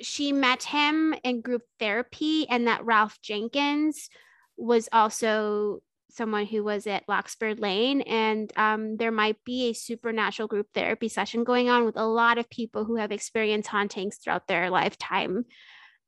she 0.01 0.31
met 0.31 0.63
him 0.63 1.15
in 1.23 1.41
group 1.41 1.63
therapy, 1.79 2.47
and 2.49 2.67
that 2.67 2.85
Ralph 2.85 3.19
Jenkins 3.21 4.09
was 4.55 4.87
also 4.91 5.81
someone 6.17 6.45
who 6.45 6.63
was 6.63 6.87
at 6.87 7.07
Larkspur 7.07 7.53
Lane, 7.55 8.01
and 8.01 8.51
um, 8.57 8.97
there 8.97 9.11
might 9.11 9.37
be 9.45 9.69
a 9.69 9.73
supernatural 9.73 10.47
group 10.47 10.67
therapy 10.73 11.07
session 11.07 11.43
going 11.43 11.69
on 11.69 11.85
with 11.85 11.95
a 11.95 12.05
lot 12.05 12.37
of 12.37 12.49
people 12.49 12.83
who 12.83 12.95
have 12.95 13.11
experienced 13.11 13.69
hauntings 13.69 14.17
throughout 14.17 14.47
their 14.47 14.69
lifetime, 14.69 15.45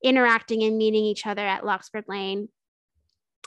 interacting 0.04 0.64
and 0.64 0.78
meeting 0.78 1.06
each 1.06 1.26
other 1.26 1.46
at 1.46 1.66
Larkspur 1.66 2.02
Lane. 2.08 2.50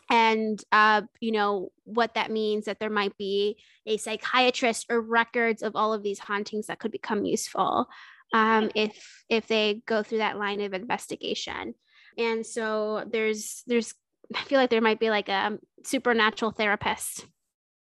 And, 0.09 0.63
uh, 0.73 1.03
you 1.21 1.33
know, 1.33 1.71
what 1.85 2.15
that 2.15 2.31
means 2.31 2.67
that 2.67 2.79
there 2.79 2.91
might 2.91 3.17
be 3.17 3.59
a 3.87 3.97
psychiatrist 3.97 4.87
or 4.91 5.01
records 5.01 5.63
of 5.63 5.75
all 5.75 5.93
of 5.93 6.03
these 6.03 6.19
hauntings 6.19 6.67
that 6.67 6.79
could 6.79 6.93
become 6.93 7.25
useful 7.25 7.89
um, 8.33 8.71
if 8.75 9.25
if 9.29 9.47
they 9.47 9.83
go 9.87 10.03
through 10.03 10.19
that 10.19 10.39
line 10.39 10.61
of 10.61 10.75
investigation. 10.75 11.75
And 12.19 12.45
so 12.45 13.05
there's 13.11 13.63
there's 13.67 13.95
I 14.35 14.45
feel 14.45 14.59
like 14.59 14.71
there 14.71 14.81
might 14.81 15.01
be 15.01 15.11
like 15.11 15.29
a 15.29 15.59
supernatural 15.85 16.51
therapist 16.51 17.27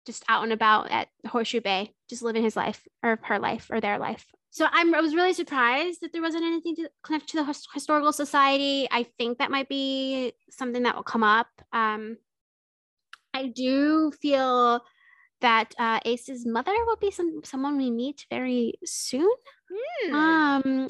just 0.06 0.24
out 0.28 0.42
and 0.42 0.52
about 0.52 0.90
at 0.90 1.08
Horseshoe 1.26 1.60
Bay, 1.60 1.94
just 2.08 2.22
living 2.22 2.42
his 2.42 2.56
life 2.56 2.86
or 3.02 3.18
her 3.22 3.38
life 3.38 3.68
or 3.70 3.80
their 3.80 3.98
life. 3.98 4.26
So 4.50 4.68
I'm, 4.70 4.94
I 4.94 5.00
was 5.00 5.14
really 5.14 5.32
surprised 5.32 6.00
that 6.02 6.12
there 6.12 6.22
wasn't 6.22 6.44
anything 6.44 6.76
to 6.76 6.88
connect 7.02 7.28
to 7.30 7.38
the 7.38 7.54
historical 7.72 8.12
society. 8.12 8.86
I 8.90 9.04
think 9.18 9.38
that 9.38 9.50
might 9.50 9.68
be 9.68 10.32
something 10.50 10.84
that 10.84 10.94
will 10.94 11.02
come 11.02 11.24
up. 11.24 11.48
Um, 11.72 12.18
I 13.32 13.48
do 13.48 14.12
feel 14.12 14.80
that 15.40 15.74
uh, 15.78 15.98
Ace's 16.04 16.46
mother 16.46 16.72
will 16.86 16.96
be 16.96 17.10
some 17.10 17.40
someone 17.42 17.76
we 17.76 17.90
meet 17.90 18.26
very 18.30 18.74
soon. 18.84 19.28
Hmm. 20.06 20.14
Um, 20.14 20.88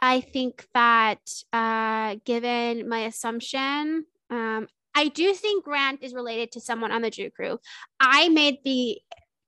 I 0.00 0.20
think 0.20 0.68
that 0.72 1.28
uh, 1.52 2.16
given 2.24 2.88
my 2.88 3.00
assumption 3.00 4.04
um, 4.30 4.68
I 4.94 5.08
do 5.08 5.34
think 5.34 5.64
Grant 5.64 6.02
is 6.02 6.14
related 6.14 6.52
to 6.52 6.60
someone 6.60 6.90
on 6.90 7.02
the 7.02 7.10
Drew 7.10 7.30
crew. 7.30 7.58
I 8.00 8.28
made 8.30 8.58
the 8.64 8.98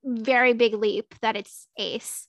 very 0.04 0.52
big 0.52 0.74
leap 0.74 1.14
that 1.22 1.36
it's 1.36 1.66
Ace. 1.78 2.28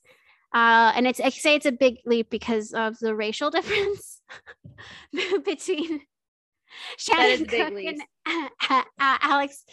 Uh, 0.52 0.92
and 0.96 1.06
it's 1.06 1.20
I 1.20 1.28
say 1.28 1.54
it's 1.54 1.66
a 1.66 1.72
big 1.72 1.98
leap 2.04 2.28
because 2.30 2.72
of 2.72 2.98
the 2.98 3.14
racial 3.14 3.50
difference 3.56 4.20
between 5.44 6.00
Shannon 6.96 7.46
Kook 7.46 7.72
and 7.72 8.02
uh, 8.26 8.48
uh, 8.98 9.18
Alex 9.22 9.64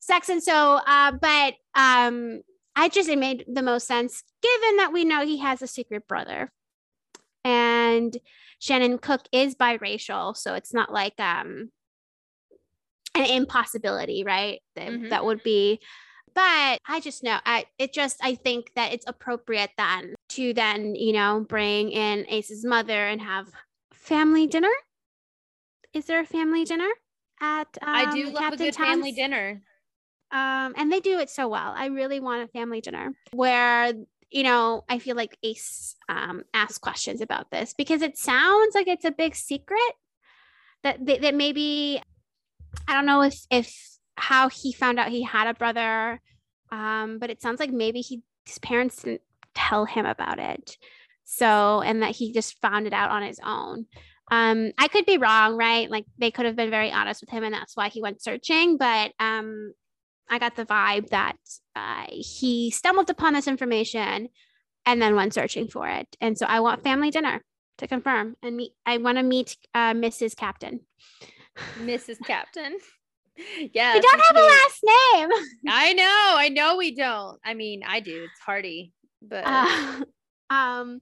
Saxon. 0.00 0.40
So, 0.40 0.80
uh, 0.86 1.12
but 1.12 1.54
um, 1.74 2.42
I 2.76 2.88
just 2.88 3.08
it 3.08 3.18
made 3.18 3.44
the 3.52 3.62
most 3.62 3.86
sense 3.86 4.22
given 4.42 4.76
that 4.76 4.92
we 4.92 5.04
know 5.04 5.24
he 5.24 5.38
has 5.38 5.62
a 5.62 5.66
secret 5.66 6.06
brother, 6.06 6.52
and 7.44 8.16
Shannon 8.60 8.98
Kook 8.98 9.22
is 9.32 9.56
biracial, 9.56 10.36
so 10.36 10.54
it's 10.54 10.72
not 10.72 10.92
like 10.92 11.18
um 11.18 11.70
an 13.14 13.26
impossibility, 13.26 14.24
right? 14.24 14.60
That, 14.76 14.88
mm-hmm. 14.88 15.08
that 15.08 15.24
would 15.24 15.42
be 15.42 15.80
but 16.34 16.78
I 16.86 17.00
just 17.00 17.22
know 17.22 17.38
I 17.44 17.66
it 17.78 17.92
just 17.92 18.18
I 18.22 18.34
think 18.34 18.72
that 18.74 18.92
it's 18.92 19.04
appropriate 19.06 19.70
then 19.76 20.14
to 20.30 20.54
then, 20.54 20.94
you 20.94 21.12
know, 21.12 21.44
bring 21.48 21.90
in 21.90 22.26
Ace's 22.28 22.64
mother 22.64 23.06
and 23.06 23.20
have 23.20 23.48
family 23.92 24.46
dinner. 24.46 24.72
Is 25.92 26.06
there 26.06 26.20
a 26.20 26.26
family 26.26 26.64
dinner 26.64 26.88
at 27.40 27.68
um, 27.82 27.88
I 27.88 28.14
do 28.14 28.26
love 28.30 28.36
Captain 28.36 28.60
a 28.60 28.64
good 28.64 28.74
Tom's? 28.74 28.88
family 28.88 29.12
dinner. 29.12 29.62
Um, 30.30 30.72
and 30.78 30.90
they 30.90 31.00
do 31.00 31.18
it 31.18 31.28
so 31.28 31.48
well. 31.48 31.74
I 31.76 31.86
really 31.86 32.18
want 32.18 32.42
a 32.42 32.48
family 32.48 32.80
dinner 32.80 33.12
where 33.32 33.92
you 34.30 34.42
know 34.42 34.84
I 34.88 34.98
feel 34.98 35.16
like 35.16 35.36
Ace 35.42 35.94
um, 36.08 36.44
asks 36.54 36.78
questions 36.78 37.20
about 37.20 37.50
this 37.50 37.74
because 37.76 38.00
it 38.00 38.16
sounds 38.16 38.74
like 38.74 38.88
it's 38.88 39.04
a 39.04 39.10
big 39.10 39.34
secret 39.34 39.92
that 40.82 41.04
that 41.04 41.34
maybe 41.34 42.00
I 42.88 42.94
don't 42.94 43.06
know 43.06 43.22
if 43.22 43.38
if 43.50 43.74
how 44.16 44.48
he 44.48 44.72
found 44.72 44.98
out 44.98 45.08
he 45.08 45.22
had 45.22 45.46
a 45.46 45.54
brother, 45.54 46.20
um, 46.70 47.18
but 47.18 47.30
it 47.30 47.42
sounds 47.42 47.60
like 47.60 47.70
maybe 47.70 48.00
he 48.00 48.22
his 48.46 48.58
parents 48.58 49.02
didn't 49.02 49.22
tell 49.54 49.84
him 49.84 50.06
about 50.06 50.38
it. 50.38 50.76
So 51.24 51.80
and 51.80 52.02
that 52.02 52.16
he 52.16 52.32
just 52.32 52.60
found 52.60 52.86
it 52.86 52.92
out 52.92 53.10
on 53.10 53.22
his 53.22 53.40
own. 53.44 53.86
Um, 54.30 54.72
I 54.78 54.88
could 54.88 55.06
be 55.06 55.18
wrong, 55.18 55.56
right? 55.56 55.90
Like 55.90 56.06
they 56.18 56.30
could 56.30 56.46
have 56.46 56.56
been 56.56 56.70
very 56.70 56.90
honest 56.90 57.20
with 57.20 57.30
him, 57.30 57.44
and 57.44 57.54
that's 57.54 57.76
why 57.76 57.88
he 57.88 58.02
went 58.02 58.22
searching. 58.22 58.76
But 58.76 59.12
um, 59.18 59.72
I 60.30 60.38
got 60.38 60.56
the 60.56 60.64
vibe 60.64 61.10
that 61.10 61.36
uh, 61.76 62.06
he 62.08 62.70
stumbled 62.70 63.10
upon 63.10 63.34
this 63.34 63.46
information 63.46 64.28
and 64.86 65.00
then 65.00 65.14
went 65.14 65.34
searching 65.34 65.68
for 65.68 65.88
it. 65.88 66.16
And 66.20 66.36
so 66.36 66.46
I 66.46 66.60
want 66.60 66.82
family 66.82 67.10
dinner 67.10 67.44
to 67.78 67.86
confirm 67.86 68.36
and 68.42 68.56
meet. 68.56 68.72
I 68.86 68.98
want 68.98 69.18
to 69.18 69.22
meet 69.22 69.56
uh, 69.74 69.92
Mrs. 69.92 70.36
Captain. 70.36 70.80
Mrs. 71.80 72.18
Captain. 72.24 72.76
Yeah. 73.72 73.94
we 73.94 74.00
don't 74.00 74.20
have 74.20 74.36
a 74.36 74.40
last 74.40 74.80
name. 74.84 75.28
I 75.68 75.92
know. 75.92 76.34
I 76.36 76.48
know 76.48 76.76
we 76.76 76.94
don't. 76.94 77.38
I 77.44 77.54
mean, 77.54 77.82
I 77.86 78.00
do. 78.00 78.24
It's 78.24 78.40
Hardy, 78.40 78.92
but 79.20 79.44
Uh, 79.46 80.04
um, 80.50 81.00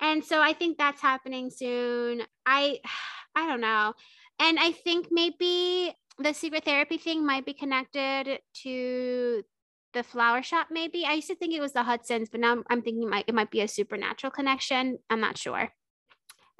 and 0.00 0.24
so 0.24 0.40
I 0.40 0.52
think 0.52 0.78
that's 0.78 1.00
happening 1.00 1.50
soon. 1.50 2.22
I, 2.46 2.80
I 3.36 3.48
don't 3.48 3.60
know, 3.60 3.94
and 4.38 4.58
I 4.60 4.72
think 4.72 5.08
maybe 5.10 5.94
the 6.18 6.32
secret 6.32 6.64
therapy 6.64 6.98
thing 6.98 7.26
might 7.26 7.44
be 7.44 7.52
connected 7.52 8.38
to 8.62 9.42
the 9.92 10.02
flower 10.02 10.42
shop. 10.42 10.68
Maybe 10.70 11.04
I 11.04 11.14
used 11.14 11.28
to 11.28 11.34
think 11.34 11.52
it 11.52 11.60
was 11.60 11.72
the 11.72 11.82
Hudsons, 11.82 12.28
but 12.30 12.40
now 12.40 12.52
I'm, 12.52 12.64
I'm 12.70 12.82
thinking 12.82 13.02
it 13.04 13.10
might 13.10 13.24
it 13.28 13.34
might 13.34 13.50
be 13.50 13.60
a 13.60 13.68
supernatural 13.68 14.30
connection. 14.30 14.98
I'm 15.10 15.20
not 15.20 15.38
sure. 15.38 15.72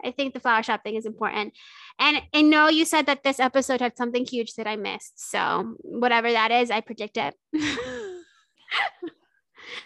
I 0.02 0.10
think 0.10 0.34
the 0.34 0.40
flower 0.40 0.62
shop 0.62 0.82
thing 0.82 0.96
is 0.96 1.06
important. 1.06 1.52
And 1.98 2.22
I 2.32 2.42
know 2.42 2.68
you 2.68 2.84
said 2.84 3.06
that 3.06 3.22
this 3.22 3.40
episode 3.40 3.80
had 3.80 3.96
something 3.96 4.24
huge 4.26 4.54
that 4.54 4.66
I 4.66 4.76
missed. 4.76 5.30
So 5.30 5.76
whatever 5.78 6.30
that 6.32 6.50
is, 6.50 6.70
I 6.70 6.80
predict 6.80 7.16
it. 7.16 7.34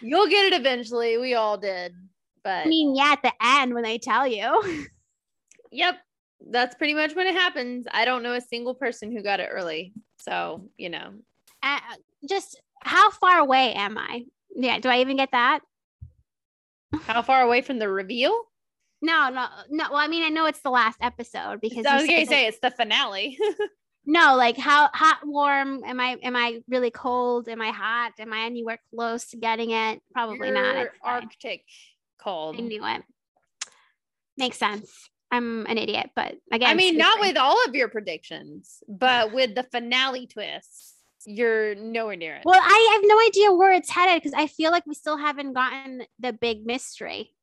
you'll 0.01 0.27
get 0.27 0.51
it 0.51 0.59
eventually. 0.59 1.17
We 1.17 1.35
all 1.35 1.57
did. 1.57 1.93
But 2.43 2.65
I 2.65 2.69
mean, 2.69 2.95
yeah, 2.95 3.13
at 3.13 3.21
the 3.21 3.33
end 3.41 3.73
when 3.73 3.83
they 3.83 3.97
tell 3.97 4.25
you. 4.25 4.87
yep. 5.71 5.97
That's 6.49 6.75
pretty 6.75 6.93
much 6.93 7.15
when 7.15 7.27
it 7.27 7.35
happens. 7.35 7.85
I 7.91 8.05
don't 8.05 8.23
know 8.23 8.33
a 8.33 8.41
single 8.41 8.73
person 8.73 9.11
who 9.11 9.21
got 9.21 9.41
it 9.41 9.49
early. 9.51 9.91
So, 10.17 10.69
you 10.77 10.89
know, 10.89 11.11
uh, 11.61 11.79
just 12.27 12.59
how 12.81 13.11
far 13.11 13.39
away 13.39 13.73
am 13.73 13.97
I? 13.97 14.23
Yeah, 14.55 14.79
do 14.79 14.87
I 14.87 15.01
even 15.01 15.17
get 15.17 15.31
that? 15.31 15.59
how 17.01 17.21
far 17.21 17.41
away 17.41 17.61
from 17.61 17.79
the 17.79 17.89
reveal? 17.89 18.35
No, 19.01 19.29
no, 19.29 19.47
no. 19.69 19.85
Well, 19.89 19.99
I 19.99 20.07
mean, 20.07 20.23
I 20.23 20.29
know 20.29 20.45
it's 20.45 20.61
the 20.61 20.69
last 20.69 20.97
episode 21.01 21.61
because 21.61 21.85
I 21.85 21.95
was 21.95 22.05
gonna 22.05 22.25
say 22.25 22.45
like- 22.45 22.47
it's 22.49 22.59
the 22.59 22.71
finale. 22.71 23.37
no. 24.05 24.35
Like 24.35 24.57
how 24.57 24.89
hot, 24.93 25.19
warm? 25.23 25.83
Am 25.85 25.99
I? 25.99 26.17
Am 26.21 26.35
I 26.35 26.61
really 26.67 26.91
cold? 26.91 27.47
Am 27.47 27.61
I 27.61 27.69
hot? 27.69 28.13
Am 28.19 28.33
I 28.33 28.41
anywhere 28.41 28.79
close 28.93 29.29
to 29.29 29.37
getting 29.37 29.71
it? 29.71 30.01
Probably 30.13 30.51
not. 30.51 30.75
You're 30.75 30.93
I'd. 31.03 31.23
Arctic 31.23 31.63
cold. 32.21 32.57
I 32.57 32.61
knew 32.61 32.85
it. 32.85 33.03
Makes 34.37 34.57
sense. 34.57 35.09
I'm 35.31 35.65
an 35.67 35.77
idiot, 35.77 36.09
but 36.15 36.35
again, 36.51 36.69
I 36.69 36.73
mean, 36.73 36.97
not 36.97 37.19
with 37.19 37.37
all 37.37 37.63
of 37.67 37.75
your 37.75 37.87
predictions, 37.87 38.81
but 38.87 39.31
with 39.31 39.53
the 39.53 39.61
finale 39.61 40.25
twist, 40.25 40.95
you're 41.25 41.75
nowhere 41.75 42.15
near 42.15 42.35
it. 42.37 42.41
Well, 42.45 42.59
I 42.59 42.89
have 42.93 43.01
no 43.05 43.19
idea 43.27 43.53
where 43.53 43.71
it's 43.73 43.91
headed 43.91 44.23
because 44.23 44.33
I 44.33 44.47
feel 44.47 44.71
like 44.71 44.87
we 44.87 44.95
still 44.95 45.17
haven't 45.17 45.53
gotten 45.53 46.03
the 46.19 46.33
big 46.33 46.65
mystery. 46.65 47.35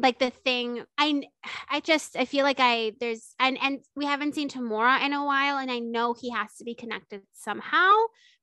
Like 0.00 0.18
the 0.20 0.30
thing, 0.30 0.84
I 0.96 1.22
I 1.68 1.80
just 1.80 2.16
I 2.16 2.24
feel 2.24 2.44
like 2.44 2.60
I 2.60 2.92
there's 3.00 3.34
and 3.40 3.58
and 3.60 3.80
we 3.96 4.06
haven't 4.06 4.34
seen 4.36 4.48
Tamura 4.48 5.04
in 5.04 5.12
a 5.12 5.24
while, 5.24 5.58
and 5.58 5.70
I 5.70 5.80
know 5.80 6.14
he 6.14 6.30
has 6.30 6.54
to 6.58 6.64
be 6.64 6.74
connected 6.74 7.22
somehow 7.32 7.92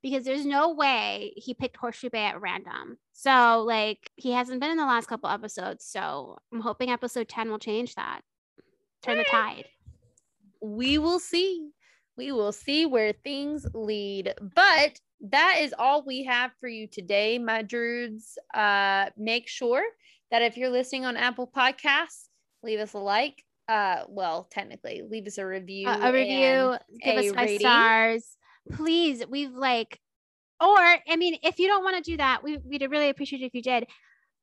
because 0.04 0.26
there's 0.26 0.46
no 0.46 0.74
way 0.74 1.34
he 1.38 1.54
picked 1.54 1.78
Horseshoe 1.78 2.10
Bay 2.10 2.26
at 2.26 2.42
random. 2.42 2.98
So 3.14 3.64
like 3.66 4.10
he 4.16 4.32
hasn't 4.34 4.60
been 4.60 4.72
in 4.72 4.78
the 4.78 4.86
last 4.86 5.08
couple 5.08 5.30
episodes, 5.30 5.86
so 5.86 6.38
I'm 6.54 6.60
hoping 6.62 6.90
episode 6.92 7.30
ten 7.30 7.50
will 7.50 7.60
change 7.60 7.96
that, 7.96 8.22
turn 9.02 9.18
the 9.18 9.24
tide. 9.24 9.66
we 10.62 10.98
will 10.98 11.20
see. 11.20 11.70
We 12.18 12.32
will 12.32 12.52
see 12.52 12.86
where 12.86 13.14
things 13.14 13.66
lead. 13.74 14.34
But 14.56 15.00
that 15.22 15.58
is 15.62 15.74
all 15.78 16.04
we 16.06 16.24
have 16.26 16.52
for 16.60 16.68
you 16.70 16.88
today, 16.88 17.40
my 17.40 17.62
druids. 17.62 18.38
Uh, 18.54 19.08
make 19.18 19.48
sure 19.48 19.84
that 20.32 20.42
if 20.42 20.58
you're 20.58 20.70
listening 20.70 21.06
on 21.06 21.18
Apple 21.18 21.48
Podcasts, 21.48 22.28
leave 22.64 22.80
us 22.80 22.94
a 22.94 22.98
like. 23.00 23.44
Uh, 23.68 24.04
well, 24.10 24.48
technically, 24.52 25.02
leave 25.10 25.26
us 25.28 25.38
a 25.38 25.46
review. 25.46 25.88
a, 25.88 26.00
a 26.10 26.14
review, 26.14 26.78
give 27.04 27.16
a 27.18 27.20
us 27.20 27.34
five 27.34 27.46
rating. 27.46 27.60
stars, 27.60 28.38
please. 28.72 29.24
We've 29.28 29.52
like, 29.54 30.00
or 30.62 30.78
I 30.78 31.16
mean, 31.18 31.38
if 31.44 31.58
you 31.60 31.68
don't 31.68 31.84
want 31.84 31.98
to 32.04 32.12
do 32.12 32.18
that, 32.18 32.44
we 32.44 32.58
we'd 32.58 32.82
really 32.90 33.10
appreciate 33.10 33.42
it 33.42 33.46
if 33.46 33.56
you 33.56 33.62
did. 33.64 33.88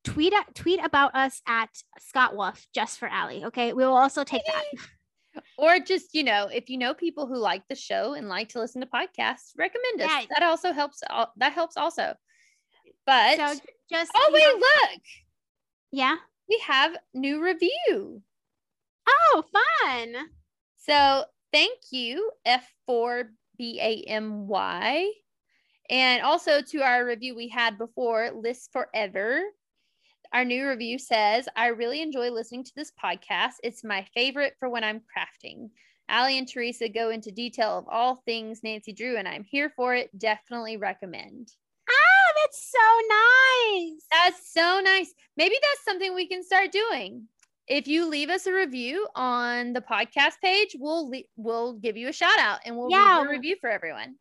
Tweet 0.04 0.34
tweet 0.54 0.80
about 0.84 1.14
us 1.14 1.40
at 1.46 1.70
Scott 2.00 2.34
Wolf 2.34 2.66
just 2.74 2.98
for 2.98 3.06
Allie. 3.06 3.44
Okay, 3.44 3.72
we 3.72 3.84
will 3.84 3.96
also 3.96 4.24
take 4.24 4.42
that. 4.46 4.64
Or 5.56 5.78
just, 5.78 6.12
you 6.14 6.24
know, 6.24 6.48
if 6.52 6.68
you 6.68 6.76
know 6.76 6.92
people 6.92 7.26
who 7.26 7.38
like 7.38 7.62
the 7.68 7.74
show 7.74 8.12
and 8.12 8.28
like 8.28 8.50
to 8.50 8.58
listen 8.58 8.82
to 8.82 8.86
podcasts, 8.86 9.52
recommend 9.56 10.02
us. 10.02 10.10
Yeah. 10.10 10.26
That 10.30 10.42
also 10.42 10.72
helps. 10.72 11.02
That 11.36 11.52
helps 11.52 11.76
also. 11.78 12.14
But 13.06 13.36
So 13.36 13.60
just 13.90 14.10
oh 14.14 14.30
wait, 14.32 14.42
know- 14.42 14.58
look, 14.58 15.00
yeah. 15.92 16.16
we 16.48 16.58
have 16.66 16.96
new 17.14 17.42
review. 17.42 18.22
Oh, 19.08 19.44
fun. 19.52 20.14
So 20.78 21.24
thank 21.52 21.78
you, 21.90 22.30
F4BAMY. 22.46 23.28
And 25.90 26.22
also 26.22 26.62
to 26.62 26.82
our 26.82 27.04
review 27.04 27.34
we 27.34 27.48
had 27.48 27.76
before, 27.78 28.30
List 28.34 28.70
Forever. 28.72 29.42
Our 30.32 30.44
new 30.44 30.66
review 30.66 30.98
says, 30.98 31.46
I 31.54 31.66
really 31.68 32.00
enjoy 32.00 32.30
listening 32.30 32.64
to 32.64 32.72
this 32.74 32.90
podcast. 33.02 33.54
It's 33.62 33.84
my 33.84 34.06
favorite 34.14 34.54
for 34.58 34.70
when 34.70 34.84
I'm 34.84 35.00
crafting. 35.00 35.68
Allie 36.08 36.38
and 36.38 36.48
Teresa 36.48 36.88
go 36.88 37.10
into 37.10 37.30
detail 37.30 37.78
of 37.78 37.86
all 37.88 38.22
things 38.24 38.62
Nancy 38.62 38.92
Drew, 38.92 39.16
and 39.16 39.28
I'm 39.28 39.44
here 39.44 39.70
for 39.76 39.94
it. 39.94 40.10
Definitely 40.18 40.78
recommend. 40.78 41.52
That's 42.42 42.70
so 42.72 42.78
nice. 43.08 44.04
That's 44.10 44.52
so 44.52 44.80
nice. 44.84 45.12
Maybe 45.36 45.54
that's 45.60 45.84
something 45.84 46.14
we 46.14 46.26
can 46.28 46.42
start 46.42 46.72
doing. 46.72 47.28
If 47.68 47.86
you 47.86 48.06
leave 48.08 48.28
us 48.28 48.46
a 48.46 48.52
review 48.52 49.06
on 49.14 49.72
the 49.72 49.80
podcast 49.80 50.40
page, 50.42 50.76
we'll 50.78 51.08
le- 51.08 51.22
we'll 51.36 51.74
give 51.74 51.96
you 51.96 52.08
a 52.08 52.12
shout 52.12 52.38
out 52.38 52.60
and 52.64 52.76
we'll 52.76 52.90
Yeah. 52.90 53.18
read 53.18 53.22
your 53.24 53.30
review 53.32 53.56
for 53.60 53.70
everyone. 53.70 54.16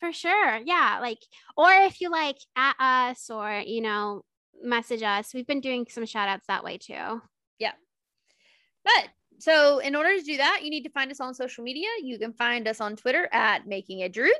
For 0.00 0.12
sure. 0.12 0.60
Yeah. 0.64 0.98
Like, 1.00 1.18
or 1.56 1.70
if 1.72 2.00
you 2.00 2.10
like 2.10 2.36
at 2.56 2.76
us 2.78 3.30
or, 3.30 3.62
you 3.64 3.80
know, 3.80 4.24
message 4.62 5.02
us. 5.02 5.32
We've 5.32 5.46
been 5.46 5.60
doing 5.60 5.86
some 5.88 6.04
shout 6.06 6.28
outs 6.28 6.46
that 6.48 6.64
way 6.64 6.76
too. 6.78 7.22
Yeah. 7.58 7.72
But 8.84 9.08
so 9.38 9.78
in 9.78 9.96
order 9.96 10.16
to 10.16 10.22
do 10.24 10.36
that, 10.36 10.60
you 10.62 10.70
need 10.70 10.82
to 10.82 10.90
find 10.90 11.10
us 11.10 11.20
on 11.20 11.34
social 11.34 11.64
media. 11.64 11.88
You 12.02 12.18
can 12.18 12.32
find 12.32 12.68
us 12.68 12.80
on 12.80 12.96
Twitter 12.96 13.28
at 13.32 13.66
Making 13.66 14.02
a 14.02 14.08
Druid. 14.08 14.32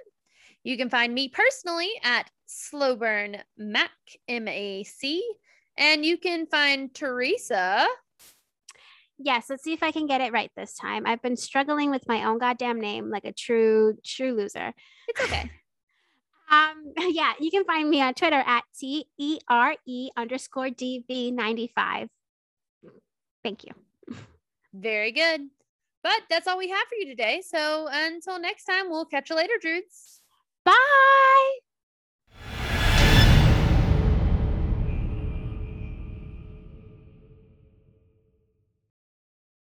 You 0.64 0.76
can 0.76 0.90
find 0.90 1.12
me 1.12 1.28
personally 1.28 1.90
at 2.02 2.30
Slowburn 2.48 3.40
Mac 3.56 3.90
M 4.28 4.46
A 4.48 4.84
C, 4.84 5.22
and 5.76 6.04
you 6.04 6.18
can 6.18 6.46
find 6.46 6.94
Teresa. 6.94 7.86
Yes, 9.18 9.48
let's 9.50 9.62
see 9.62 9.72
if 9.72 9.82
I 9.82 9.92
can 9.92 10.06
get 10.06 10.20
it 10.20 10.32
right 10.32 10.50
this 10.56 10.74
time. 10.74 11.06
I've 11.06 11.22
been 11.22 11.36
struggling 11.36 11.90
with 11.90 12.08
my 12.08 12.24
own 12.24 12.38
goddamn 12.38 12.80
name 12.80 13.10
like 13.10 13.24
a 13.24 13.32
true, 13.32 13.96
true 14.04 14.32
loser. 14.32 14.72
It's 15.08 15.22
okay. 15.22 15.50
Um, 16.50 16.92
yeah, 16.98 17.32
you 17.40 17.50
can 17.50 17.64
find 17.64 17.88
me 17.88 18.02
on 18.02 18.12
Twitter 18.12 18.42
at 18.46 18.64
T 18.78 19.06
E 19.18 19.38
R 19.48 19.74
E 19.86 20.10
underscore 20.18 20.66
DV 20.66 21.32
95. 21.32 22.08
Thank 23.42 23.64
you. 23.64 23.70
Very 24.74 25.12
good. 25.12 25.48
But 26.02 26.20
that's 26.28 26.46
all 26.46 26.58
we 26.58 26.68
have 26.68 26.86
for 26.88 26.96
you 26.96 27.06
today. 27.06 27.42
So 27.46 27.88
until 27.90 28.38
next 28.38 28.64
time, 28.64 28.90
we'll 28.90 29.06
catch 29.06 29.30
you 29.30 29.36
later, 29.36 29.54
Druids. 29.62 30.21
Bye. 30.64 31.71